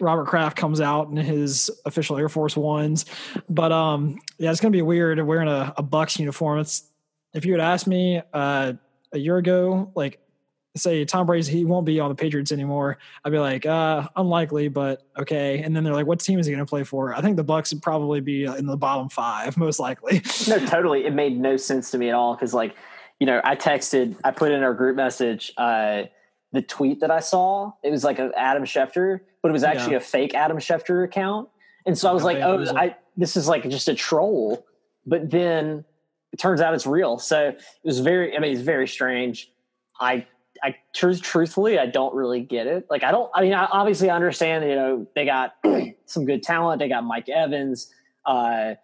Robert 0.00 0.26
Kraft 0.26 0.56
comes 0.56 0.80
out 0.80 1.08
in 1.08 1.16
his 1.16 1.70
official 1.84 2.18
Air 2.18 2.28
Force 2.28 2.56
Ones. 2.56 3.04
But 3.48 3.70
um, 3.70 4.18
yeah, 4.36 4.50
it's 4.50 4.60
gonna 4.60 4.72
be 4.72 4.82
weird 4.82 5.24
wearing 5.24 5.46
a, 5.46 5.72
a 5.76 5.82
Bucs 5.84 6.18
uniform. 6.18 6.58
It's 6.58 6.90
if 7.34 7.44
you 7.44 7.52
had 7.52 7.60
asked 7.60 7.86
me 7.86 8.20
uh, 8.32 8.72
a 9.12 9.18
year 9.18 9.36
ago, 9.36 9.92
like 9.94 10.18
say 10.76 11.04
Tom 11.04 11.26
Brady 11.26 11.50
he 11.50 11.64
won't 11.64 11.86
be 11.86 12.00
on 12.00 12.08
the 12.08 12.14
Patriots 12.14 12.52
anymore, 12.52 12.98
I'd 13.24 13.32
be 13.32 13.38
like, 13.38 13.66
uh, 13.66 14.08
unlikely, 14.16 14.68
but 14.68 15.02
okay. 15.18 15.62
And 15.62 15.74
then 15.74 15.84
they're 15.84 15.94
like, 15.94 16.06
what 16.06 16.20
team 16.20 16.38
is 16.38 16.46
he 16.46 16.52
going 16.52 16.64
to 16.64 16.68
play 16.68 16.84
for? 16.84 17.14
I 17.14 17.20
think 17.20 17.36
the 17.36 17.44
Bucs 17.44 17.72
would 17.72 17.82
probably 17.82 18.20
be 18.20 18.44
in 18.44 18.66
the 18.66 18.76
bottom 18.76 19.08
five, 19.08 19.56
most 19.56 19.78
likely. 19.78 20.22
no, 20.48 20.58
totally. 20.66 21.06
It 21.06 21.12
made 21.12 21.38
no 21.38 21.56
sense 21.56 21.90
to 21.90 21.98
me 21.98 22.08
at 22.08 22.14
all 22.14 22.34
because, 22.34 22.54
like, 22.54 22.74
you 23.20 23.26
know, 23.26 23.40
I 23.44 23.56
texted, 23.56 24.16
I 24.24 24.30
put 24.30 24.52
in 24.52 24.62
our 24.62 24.74
group 24.74 24.96
message 24.96 25.52
uh, 25.56 26.02
the 26.52 26.62
tweet 26.62 27.00
that 27.00 27.10
I 27.10 27.20
saw. 27.20 27.72
It 27.82 27.90
was 27.90 28.04
like 28.04 28.18
an 28.18 28.32
Adam 28.36 28.64
Schefter, 28.64 29.20
but 29.42 29.48
it 29.48 29.52
was 29.52 29.64
actually 29.64 29.92
yeah. 29.92 29.98
a 29.98 30.00
fake 30.00 30.34
Adam 30.34 30.58
Schefter 30.58 31.04
account. 31.04 31.48
And 31.86 31.96
so 31.96 32.10
I 32.10 32.12
was 32.12 32.24
like, 32.24 32.38
oh, 32.38 32.64
I, 32.76 32.96
this 33.16 33.36
is 33.36 33.48
like 33.48 33.68
just 33.68 33.88
a 33.88 33.94
troll. 33.94 34.66
But 35.06 35.30
then 35.30 35.84
it 36.32 36.38
turns 36.38 36.60
out 36.60 36.74
it's 36.74 36.86
real. 36.86 37.18
So 37.18 37.48
it 37.48 37.60
was 37.84 38.00
very, 38.00 38.36
I 38.36 38.40
mean, 38.40 38.52
it's 38.52 38.60
very 38.60 38.88
strange. 38.88 39.50
I 40.00 40.26
I 40.62 40.76
truth, 40.94 41.22
truthfully, 41.22 41.78
I 41.78 41.86
don't 41.86 42.14
really 42.14 42.40
get 42.40 42.66
it. 42.66 42.86
Like, 42.90 43.02
I 43.02 43.10
don't. 43.10 43.30
I 43.34 43.42
mean, 43.42 43.54
I, 43.54 43.66
obviously, 43.66 44.10
I 44.10 44.16
understand. 44.16 44.64
You 44.64 44.74
know, 44.74 45.06
they 45.14 45.24
got 45.24 45.54
some 46.06 46.24
good 46.24 46.42
talent. 46.42 46.78
They 46.78 46.88
got 46.88 47.04
Mike 47.04 47.28
Evans. 47.28 47.92
Uh, 48.24 48.74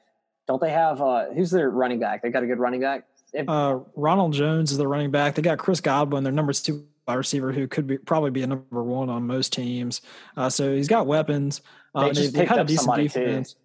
don't 0.47 0.61
they 0.61 0.71
have 0.71 1.01
uh, 1.01 1.27
who's 1.33 1.51
their 1.51 1.71
running 1.71 2.01
back? 2.01 2.23
They 2.23 2.31
got 2.31 2.43
a 2.43 2.47
good 2.47 2.59
running 2.59 2.81
back. 2.81 3.07
If, 3.33 3.49
uh, 3.49 3.81
Ronald 3.97 4.35
Jones 4.35 4.73
is 4.73 4.79
the 4.79 4.87
running 4.87 5.11
back. 5.11 5.35
They 5.35 5.43
got 5.43 5.59
Chris 5.59 5.81
Godwin, 5.81 6.25
their 6.25 6.33
number 6.33 6.53
two 6.53 6.87
wide 7.07 7.15
receiver, 7.15 7.53
who 7.53 7.67
could 7.67 7.87
be 7.87 7.99
probably 7.99 8.31
be 8.31 8.43
a 8.43 8.47
number 8.47 8.83
one 8.83 9.09
on 9.09 9.27
most 9.27 9.53
teams. 9.53 10.03
Uh, 10.37 10.51
so 10.51 10.75
he's 10.75 10.89
got 10.89 11.07
weapons. 11.07 11.63
Uh, 11.95 12.09
they 12.09 12.13
just 12.13 12.33
they, 12.33 12.41
picked 12.41 12.53
up 12.53 12.68
somebody 12.70 13.05
defense. 13.05 13.55
Too. 13.55 13.59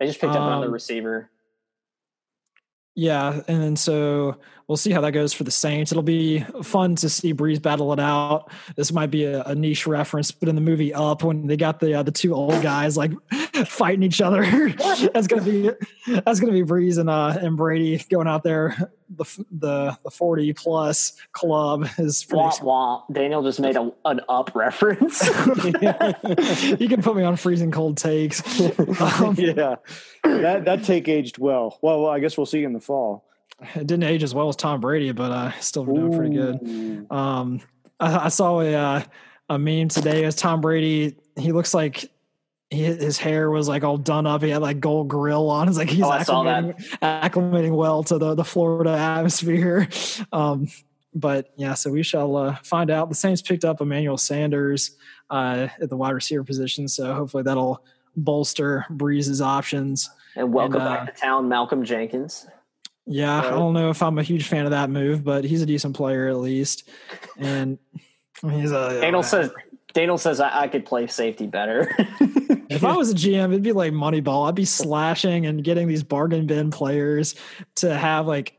They 0.00 0.06
just 0.06 0.20
picked 0.20 0.32
up 0.32 0.40
um, 0.40 0.48
another 0.48 0.70
receiver. 0.70 1.30
Yeah, 2.94 3.40
and 3.48 3.62
then 3.62 3.76
so 3.76 4.36
we'll 4.68 4.76
see 4.76 4.90
how 4.90 5.00
that 5.02 5.12
goes 5.12 5.32
for 5.32 5.44
the 5.44 5.50
Saints. 5.50 5.92
It'll 5.92 6.02
be 6.02 6.40
fun 6.62 6.96
to 6.96 7.08
see 7.08 7.34
Brees 7.34 7.60
battle 7.60 7.92
it 7.92 8.00
out. 8.00 8.50
This 8.76 8.92
might 8.92 9.10
be 9.10 9.24
a, 9.24 9.42
a 9.42 9.54
niche 9.54 9.86
reference, 9.86 10.30
but 10.30 10.48
in 10.48 10.54
the 10.54 10.60
movie 10.60 10.94
Up, 10.94 11.22
when 11.22 11.46
they 11.46 11.56
got 11.56 11.80
the 11.80 11.94
uh, 11.94 12.02
the 12.02 12.12
two 12.12 12.34
old 12.34 12.62
guys 12.62 12.96
like 12.96 13.12
fighting 13.66 14.02
each 14.02 14.20
other, 14.20 14.70
that's 15.12 15.26
gonna 15.26 15.42
be 15.42 15.70
that's 16.24 16.40
gonna 16.40 16.52
be 16.52 16.62
Brees 16.62 16.98
and 16.98 17.10
uh, 17.10 17.36
and 17.40 17.56
Brady 17.56 18.02
going 18.10 18.28
out 18.28 18.42
there. 18.42 18.76
The 19.16 19.44
the 19.50 19.98
the 20.02 20.10
forty 20.10 20.52
plus 20.54 21.12
club 21.32 21.86
is 21.98 22.26
wah, 22.30 22.52
wah. 22.62 23.02
Daniel 23.12 23.42
just 23.42 23.60
made 23.60 23.76
a, 23.76 23.92
an 24.04 24.20
Up 24.28 24.54
reference. 24.54 25.24
you 26.80 26.88
can 26.88 27.02
put 27.02 27.14
me 27.14 27.22
on 27.22 27.36
freezing 27.36 27.70
cold 27.70 27.98
takes. 27.98 28.42
Um, 29.00 29.34
yeah, 29.38 29.76
that 30.24 30.64
that 30.64 30.84
take 30.84 31.06
aged 31.06 31.38
well. 31.38 31.78
well. 31.82 32.02
Well, 32.02 32.10
I 32.10 32.18
guess 32.18 32.36
we'll 32.36 32.46
see 32.46 32.64
in 32.64 32.72
the 32.72 32.80
fall. 32.80 33.24
It 33.74 33.86
didn't 33.86 34.04
age 34.04 34.22
as 34.22 34.34
well 34.34 34.48
as 34.48 34.56
Tom 34.56 34.80
Brady, 34.80 35.12
but 35.12 35.30
uh, 35.30 35.52
still 35.60 35.84
doing 35.84 36.16
pretty 36.16 36.34
good. 36.34 37.06
Um, 37.10 37.60
I, 38.00 38.26
I, 38.26 38.28
saw 38.28 38.60
a 38.60 38.74
uh, 38.74 39.02
a 39.48 39.58
meme 39.58 39.88
today 39.88 40.24
as 40.24 40.34
Tom 40.34 40.60
Brady. 40.60 41.16
He 41.36 41.52
looks 41.52 41.74
like 41.74 42.10
he, 42.70 42.84
his 42.84 43.18
hair 43.18 43.50
was 43.50 43.68
like 43.68 43.84
all 43.84 43.98
done 43.98 44.26
up. 44.26 44.42
He 44.42 44.50
had 44.50 44.62
like 44.62 44.80
gold 44.80 45.08
grill 45.08 45.50
on. 45.50 45.68
It's 45.68 45.78
like 45.78 45.90
he's 45.90 46.02
oh, 46.02 46.10
acclimating, 46.10 46.98
acclimating 47.00 47.76
well 47.76 48.02
to 48.04 48.18
the 48.18 48.34
the 48.34 48.44
Florida 48.44 48.90
atmosphere. 48.90 49.88
Um, 50.32 50.68
but 51.14 51.52
yeah, 51.56 51.74
so 51.74 51.90
we 51.90 52.02
shall 52.02 52.36
uh, 52.36 52.56
find 52.64 52.90
out. 52.90 53.08
The 53.08 53.14
Saints 53.14 53.40
picked 53.40 53.64
up 53.64 53.80
Emmanuel 53.80 54.18
Sanders 54.18 54.96
uh, 55.30 55.68
at 55.80 55.88
the 55.88 55.96
wide 55.96 56.10
receiver 56.10 56.42
position, 56.42 56.88
so 56.88 57.14
hopefully 57.14 57.44
that'll 57.44 57.84
bolster 58.16 58.84
Brees's 58.90 59.40
options. 59.40 60.10
And 60.34 60.52
welcome 60.52 60.80
and, 60.80 60.88
uh, 60.88 60.94
back 60.96 61.14
to 61.14 61.20
town, 61.20 61.48
Malcolm 61.48 61.84
Jenkins. 61.84 62.46
Yeah, 63.06 63.36
Right. 63.40 63.46
I 63.46 63.50
don't 63.50 63.74
know 63.74 63.90
if 63.90 64.02
I'm 64.02 64.18
a 64.18 64.22
huge 64.22 64.46
fan 64.48 64.64
of 64.64 64.70
that 64.70 64.88
move, 64.90 65.22
but 65.24 65.44
he's 65.44 65.60
a 65.62 65.66
decent 65.66 65.94
player 65.94 66.28
at 66.28 66.36
least, 66.36 66.88
and 67.38 67.78
he's 68.42 68.72
a. 68.72 69.00
Daniel 69.00 69.22
says 69.22 69.50
Daniel 69.92 70.18
says 70.18 70.40
I, 70.40 70.62
I 70.62 70.68
could 70.68 70.84
play 70.86 71.06
safety 71.06 71.46
better. 71.46 71.94
If 72.70 72.82
I 72.82 72.96
was 72.96 73.10
a 73.10 73.14
GM, 73.14 73.50
it'd 73.50 73.62
be 73.62 73.72
like 73.72 73.92
Moneyball. 73.92 74.48
I'd 74.48 74.54
be 74.54 74.64
slashing 74.64 75.44
and 75.46 75.62
getting 75.62 75.86
these 75.86 76.02
bargain 76.02 76.46
bin 76.46 76.70
players 76.70 77.34
to 77.76 77.94
have 77.94 78.26
like 78.26 78.56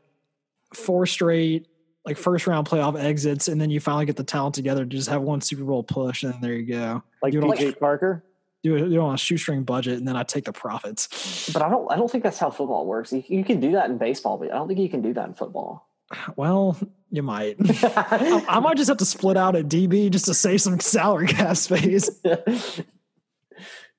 four 0.72 1.06
straight 1.06 1.66
like 2.04 2.16
first 2.16 2.46
round 2.46 2.68
playoff 2.68 2.98
exits, 2.98 3.48
and 3.48 3.60
then 3.60 3.68
you 3.68 3.80
finally 3.80 4.06
get 4.06 4.14
the 4.16 4.22
talent 4.24 4.54
together 4.54 4.84
to 4.84 4.88
just 4.90 5.08
have 5.10 5.22
one 5.22 5.40
Super 5.40 5.64
Bowl 5.64 5.82
push, 5.82 6.22
and 6.22 6.34
there 6.40 6.52
you 6.54 6.66
go. 6.66 7.02
Like 7.20 7.32
Do 7.32 7.40
it 7.40 7.44
on- 7.66 7.72
Parker. 7.74 8.24
Do 8.62 8.74
it, 8.74 8.88
do 8.88 8.94
it 8.94 8.98
on 8.98 9.14
a 9.14 9.18
shoestring 9.18 9.64
budget, 9.64 9.98
and 9.98 10.08
then 10.08 10.16
I 10.16 10.22
take 10.22 10.44
the 10.44 10.52
profits. 10.52 11.50
but 11.52 11.62
I 11.62 11.68
don't 11.68 11.90
I 11.90 11.96
don't 11.96 12.10
think 12.10 12.24
that's 12.24 12.38
how 12.38 12.50
football 12.50 12.86
works. 12.86 13.12
You, 13.12 13.22
you 13.28 13.44
can 13.44 13.60
do 13.60 13.72
that 13.72 13.90
in 13.90 13.98
baseball, 13.98 14.38
but 14.38 14.50
I 14.50 14.56
don't 14.56 14.66
think 14.66 14.80
you 14.80 14.88
can 14.88 15.02
do 15.02 15.12
that 15.14 15.26
in 15.26 15.34
football. 15.34 15.88
Well, 16.36 16.76
you 17.10 17.22
might. 17.22 17.56
I, 17.60 18.44
I 18.48 18.60
might 18.60 18.76
just 18.76 18.88
have 18.88 18.98
to 18.98 19.04
split 19.04 19.36
out 19.36 19.56
at 19.56 19.66
DB 19.66 20.10
just 20.10 20.26
to 20.26 20.34
save 20.34 20.60
some 20.60 20.80
salary 20.80 21.28
cap 21.28 21.56
space. 21.56 22.10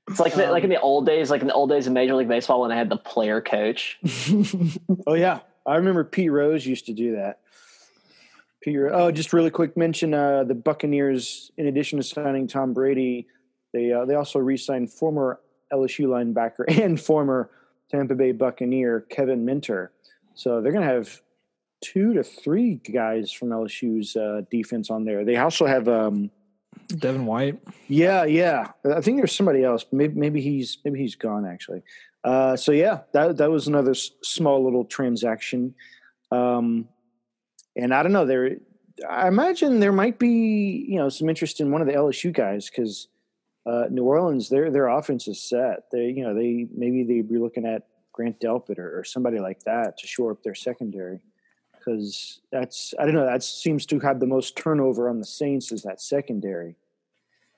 It's 0.09 0.21
like 0.21 0.35
the, 0.35 0.49
like 0.51 0.63
in 0.63 0.69
the 0.69 0.79
old 0.79 1.05
days, 1.05 1.29
like 1.29 1.41
in 1.41 1.47
the 1.47 1.53
old 1.53 1.69
days 1.69 1.85
of 1.85 1.91
Major 1.91 2.15
League 2.15 2.29
Baseball 2.29 2.61
when 2.61 2.69
they 2.69 2.77
had 2.77 2.89
the 2.89 2.95
player 2.95 3.41
coach. 3.41 3.99
Oh 5.05 5.15
yeah, 5.15 5.39
I 5.65 5.75
remember 5.75 6.05
Pete 6.05 6.31
Rose 6.31 6.65
used 6.65 6.85
to 6.85 6.93
do 6.93 7.17
that. 7.17 7.39
Pete, 8.61 8.77
oh, 8.77 9.11
just 9.11 9.33
really 9.33 9.49
quick 9.49 9.75
mention: 9.75 10.13
uh, 10.13 10.45
the 10.45 10.55
Buccaneers, 10.55 11.51
in 11.57 11.67
addition 11.67 11.97
to 11.97 12.03
signing 12.03 12.47
Tom 12.47 12.73
Brady, 12.73 13.27
they 13.73 13.91
uh, 13.91 14.05
they 14.05 14.15
also 14.15 14.39
re-signed 14.39 14.91
former 14.91 15.39
LSU 15.71 16.07
linebacker 16.07 16.65
and 16.83 16.99
former 16.99 17.49
Tampa 17.89 18.15
Bay 18.15 18.31
Buccaneer 18.31 19.01
Kevin 19.09 19.45
Minter. 19.45 19.91
So 20.35 20.61
they're 20.61 20.71
going 20.71 20.87
to 20.87 20.93
have 20.93 21.21
two 21.81 22.13
to 22.13 22.23
three 22.23 22.75
guys 22.75 23.31
from 23.31 23.49
LSU's 23.49 24.15
uh, 24.15 24.41
defense 24.51 24.89
on 24.89 25.05
there. 25.05 25.25
They 25.25 25.37
also 25.37 25.65
have, 25.65 25.87
um, 25.87 26.29
Devin 26.87 27.25
White. 27.25 27.59
yeah, 27.87 28.23
yeah. 28.23 28.71
I 28.85 29.01
think 29.01 29.17
there's 29.17 29.35
somebody 29.35 29.63
else. 29.63 29.85
Maybe, 29.91 30.13
maybe 30.13 30.41
he's 30.41 30.77
maybe 30.85 30.99
he's 30.99 31.15
gone 31.15 31.45
actually. 31.45 31.81
Uh, 32.23 32.55
so 32.55 32.71
yeah, 32.71 32.99
that 33.13 33.37
that 33.37 33.51
was 33.51 33.67
another 33.67 33.91
s- 33.91 34.11
small 34.23 34.63
little 34.63 34.85
transaction. 34.85 35.75
Um, 36.31 36.87
and 37.75 37.93
I 37.93 38.03
don't 38.03 38.13
know. 38.13 38.25
There, 38.25 38.57
I 39.09 39.27
imagine 39.27 39.79
there 39.79 39.91
might 39.91 40.19
be 40.19 40.85
you 40.87 40.97
know 40.97 41.09
some 41.09 41.27
interest 41.29 41.59
in 41.59 41.71
one 41.71 41.81
of 41.81 41.87
the 41.87 41.93
LSU 41.93 42.31
guys 42.31 42.69
because 42.69 43.07
uh, 43.67 43.87
New 43.91 44.03
Orleans 44.03 44.47
their 44.49 44.71
their 44.71 44.87
offense 44.87 45.27
is 45.27 45.41
set. 45.41 45.91
They 45.91 46.05
you 46.05 46.23
know 46.23 46.33
they 46.33 46.67
maybe 46.73 47.03
they'd 47.03 47.27
be 47.29 47.37
looking 47.37 47.65
at 47.65 47.83
Grant 48.13 48.39
Delpit 48.39 48.79
or, 48.79 48.99
or 48.99 49.03
somebody 49.03 49.39
like 49.39 49.59
that 49.63 49.97
to 49.99 50.07
shore 50.07 50.31
up 50.31 50.41
their 50.41 50.55
secondary 50.55 51.19
because 51.77 52.39
that's 52.51 52.93
I 52.97 53.05
don't 53.05 53.13
know 53.13 53.25
that 53.25 53.43
seems 53.43 53.85
to 53.87 53.99
have 53.99 54.19
the 54.19 54.25
most 54.25 54.55
turnover 54.55 55.09
on 55.09 55.19
the 55.19 55.25
Saints 55.25 55.71
is 55.71 55.83
that 55.83 56.01
secondary. 56.01 56.75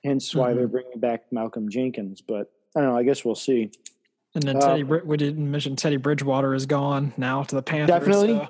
Hence 0.04 0.34
why 0.34 0.52
Mhm. 0.52 0.56
they're 0.56 0.68
bringing 0.68 0.98
back 0.98 1.30
Malcolm 1.30 1.68
Jenkins. 1.68 2.20
But 2.20 2.50
I 2.74 2.80
don't 2.80 2.90
know. 2.90 2.96
I 2.96 3.02
guess 3.02 3.24
we'll 3.24 3.34
see. 3.34 3.70
And 4.34 4.42
then 4.44 4.56
Uh, 4.56 4.60
Teddy, 4.60 4.82
we 4.84 5.16
didn't 5.16 5.50
mention 5.50 5.76
Teddy 5.76 5.96
Bridgewater 5.96 6.54
is 6.54 6.64
gone 6.66 7.12
now 7.16 7.42
to 7.42 7.54
the 7.54 7.62
Panthers. 7.62 7.98
Definitely. 7.98 8.28
so, 8.28 8.48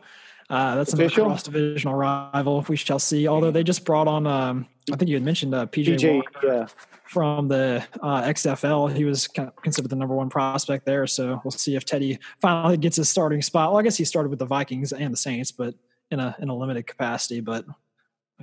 uh, 0.50 0.74
that's 0.74 0.92
Official? 0.92 1.24
another 1.24 1.34
cross 1.34 1.42
divisional 1.44 1.94
rival. 1.94 2.64
We 2.68 2.76
shall 2.76 2.98
see. 2.98 3.28
Although 3.28 3.52
they 3.52 3.62
just 3.62 3.84
brought 3.84 4.08
on, 4.08 4.26
um, 4.26 4.66
I 4.92 4.96
think 4.96 5.08
you 5.08 5.14
had 5.14 5.22
mentioned 5.22 5.54
uh, 5.54 5.66
PJ, 5.66 5.96
PJ, 5.96 6.22
yeah, 6.42 6.66
from 7.04 7.46
the 7.46 7.84
uh, 8.02 8.22
XFL. 8.22 8.92
He 8.94 9.04
was 9.04 9.28
kind 9.28 9.48
of 9.48 9.56
considered 9.62 9.90
the 9.90 9.96
number 9.96 10.14
one 10.14 10.28
prospect 10.28 10.86
there. 10.86 11.06
So 11.06 11.40
we'll 11.44 11.52
see 11.52 11.76
if 11.76 11.84
Teddy 11.84 12.18
finally 12.40 12.76
gets 12.76 12.96
his 12.96 13.08
starting 13.08 13.42
spot. 13.42 13.70
Well, 13.70 13.78
I 13.78 13.82
guess 13.82 13.96
he 13.96 14.04
started 14.04 14.30
with 14.30 14.40
the 14.40 14.46
Vikings 14.46 14.92
and 14.92 15.12
the 15.12 15.16
Saints, 15.16 15.52
but 15.52 15.74
in 16.10 16.18
a 16.18 16.34
in 16.40 16.48
a 16.48 16.56
limited 16.56 16.86
capacity. 16.86 17.40
But 17.40 17.64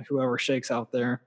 whoever 0.08 0.38
shakes 0.38 0.70
out 0.70 0.90
there. 0.90 1.20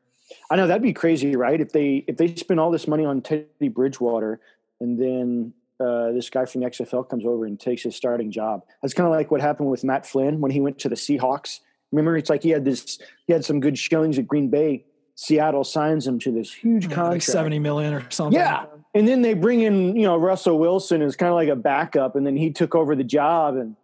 I 0.50 0.56
know 0.56 0.66
that'd 0.66 0.82
be 0.82 0.94
crazy, 0.94 1.36
right? 1.36 1.62
If 1.62 1.72
they 1.72 2.04
if 2.08 2.18
they 2.18 2.34
spend 2.36 2.60
all 2.60 2.72
this 2.72 2.88
money 2.88 3.06
on 3.06 3.22
Teddy 3.22 3.70
Bridgewater 3.70 4.40
and 4.80 5.00
then 5.00 5.54
uh, 5.82 6.12
this 6.12 6.30
guy 6.30 6.46
from 6.46 6.62
the 6.62 6.68
XFL 6.68 7.10
comes 7.10 7.26
over 7.26 7.46
and 7.46 7.60
takes 7.60 7.84
his 7.84 7.96
starting 7.96 8.32
job, 8.32 8.62
that's 8.82 8.94
kind 8.94 9.08
of 9.08 9.12
like 9.14 9.32
what 9.32 9.42
happened 9.42 9.70
with 9.70 9.84
Matt 9.84 10.06
Flynn 10.06 10.40
when 10.40 10.52
he 10.52 10.62
went 10.62 10.80
to 10.80 10.90
the 10.90 10.96
Seahawks. 10.96 11.60
Remember, 11.92 12.16
it's 12.16 12.30
like 12.30 12.44
he 12.44 12.50
had 12.50 12.64
this 12.64 13.00
he 13.28 13.34
had 13.34 13.44
some 13.44 13.60
good 13.60 13.78
showings 13.78 14.18
at 14.20 14.28
Green 14.28 14.50
Bay. 14.50 14.86
Seattle 15.16 15.64
signs 15.64 16.08
him 16.08 16.20
to 16.20 16.32
this 16.32 16.54
huge 16.54 16.86
Like 16.88 16.96
contract. 16.96 17.24
seventy 17.24 17.60
million 17.60 17.94
or 17.94 18.10
something. 18.10 18.40
Yeah. 18.40 18.66
And 18.94 19.08
then 19.08 19.22
they 19.22 19.34
bring 19.34 19.62
in, 19.62 19.96
you 19.96 20.04
know, 20.04 20.18
Russell 20.18 20.58
Wilson 20.60 21.02
as 21.02 21.16
kind 21.16 21.30
of 21.30 21.36
like 21.36 21.50
a 21.50 21.56
backup, 21.56 22.16
and 22.16 22.26
then 22.26 22.36
he 22.36 22.52
took 22.52 22.76
over 22.76 22.96
the 22.96 23.04
job. 23.04 23.56
And, 23.56 23.76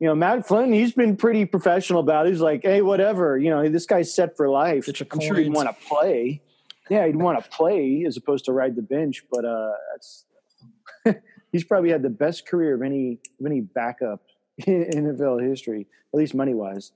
you 0.00 0.06
know, 0.06 0.14
Matt 0.14 0.46
Flynn, 0.46 0.72
he's 0.72 0.92
been 0.92 1.16
pretty 1.16 1.44
professional 1.44 2.00
about 2.00 2.26
it. 2.26 2.30
He's 2.30 2.40
like, 2.40 2.62
hey, 2.62 2.80
whatever, 2.80 3.36
you 3.38 3.50
know, 3.50 3.68
this 3.68 3.86
guy's 3.86 4.14
set 4.14 4.36
for 4.36 4.48
life. 4.48 4.88
I'm 4.88 5.20
sure 5.20 5.36
he'd 5.36 5.52
want 5.52 5.68
to 5.68 5.86
play. 5.86 6.40
Yeah, 6.90 7.06
he'd 7.06 7.16
want 7.16 7.42
to 7.42 7.50
play 7.50 8.04
as 8.06 8.16
opposed 8.16 8.44
to 8.46 8.52
ride 8.52 8.76
the 8.76 8.82
bench. 8.82 9.24
But 9.30 9.44
uh 9.46 9.72
that's 9.92 10.26
he's 11.54 11.62
probably 11.62 11.90
had 11.90 12.02
the 12.02 12.10
best 12.10 12.48
career 12.48 12.74
of 12.74 12.82
any 12.82 13.18
of 13.38 13.46
any 13.46 13.60
backup 13.60 14.20
in 14.66 14.84
NFL 14.84 15.48
history, 15.48 15.86
at 16.12 16.18
least 16.18 16.34
money 16.34 16.52
wise. 16.52 16.90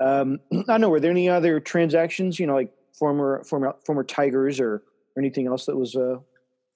Um, 0.00 0.40
I 0.52 0.62
don't 0.66 0.80
know. 0.82 0.90
Were 0.90 1.00
there 1.00 1.12
any 1.12 1.28
other 1.28 1.60
transactions? 1.60 2.38
You 2.38 2.48
know, 2.48 2.54
like 2.54 2.72
former 2.98 3.44
former 3.44 3.76
former 3.86 4.02
Tigers 4.02 4.58
or, 4.58 4.74
or 4.74 4.82
anything 5.16 5.46
else 5.46 5.66
that 5.66 5.76
was 5.76 5.94
uh, 5.94 6.16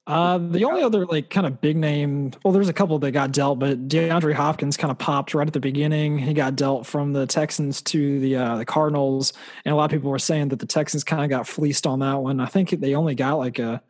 Uh, 0.06 0.38
the 0.38 0.64
only 0.64 0.82
other 0.82 1.06
like 1.06 1.28
kind 1.28 1.44
of 1.44 1.60
big 1.60 1.76
name, 1.76 2.30
well, 2.44 2.52
there's 2.52 2.68
a 2.68 2.72
couple 2.72 3.00
that 3.00 3.10
got 3.10 3.32
dealt, 3.32 3.58
but 3.58 3.88
DeAndre 3.88 4.34
Hopkins 4.34 4.76
kind 4.76 4.92
of 4.92 4.98
popped 4.98 5.34
right 5.34 5.46
at 5.46 5.54
the 5.54 5.60
beginning. 5.60 6.18
He 6.18 6.34
got 6.34 6.54
dealt 6.54 6.86
from 6.86 7.14
the 7.14 7.26
Texans 7.26 7.82
to 7.82 8.20
the 8.20 8.36
uh, 8.36 8.58
the 8.58 8.64
Cardinals, 8.64 9.32
and 9.64 9.72
a 9.72 9.76
lot 9.76 9.86
of 9.86 9.90
people 9.90 10.12
were 10.12 10.20
saying 10.20 10.50
that 10.50 10.60
the 10.60 10.66
Texans 10.66 11.02
kind 11.02 11.24
of 11.24 11.30
got 11.30 11.48
fleeced 11.48 11.84
on 11.84 11.98
that 11.98 12.20
one. 12.20 12.38
I 12.38 12.46
think 12.46 12.70
they 12.70 12.94
only 12.94 13.16
got 13.16 13.38
like 13.38 13.58
a 13.58 13.82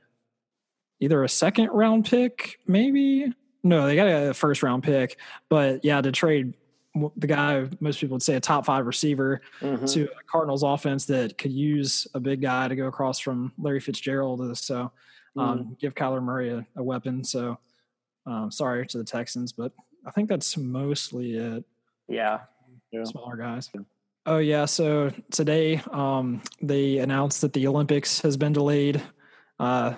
either 1.04 1.22
a 1.22 1.28
second 1.28 1.68
round 1.68 2.06
pick, 2.06 2.58
maybe. 2.66 3.32
No, 3.62 3.86
they 3.86 3.96
got 3.96 4.06
a 4.08 4.34
first 4.34 4.62
round 4.62 4.82
pick, 4.82 5.18
but 5.48 5.84
yeah, 5.84 6.00
to 6.00 6.10
trade 6.12 6.54
the 7.16 7.26
guy 7.26 7.66
most 7.80 7.98
people 7.98 8.14
would 8.14 8.22
say 8.22 8.34
a 8.36 8.40
top 8.40 8.64
five 8.66 8.86
receiver 8.86 9.40
Mm-hmm. 9.60 9.86
to 9.86 10.04
a 10.04 10.22
Cardinals 10.30 10.62
offense 10.62 11.06
that 11.06 11.36
could 11.38 11.50
use 11.52 12.06
a 12.14 12.20
big 12.20 12.40
guy 12.40 12.68
to 12.68 12.76
go 12.76 12.86
across 12.86 13.18
from 13.18 13.52
Larry 13.58 13.80
Fitzgerald. 13.80 14.56
So 14.58 14.92
um, 15.36 15.76
give 15.80 15.94
Kyler 15.94 16.22
Murray 16.22 16.50
a, 16.50 16.64
a 16.76 16.82
weapon. 16.82 17.24
So 17.24 17.58
um, 18.26 18.50
sorry 18.52 18.86
to 18.86 18.98
the 18.98 19.04
Texans, 19.04 19.52
but 19.52 19.72
I 20.06 20.10
think 20.12 20.28
that's 20.28 20.56
mostly 20.56 21.34
it. 21.34 21.64
Yeah. 22.08 22.40
Yeah. 22.92 23.02
Smaller 23.04 23.36
guys. 23.36 23.70
Oh 24.26 24.38
yeah. 24.38 24.64
So 24.66 25.10
today 25.32 25.82
um, 25.90 26.42
they 26.62 26.98
announced 26.98 27.40
that 27.40 27.52
the 27.54 27.66
Olympics 27.66 28.20
has 28.20 28.36
been 28.36 28.52
delayed. 28.52 29.02
Uh, 29.58 29.94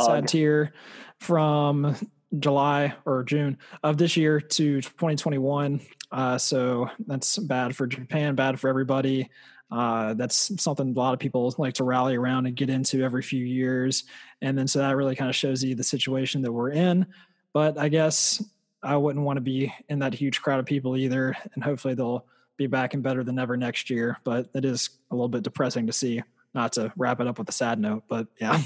sad 0.00 0.28
tier 0.28 0.72
from 1.20 1.96
July 2.38 2.94
or 3.04 3.22
June 3.24 3.58
of 3.82 3.96
this 3.96 4.16
year 4.16 4.40
to 4.40 4.80
2021. 4.80 5.80
Uh, 6.10 6.38
so 6.38 6.90
that's 7.06 7.38
bad 7.38 7.76
for 7.76 7.86
Japan, 7.86 8.34
bad 8.34 8.60
for 8.60 8.68
everybody. 8.68 9.30
Uh, 9.70 10.14
that's 10.14 10.62
something 10.62 10.90
a 10.90 10.98
lot 10.98 11.12
of 11.12 11.18
people 11.18 11.52
like 11.58 11.74
to 11.74 11.84
rally 11.84 12.14
around 12.14 12.46
and 12.46 12.56
get 12.56 12.70
into 12.70 13.02
every 13.02 13.22
few 13.22 13.44
years. 13.44 14.04
And 14.40 14.56
then 14.56 14.68
so 14.68 14.78
that 14.78 14.96
really 14.96 15.16
kind 15.16 15.28
of 15.28 15.34
shows 15.34 15.62
you 15.62 15.74
the 15.74 15.82
situation 15.82 16.42
that 16.42 16.52
we're 16.52 16.70
in. 16.70 17.06
But 17.52 17.78
I 17.78 17.88
guess 17.88 18.44
I 18.82 18.96
wouldn't 18.96 19.24
want 19.24 19.38
to 19.38 19.42
be 19.42 19.72
in 19.88 20.00
that 20.00 20.14
huge 20.14 20.40
crowd 20.40 20.60
of 20.60 20.66
people 20.66 20.96
either. 20.96 21.36
And 21.54 21.64
hopefully 21.64 21.94
they'll 21.94 22.26
be 22.56 22.66
back 22.66 22.94
and 22.94 23.02
better 23.02 23.24
than 23.24 23.38
ever 23.38 23.56
next 23.56 23.90
year. 23.90 24.18
But 24.24 24.50
it 24.54 24.64
is 24.64 24.90
a 25.10 25.14
little 25.14 25.28
bit 25.28 25.42
depressing 25.42 25.86
to 25.88 25.92
see, 25.92 26.22
not 26.54 26.74
to 26.74 26.92
wrap 26.96 27.20
it 27.20 27.26
up 27.26 27.38
with 27.38 27.48
a 27.48 27.52
sad 27.52 27.80
note. 27.80 28.04
But 28.08 28.28
yeah. 28.40 28.62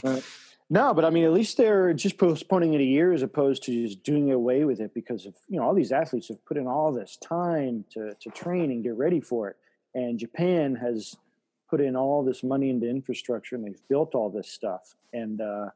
No, 0.73 0.95
but 0.95 1.05
I 1.05 1.11
mean, 1.11 1.25
at 1.25 1.33
least 1.33 1.57
they're 1.57 1.93
just 1.93 2.17
postponing 2.17 2.75
it 2.75 2.81
a 2.81 2.85
year 2.85 3.13
as 3.13 3.23
opposed 3.23 3.65
to 3.65 3.73
just 3.73 4.05
doing 4.05 4.31
away 4.31 4.65
with 4.65 4.81
it 4.81 4.95
because 4.95 5.27
of 5.27 5.35
you 5.49 5.59
know 5.59 5.67
all 5.67 5.75
these 5.75 5.91
athletes 5.91 6.29
have 6.29 6.45
put 6.47 6.57
in 6.57 6.69
all 6.69 6.93
this 6.93 7.17
time 7.17 7.85
to 7.91 8.15
to 8.21 8.31
train 8.31 8.71
and 8.71 8.85
get 8.85 8.95
ready 8.95 9.21
for 9.21 9.49
it, 9.49 9.57
and 9.95 10.19
Japan 10.19 10.77
has 10.77 11.17
put 11.69 11.81
in 11.81 11.97
all 11.97 12.25
this 12.25 12.43
money 12.45 12.71
into 12.71 12.89
infrastructure 12.89 13.57
and 13.57 13.65
they've 13.65 13.89
built 13.89 14.15
all 14.15 14.31
this 14.31 14.49
stuff, 14.49 14.95
and 15.13 15.41
uh, 15.41 15.71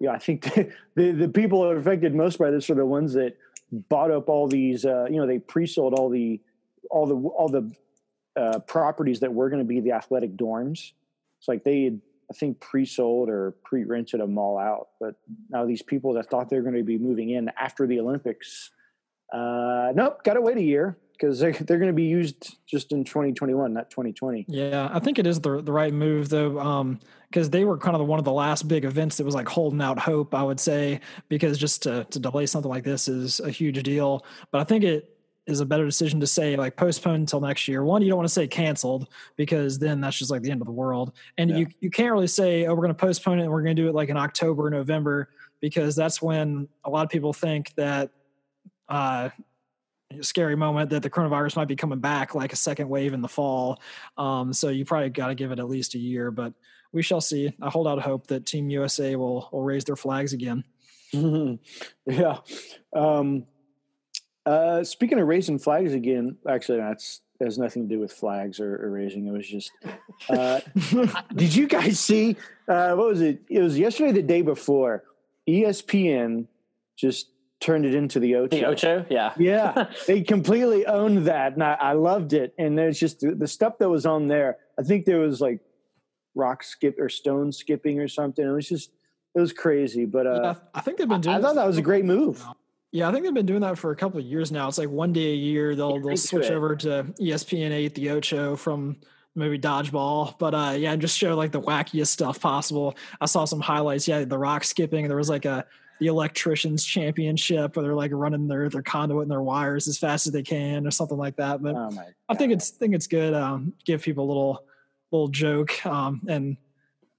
yeah, 0.00 0.12
I 0.12 0.18
think 0.18 0.42
the, 0.94 1.10
the 1.12 1.28
people 1.28 1.62
that 1.62 1.70
are 1.70 1.78
affected 1.78 2.14
most 2.14 2.38
by 2.38 2.50
this 2.50 2.68
are 2.70 2.74
the 2.74 2.86
ones 2.86 3.14
that 3.14 3.36
bought 3.70 4.10
up 4.10 4.28
all 4.28 4.48
these, 4.48 4.84
uh, 4.84 5.06
you 5.10 5.16
know, 5.16 5.26
they 5.26 5.38
pre-sold 5.38 5.94
all 5.94 6.08
the 6.08 6.40
all 6.90 7.06
the 7.06 7.16
all 7.16 7.48
the 7.48 7.70
uh, 8.36 8.58
properties 8.60 9.20
that 9.20 9.32
were 9.32 9.50
going 9.50 9.60
to 9.60 9.68
be 9.68 9.80
the 9.80 9.92
athletic 9.92 10.36
dorms. 10.36 10.92
It's 11.38 11.48
like 11.48 11.64
they 11.64 11.84
had 11.84 12.00
I 12.30 12.34
think 12.34 12.60
pre-sold 12.60 13.30
or 13.30 13.52
pre-rented 13.64 14.20
them 14.20 14.36
all 14.36 14.58
out. 14.58 14.88
But 15.00 15.14
now 15.48 15.64
these 15.64 15.82
people 15.82 16.12
that 16.14 16.28
thought 16.28 16.50
they're 16.50 16.62
going 16.62 16.74
to 16.74 16.82
be 16.82 16.98
moving 16.98 17.30
in 17.30 17.50
after 17.58 17.86
the 17.86 18.00
Olympics, 18.00 18.70
uh, 19.32 19.92
nope, 19.94 20.22
got 20.24 20.34
to 20.34 20.40
wait 20.40 20.58
a 20.58 20.62
year 20.62 20.98
because 21.12 21.38
they're, 21.38 21.52
they're 21.52 21.78
going 21.78 21.88
to 21.88 21.94
be 21.94 22.04
used 22.04 22.56
just 22.66 22.92
in 22.92 23.04
2021, 23.04 23.72
not 23.72 23.90
2020. 23.90 24.44
Yeah, 24.48 24.88
I 24.92 24.98
think 24.98 25.18
it 25.18 25.26
is 25.26 25.40
the 25.40 25.60
the 25.60 25.72
right 25.72 25.92
move 25.92 26.28
though, 26.28 26.58
um, 26.60 27.00
because 27.30 27.50
they 27.50 27.64
were 27.64 27.76
kind 27.76 27.94
of 27.94 27.98
the, 27.98 28.04
one 28.04 28.18
of 28.18 28.24
the 28.24 28.32
last 28.32 28.68
big 28.68 28.84
events 28.84 29.16
that 29.16 29.24
was 29.24 29.34
like 29.34 29.48
holding 29.48 29.80
out 29.80 29.98
hope. 29.98 30.34
I 30.34 30.42
would 30.42 30.60
say 30.60 31.00
because 31.28 31.58
just 31.58 31.82
to 31.84 32.04
to 32.04 32.18
delay 32.18 32.46
something 32.46 32.70
like 32.70 32.84
this 32.84 33.08
is 33.08 33.40
a 33.40 33.50
huge 33.50 33.82
deal. 33.82 34.24
But 34.50 34.60
I 34.60 34.64
think 34.64 34.84
it 34.84 35.17
is 35.48 35.60
a 35.60 35.66
better 35.66 35.86
decision 35.86 36.20
to 36.20 36.26
say 36.26 36.56
like 36.56 36.76
postpone 36.76 37.14
until 37.14 37.40
next 37.40 37.66
year. 37.66 37.82
One, 37.82 38.02
you 38.02 38.08
don't 38.08 38.18
want 38.18 38.28
to 38.28 38.32
say 38.32 38.46
canceled 38.46 39.08
because 39.36 39.78
then 39.78 40.00
that's 40.00 40.18
just 40.18 40.30
like 40.30 40.42
the 40.42 40.50
end 40.50 40.60
of 40.60 40.66
the 40.66 40.72
world. 40.72 41.12
And 41.38 41.50
yeah. 41.50 41.56
you 41.56 41.66
you 41.80 41.90
can't 41.90 42.12
really 42.12 42.26
say 42.26 42.66
oh 42.66 42.74
we're 42.74 42.82
going 42.82 42.88
to 42.88 42.94
postpone 42.94 43.40
it 43.40 43.42
and 43.42 43.50
we're 43.50 43.62
going 43.62 43.74
to 43.74 43.82
do 43.82 43.88
it 43.88 43.94
like 43.94 44.10
in 44.10 44.16
October, 44.16 44.68
November 44.70 45.30
because 45.60 45.96
that's 45.96 46.22
when 46.22 46.68
a 46.84 46.90
lot 46.90 47.02
of 47.02 47.10
people 47.10 47.32
think 47.32 47.74
that 47.74 48.10
uh 48.88 49.30
scary 50.20 50.56
moment 50.56 50.90
that 50.90 51.02
the 51.02 51.10
coronavirus 51.10 51.56
might 51.56 51.68
be 51.68 51.76
coming 51.76 51.98
back 51.98 52.34
like 52.34 52.52
a 52.52 52.56
second 52.56 52.88
wave 52.88 53.12
in 53.12 53.20
the 53.20 53.28
fall. 53.28 53.80
Um, 54.16 54.52
so 54.52 54.68
you 54.68 54.84
probably 54.84 55.10
got 55.10 55.28
to 55.28 55.34
give 55.34 55.52
it 55.52 55.58
at 55.58 55.68
least 55.68 55.94
a 55.94 55.98
year, 55.98 56.30
but 56.30 56.54
we 56.92 57.02
shall 57.02 57.20
see. 57.20 57.54
I 57.60 57.68
hold 57.68 57.86
out 57.86 58.00
hope 58.00 58.26
that 58.28 58.46
Team 58.46 58.70
USA 58.70 59.16
will 59.16 59.48
will 59.52 59.62
raise 59.62 59.84
their 59.84 59.96
flags 59.96 60.32
again. 60.32 60.64
yeah. 61.12 62.38
Um, 62.94 63.46
uh, 64.48 64.84
speaking 64.84 65.18
of 65.18 65.28
raising 65.28 65.58
flags 65.58 65.92
again, 65.92 66.36
actually, 66.48 66.78
that's 66.78 67.20
has 67.40 67.58
nothing 67.58 67.88
to 67.88 67.94
do 67.94 68.00
with 68.00 68.12
flags 68.12 68.58
or, 68.58 68.84
or 68.84 68.90
raising. 68.90 69.26
It 69.26 69.32
was 69.32 69.46
just. 69.46 69.70
Uh, 70.28 70.60
did 71.34 71.54
you 71.54 71.68
guys 71.68 72.00
see? 72.00 72.36
Uh, 72.66 72.94
what 72.94 73.08
was 73.08 73.20
it? 73.20 73.42
It 73.48 73.60
was 73.60 73.78
yesterday, 73.78 74.12
the 74.12 74.22
day 74.22 74.42
before. 74.42 75.04
ESPN 75.48 76.46
just 76.96 77.28
turned 77.60 77.84
it 77.84 77.94
into 77.94 78.20
the 78.20 78.36
Ocho. 78.36 78.56
The 78.56 78.64
Ocho, 78.66 79.06
yeah, 79.08 79.32
yeah. 79.38 79.90
they 80.06 80.22
completely 80.22 80.86
owned 80.86 81.26
that, 81.26 81.52
and 81.52 81.62
I, 81.62 81.74
I 81.74 81.92
loved 81.92 82.32
it. 82.32 82.54
And 82.58 82.76
there's 82.76 82.98
just 82.98 83.20
the, 83.20 83.34
the, 83.34 83.46
stuff 83.46 83.78
that 83.78 83.88
was 83.88 84.06
on 84.06 84.28
there. 84.28 84.58
I 84.78 84.82
think 84.82 85.04
there 85.04 85.20
was 85.20 85.40
like 85.40 85.60
rock 86.34 86.62
skip 86.62 86.96
or 86.98 87.08
stone 87.08 87.52
skipping 87.52 88.00
or 88.00 88.08
something. 88.08 88.44
It 88.46 88.50
was 88.50 88.68
just 88.68 88.90
it 89.34 89.40
was 89.40 89.52
crazy. 89.52 90.06
But 90.06 90.26
uh, 90.26 90.40
yeah, 90.42 90.54
I 90.74 90.80
think 90.80 90.98
they've 90.98 91.08
been 91.08 91.20
doing. 91.20 91.36
I, 91.36 91.38
I 91.38 91.42
thought 91.42 91.54
that 91.54 91.66
was 91.66 91.78
a 91.78 91.82
great 91.82 92.04
move. 92.04 92.44
Yeah, 92.90 93.08
I 93.08 93.12
think 93.12 93.24
they've 93.24 93.34
been 93.34 93.46
doing 93.46 93.60
that 93.60 93.78
for 93.78 93.90
a 93.90 93.96
couple 93.96 94.18
of 94.18 94.24
years 94.24 94.50
now. 94.50 94.66
It's 94.68 94.78
like 94.78 94.88
one 94.88 95.12
day 95.12 95.32
a 95.32 95.36
year 95.36 95.76
they'll 95.76 96.00
they'll 96.00 96.16
switch 96.16 96.50
over 96.50 96.74
to 96.76 97.04
ESPN 97.20 97.70
eight, 97.70 97.94
the 97.94 98.10
Ocho 98.10 98.56
from 98.56 98.96
maybe 99.34 99.58
dodgeball. 99.58 100.38
But 100.38 100.54
uh 100.54 100.74
yeah, 100.78 100.96
just 100.96 101.18
show 101.18 101.36
like 101.36 101.52
the 101.52 101.60
wackiest 101.60 102.08
stuff 102.08 102.40
possible. 102.40 102.96
I 103.20 103.26
saw 103.26 103.44
some 103.44 103.60
highlights. 103.60 104.08
Yeah, 104.08 104.24
the 104.24 104.38
rock 104.38 104.64
skipping. 104.64 105.06
There 105.06 105.18
was 105.18 105.28
like 105.28 105.44
a 105.44 105.66
the 106.00 106.06
electricians 106.06 106.84
championship 106.84 107.76
where 107.76 107.82
they're 107.82 107.94
like 107.94 108.12
running 108.14 108.48
their 108.48 108.70
their 108.70 108.82
conduit 108.82 109.22
and 109.22 109.30
their 109.30 109.42
wires 109.42 109.86
as 109.86 109.98
fast 109.98 110.26
as 110.26 110.32
they 110.32 110.42
can 110.42 110.86
or 110.86 110.90
something 110.90 111.18
like 111.18 111.36
that. 111.36 111.62
But 111.62 111.74
oh 111.74 111.90
I 112.28 112.34
think 112.34 112.52
it's 112.52 112.70
think 112.70 112.94
it's 112.94 113.06
good. 113.06 113.34
Um, 113.34 113.74
give 113.84 114.02
people 114.02 114.24
a 114.24 114.28
little 114.28 114.64
little 115.10 115.28
joke 115.28 115.84
um, 115.84 116.22
and 116.28 116.56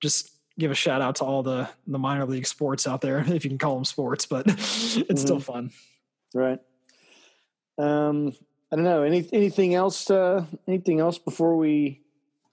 just 0.02 0.39
give 0.60 0.72
a 0.72 0.76
shout 0.76 1.02
out 1.02 1.16
to 1.18 1.24
all 1.24 1.42
the 1.42 1.70
the 1.88 1.98
minor 1.98 2.26
league 2.26 2.46
sports 2.46 2.88
out 2.88 3.02
there, 3.02 3.20
if 3.28 3.44
you 3.44 3.50
can 3.50 3.58
call 3.58 3.76
them 3.76 3.86
sports, 3.86 4.26
but 4.26 4.48
it's 4.48 4.98
mm-hmm. 4.98 5.16
still 5.16 5.40
fun. 5.40 5.72
Right. 6.34 6.60
Um, 7.78 8.36
I 8.72 8.76
don't 8.76 8.86
know. 8.86 9.04
Any 9.04 9.28
anything 9.34 9.74
else? 9.74 10.10
Uh, 10.12 10.46
anything 10.68 11.00
else 11.00 11.18
before 11.18 11.56
we 11.58 12.02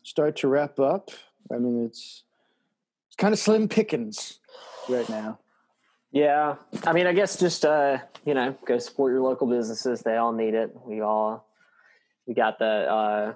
start 0.02 0.36
to 0.36 0.48
wrap 0.48 0.78
up? 0.78 1.10
I 1.52 1.58
mean, 1.58 1.84
it's 1.84 2.22
it's 3.08 3.16
kind 3.16 3.34
of 3.34 3.38
slim 3.38 3.68
pickings 3.68 4.38
right 4.88 5.08
now. 5.08 5.38
Yeah, 6.12 6.54
I 6.86 6.92
mean, 6.92 7.06
I 7.06 7.12
guess 7.12 7.38
just 7.38 7.64
uh, 7.64 7.98
you 8.24 8.32
know, 8.32 8.56
go 8.64 8.78
support 8.78 9.12
your 9.12 9.20
local 9.20 9.46
businesses. 9.46 10.00
They 10.00 10.16
all 10.16 10.32
need 10.32 10.54
it. 10.54 10.74
We 10.86 11.02
all 11.02 11.46
we 12.26 12.34
got 12.34 12.58
the 12.58 12.64
uh, 12.64 13.34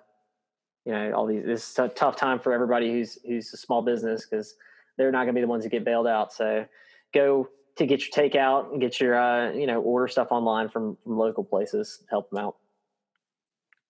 you 0.91 0.97
know 0.97 1.12
all 1.12 1.24
these 1.24 1.45
this 1.45 1.70
is 1.70 1.78
a 1.78 1.88
tough 1.88 2.16
time 2.16 2.41
for 2.41 2.53
everybody 2.53 2.91
who's 2.91 3.16
who's 3.24 3.53
a 3.53 3.57
small 3.57 3.80
business 3.80 4.26
because 4.26 4.57
they're 4.97 5.12
not 5.12 5.18
going 5.18 5.28
to 5.28 5.32
be 5.34 5.41
the 5.41 5.47
ones 5.47 5.62
who 5.62 5.70
get 5.70 5.84
bailed 5.84 6.09
out. 6.09 6.32
So 6.32 6.66
go 7.14 7.49
to 7.76 7.86
get 7.86 8.01
your 8.01 8.11
takeout 8.11 8.72
and 8.72 8.80
get 8.80 9.01
your 9.01 9.16
uh, 9.16 9.53
you 9.53 9.68
know 9.68 9.80
order 9.80 10.09
stuff 10.09 10.28
online 10.32 10.68
from 10.68 10.97
from 11.05 11.16
local 11.16 11.45
places 11.45 12.03
help 12.11 12.28
them 12.30 12.41
out. 12.41 12.57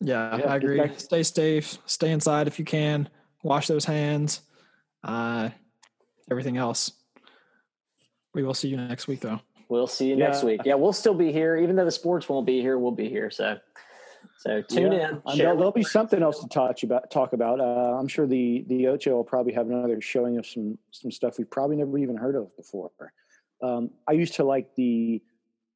Yeah, 0.02 0.36
yeah 0.36 0.52
i 0.52 0.56
agree. 0.56 0.80
stay 0.96 1.22
safe 1.22 1.76
stay 1.84 2.10
inside 2.10 2.46
if 2.46 2.58
you 2.58 2.64
can 2.64 3.06
wash 3.42 3.66
those 3.66 3.84
hands 3.84 4.40
uh 5.04 5.48
everything 6.30 6.58
else. 6.58 6.92
We 8.34 8.42
will 8.42 8.54
see 8.54 8.68
you 8.68 8.76
next 8.76 9.08
week 9.08 9.20
though. 9.20 9.40
We'll 9.68 9.86
see 9.86 10.08
you 10.08 10.16
yeah. 10.16 10.28
next 10.28 10.42
week. 10.42 10.62
Yeah 10.64 10.74
we'll 10.74 10.92
still 10.92 11.14
be 11.14 11.32
here. 11.32 11.56
Even 11.56 11.76
though 11.76 11.84
the 11.84 11.90
sports 11.90 12.28
won't 12.28 12.46
be 12.46 12.60
here 12.60 12.78
we'll 12.78 12.92
be 12.92 13.08
here 13.08 13.30
so 13.30 13.58
so 14.40 14.62
tune 14.62 14.92
yeah. 14.92 15.10
in. 15.10 15.22
There'll, 15.36 15.56
there'll, 15.56 15.70
be 15.70 15.82
something 15.82 16.22
else 16.22 16.40
to 16.40 16.48
talk 16.48 16.82
about. 16.82 17.10
Talk 17.10 17.34
about. 17.34 17.60
Uh, 17.60 17.98
I'm 17.98 18.08
sure 18.08 18.26
the 18.26 18.64
the 18.68 18.86
Ocho 18.88 19.16
will 19.16 19.24
probably 19.24 19.52
have 19.52 19.68
another 19.68 20.00
showing 20.00 20.38
of 20.38 20.46
some 20.46 20.78
some 20.92 21.10
stuff 21.10 21.36
we've 21.36 21.50
probably 21.50 21.76
never 21.76 21.98
even 21.98 22.16
heard 22.16 22.36
of 22.36 22.56
before. 22.56 22.90
Um, 23.62 23.90
I 24.08 24.12
used 24.12 24.34
to 24.36 24.44
like 24.44 24.74
the 24.76 25.22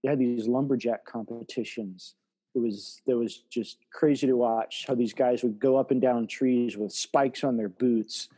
they 0.03 0.09
had 0.09 0.19
these 0.19 0.49
lumberjack 0.49 1.05
competitions. 1.05 2.15
It 2.55 2.61
was 2.61 3.03
that 3.07 3.19
was 3.19 3.43
just 3.51 3.79
crazy 3.93 4.27
to 4.27 4.35
watch 4.35 4.87
how 4.89 4.95
these 4.95 5.13
guys 5.13 5.43
would 5.43 5.59
go 5.59 5.77
up 5.77 5.91
and 5.91 6.01
down 6.01 6.27
trees 6.27 6.77
with 6.77 6.93
spikes 6.93 7.45
on 7.45 7.59
their 7.59 7.69
boots, 7.69 8.29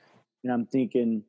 and 0.42 0.52
I'm 0.52 0.66
thinking. 0.66 1.22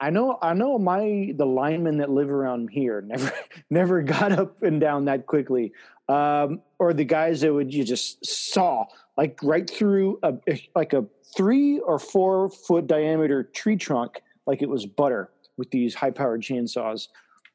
I 0.00 0.10
know, 0.10 0.38
I 0.40 0.54
know. 0.54 0.78
My 0.78 1.32
the 1.34 1.44
linemen 1.44 1.98
that 1.98 2.08
live 2.08 2.30
around 2.30 2.70
here 2.70 3.00
never, 3.06 3.32
never 3.68 4.02
got 4.02 4.30
up 4.30 4.62
and 4.62 4.80
down 4.80 5.06
that 5.06 5.26
quickly 5.26 5.72
um, 6.08 6.62
or 6.78 6.92
the 6.92 7.04
guys 7.04 7.40
that 7.42 7.52
would 7.52 7.72
you 7.72 7.84
just 7.84 8.24
saw 8.24 8.86
like 9.16 9.38
right 9.42 9.68
through 9.68 10.18
a 10.22 10.34
like 10.74 10.92
a 10.92 11.04
three 11.36 11.78
or 11.80 11.98
four 11.98 12.50
foot 12.50 12.86
diameter 12.86 13.44
tree 13.44 13.76
trunk 13.76 14.22
like 14.46 14.62
it 14.62 14.68
was 14.68 14.86
butter 14.86 15.30
with 15.56 15.70
these 15.70 15.94
high 15.94 16.10
powered 16.10 16.42
chainsaws. 16.42 17.08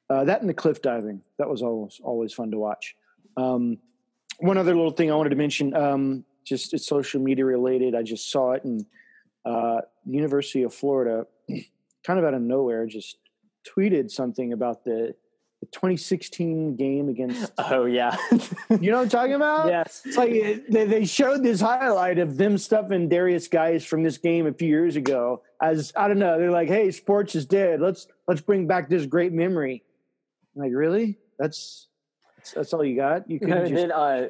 Uh, 0.09 0.23
that 0.25 0.41
and 0.41 0.49
the 0.49 0.53
cliff 0.53 0.81
diving 0.81 1.21
that 1.37 1.49
was 1.49 1.61
always 1.61 1.99
always 2.03 2.33
fun 2.33 2.51
to 2.51 2.57
watch. 2.57 2.95
Um, 3.37 3.77
one 4.39 4.57
other 4.57 4.75
little 4.75 4.91
thing 4.91 5.11
I 5.11 5.15
wanted 5.15 5.29
to 5.31 5.35
mention, 5.35 5.75
um, 5.75 6.25
just 6.43 6.73
it's 6.73 6.85
social 6.85 7.21
media 7.21 7.45
related. 7.45 7.95
I 7.95 8.03
just 8.03 8.29
saw 8.29 8.51
it 8.51 8.63
in 8.63 8.85
uh, 9.45 9.81
University 10.05 10.63
of 10.63 10.73
Florida, 10.73 11.25
kind 12.05 12.19
of 12.19 12.25
out 12.25 12.33
of 12.33 12.41
nowhere, 12.41 12.85
just 12.85 13.17
tweeted 13.65 14.11
something 14.11 14.53
about 14.53 14.83
the 14.83 15.15
the 15.63 15.71
2016 15.71 16.75
game 16.75 17.09
against. 17.09 17.51
Oh 17.73 17.85
yeah, 17.85 18.15
you 18.69 18.91
know 18.91 18.97
what 18.97 19.03
I'm 19.03 19.09
talking 19.09 19.33
about? 19.33 19.67
Yes. 19.67 20.01
It's 20.05 20.17
like 20.17 20.31
they, 20.31 20.85
they 20.85 21.05
showed 21.05 21.43
this 21.43 21.61
highlight 21.61 22.19
of 22.19 22.37
them 22.37 22.57
stuffing 22.57 23.09
Derrius 23.09 23.49
Guice 23.49 23.85
from 23.85 24.03
this 24.03 24.17
game 24.17 24.47
a 24.47 24.53
few 24.53 24.67
years 24.67 24.95
ago. 24.95 25.41
As 25.61 25.93
I 25.95 26.07
don't 26.07 26.19
know, 26.19 26.37
they're 26.37 26.51
like, 26.51 26.67
"Hey, 26.67 26.91
sports 26.91 27.35
is 27.35 27.45
dead. 27.45 27.79
Let's 27.79 28.07
let's 28.27 28.41
bring 28.41 28.67
back 28.67 28.89
this 28.89 29.05
great 29.05 29.31
memory." 29.31 29.83
I'm 30.55 30.63
like, 30.63 30.71
really? 30.73 31.17
That's 31.39 31.87
that's 32.53 32.73
all 32.73 32.83
you 32.83 32.95
got? 32.95 33.29
You 33.29 33.39
could 33.39 33.49
just... 33.49 33.73
then, 33.73 33.91
uh, 33.91 34.27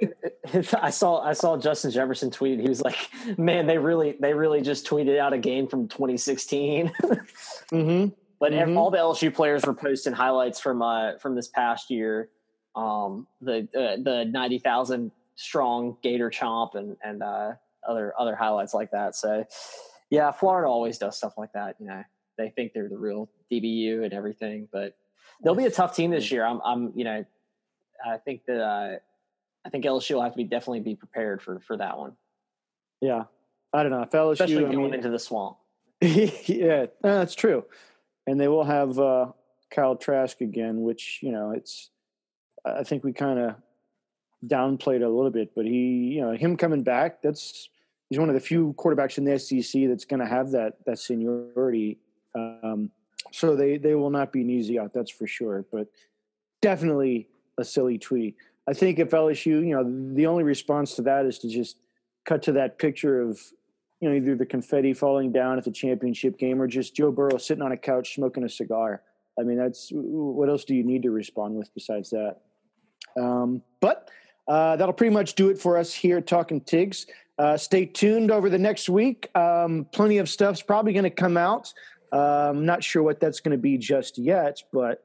I 0.81 0.89
saw 0.91 1.21
I 1.21 1.33
saw 1.33 1.57
Justin 1.57 1.91
Jefferson 1.91 2.29
tweet. 2.29 2.59
He 2.59 2.69
was 2.69 2.81
like, 2.81 2.97
"Man, 3.37 3.65
they 3.65 3.77
really 3.77 4.15
they 4.19 4.33
really 4.33 4.61
just 4.61 4.85
tweeted 4.85 5.17
out 5.17 5.33
a 5.33 5.39
game 5.39 5.67
from 5.67 5.87
2016." 5.87 6.91
mm-hmm. 7.71 8.13
But 8.43 8.51
mm-hmm. 8.51 8.77
all 8.77 8.91
the 8.91 8.97
LSU 8.97 9.33
players 9.33 9.63
were 9.65 9.73
posting 9.73 10.11
highlights 10.11 10.59
from 10.59 10.81
uh, 10.81 11.17
from 11.17 11.33
this 11.33 11.47
past 11.47 11.89
year. 11.89 12.27
Um, 12.75 13.25
the 13.39 13.69
uh, 13.73 14.03
the 14.03 14.25
ninety 14.29 14.59
thousand 14.59 15.13
strong 15.35 15.95
Gator 16.03 16.29
chomp 16.29 16.75
and 16.75 16.97
and 17.01 17.23
uh, 17.23 17.53
other 17.87 18.13
other 18.19 18.35
highlights 18.35 18.73
like 18.73 18.91
that. 18.91 19.15
So 19.15 19.45
yeah, 20.09 20.29
Florida 20.33 20.67
always 20.67 20.97
does 20.97 21.15
stuff 21.15 21.37
like 21.37 21.53
that. 21.53 21.77
You 21.79 21.87
know, 21.87 22.03
they 22.37 22.49
think 22.49 22.73
they're 22.73 22.89
the 22.89 22.97
real 22.97 23.29
DBU 23.49 24.03
and 24.03 24.11
everything, 24.11 24.67
but 24.73 24.97
they'll 25.41 25.55
be 25.55 25.65
a 25.65 25.71
tough 25.71 25.95
team 25.95 26.11
this 26.11 26.29
year. 26.29 26.45
I'm 26.45 26.59
I'm 26.65 26.91
you 26.95 27.05
know, 27.05 27.23
I 28.05 28.17
think 28.17 28.43
that 28.47 28.61
uh, 28.61 28.97
I 29.63 29.69
think 29.69 29.85
LSU 29.85 30.15
will 30.15 30.21
have 30.21 30.33
to 30.33 30.37
be 30.37 30.43
definitely 30.43 30.81
be 30.81 30.95
prepared 30.95 31.41
for 31.41 31.61
for 31.61 31.77
that 31.77 31.97
one. 31.97 32.17
Yeah, 32.99 33.23
I 33.71 33.83
don't 33.83 33.91
know. 33.93 34.01
If 34.01 34.11
LSU 34.11 34.31
especially 34.33 34.55
going 34.63 34.79
I 34.79 34.81
mean, 34.81 34.93
into 34.95 35.09
the 35.11 35.19
swamp. 35.19 35.59
yeah, 36.01 36.87
that's 37.01 37.35
true 37.35 37.63
and 38.27 38.39
they 38.39 38.47
will 38.47 38.63
have 38.63 38.99
uh, 38.99 39.27
Kyle 39.71 39.95
Trask 39.95 40.41
again, 40.41 40.81
which 40.81 41.19
you 41.21 41.31
know 41.31 41.51
it's. 41.51 41.89
I 42.65 42.83
think 42.83 43.03
we 43.03 43.11
kind 43.11 43.39
of 43.39 43.55
downplayed 44.47 45.03
a 45.03 45.09
little 45.09 45.31
bit, 45.31 45.51
but 45.53 45.65
he, 45.65 46.13
you 46.15 46.21
know, 46.21 46.31
him 46.31 46.55
coming 46.55 46.83
back. 46.83 47.21
That's 47.21 47.69
he's 48.09 48.19
one 48.19 48.29
of 48.29 48.35
the 48.35 48.41
few 48.41 48.73
quarterbacks 48.77 49.17
in 49.17 49.25
the 49.25 49.37
SEC 49.37 49.87
that's 49.87 50.05
going 50.05 50.19
to 50.19 50.25
have 50.25 50.51
that 50.51 50.77
that 50.85 50.99
seniority. 50.99 51.97
Um, 52.35 52.89
so 53.31 53.55
they 53.55 53.77
they 53.77 53.95
will 53.95 54.09
not 54.09 54.31
be 54.31 54.41
an 54.41 54.49
easy 54.49 54.79
out, 54.79 54.93
that's 54.93 55.11
for 55.11 55.27
sure. 55.27 55.65
But 55.71 55.87
definitely 56.61 57.27
a 57.57 57.63
silly 57.63 57.97
tweet. 57.97 58.35
I 58.67 58.73
think 58.73 58.99
if 58.99 59.09
LSU, 59.09 59.45
you 59.45 59.75
know, 59.75 60.13
the 60.15 60.25
only 60.25 60.43
response 60.43 60.95
to 60.95 61.01
that 61.03 61.25
is 61.25 61.39
to 61.39 61.49
just 61.49 61.77
cut 62.25 62.41
to 62.43 62.53
that 62.53 62.77
picture 62.77 63.21
of 63.21 63.41
you 63.99 64.09
know, 64.09 64.15
either 64.15 64.35
the 64.35 64.45
confetti 64.45 64.93
falling 64.93 65.31
down 65.31 65.57
at 65.57 65.63
the 65.63 65.71
championship 65.71 66.37
game 66.37 66.61
or 66.61 66.67
just 66.67 66.95
Joe 66.95 67.11
Burrow 67.11 67.37
sitting 67.37 67.63
on 67.63 67.71
a 67.71 67.77
couch 67.77 68.15
smoking 68.15 68.43
a 68.43 68.49
cigar. 68.49 69.01
I 69.39 69.43
mean, 69.43 69.57
that's 69.57 69.89
what 69.91 70.49
else 70.49 70.65
do 70.65 70.75
you 70.75 70.83
need 70.83 71.03
to 71.03 71.11
respond 71.11 71.55
with 71.55 71.73
besides 71.73 72.09
that? 72.11 72.37
Um, 73.19 73.61
but 73.79 74.09
uh, 74.47 74.75
that'll 74.75 74.93
pretty 74.93 75.13
much 75.13 75.35
do 75.35 75.49
it 75.49 75.57
for 75.57 75.77
us 75.77 75.93
here 75.93 76.21
Talking 76.21 76.61
Tigs. 76.61 77.07
Uh, 77.39 77.57
stay 77.57 77.85
tuned 77.85 78.29
over 78.29 78.49
the 78.49 78.59
next 78.59 78.89
week. 78.89 79.29
Um, 79.35 79.87
plenty 79.91 80.17
of 80.19 80.29
stuff's 80.29 80.61
probably 80.61 80.93
going 80.93 81.03
to 81.03 81.09
come 81.09 81.37
out. 81.37 81.73
I'm 82.11 82.65
not 82.65 82.83
sure 82.83 83.01
what 83.01 83.19
that's 83.19 83.39
going 83.39 83.53
to 83.53 83.61
be 83.61 83.77
just 83.77 84.19
yet, 84.19 84.61
but 84.71 85.03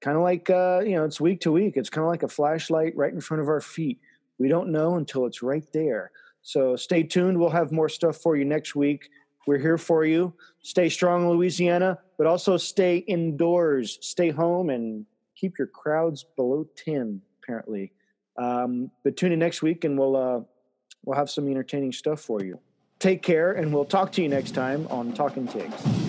kind 0.00 0.16
of 0.16 0.22
like 0.22 0.48
uh, 0.48 0.80
you 0.84 0.92
know, 0.92 1.04
it's 1.04 1.20
week 1.20 1.40
to 1.42 1.52
week. 1.52 1.76
It's 1.76 1.90
kind 1.90 2.04
of 2.04 2.08
like 2.08 2.22
a 2.22 2.28
flashlight 2.28 2.96
right 2.96 3.12
in 3.12 3.20
front 3.20 3.42
of 3.42 3.48
our 3.48 3.60
feet. 3.60 4.00
We 4.38 4.48
don't 4.48 4.70
know 4.70 4.96
until 4.96 5.26
it's 5.26 5.42
right 5.42 5.64
there. 5.72 6.12
So 6.46 6.76
stay 6.76 7.02
tuned. 7.02 7.40
We'll 7.40 7.50
have 7.50 7.72
more 7.72 7.88
stuff 7.88 8.18
for 8.18 8.36
you 8.36 8.44
next 8.44 8.76
week. 8.76 9.10
We're 9.48 9.58
here 9.58 9.76
for 9.76 10.04
you. 10.04 10.32
Stay 10.62 10.88
strong, 10.88 11.28
Louisiana, 11.28 11.98
but 12.16 12.28
also 12.28 12.56
stay 12.56 12.98
indoors, 12.98 13.98
stay 14.00 14.30
home, 14.30 14.70
and 14.70 15.06
keep 15.34 15.58
your 15.58 15.66
crowds 15.66 16.24
below 16.36 16.64
10, 16.76 17.20
apparently. 17.42 17.90
Um, 18.38 18.92
but 19.02 19.16
tune 19.16 19.32
in 19.32 19.40
next 19.40 19.60
week 19.60 19.82
and 19.82 19.98
we'll, 19.98 20.14
uh, 20.14 20.40
we'll 21.04 21.16
have 21.16 21.30
some 21.30 21.48
entertaining 21.48 21.90
stuff 21.90 22.20
for 22.20 22.40
you. 22.44 22.60
Take 23.00 23.22
care, 23.22 23.52
and 23.52 23.74
we'll 23.74 23.84
talk 23.84 24.12
to 24.12 24.22
you 24.22 24.28
next 24.28 24.52
time 24.52 24.86
on 24.88 25.12
Talking 25.14 25.48
Tigs. 25.48 26.05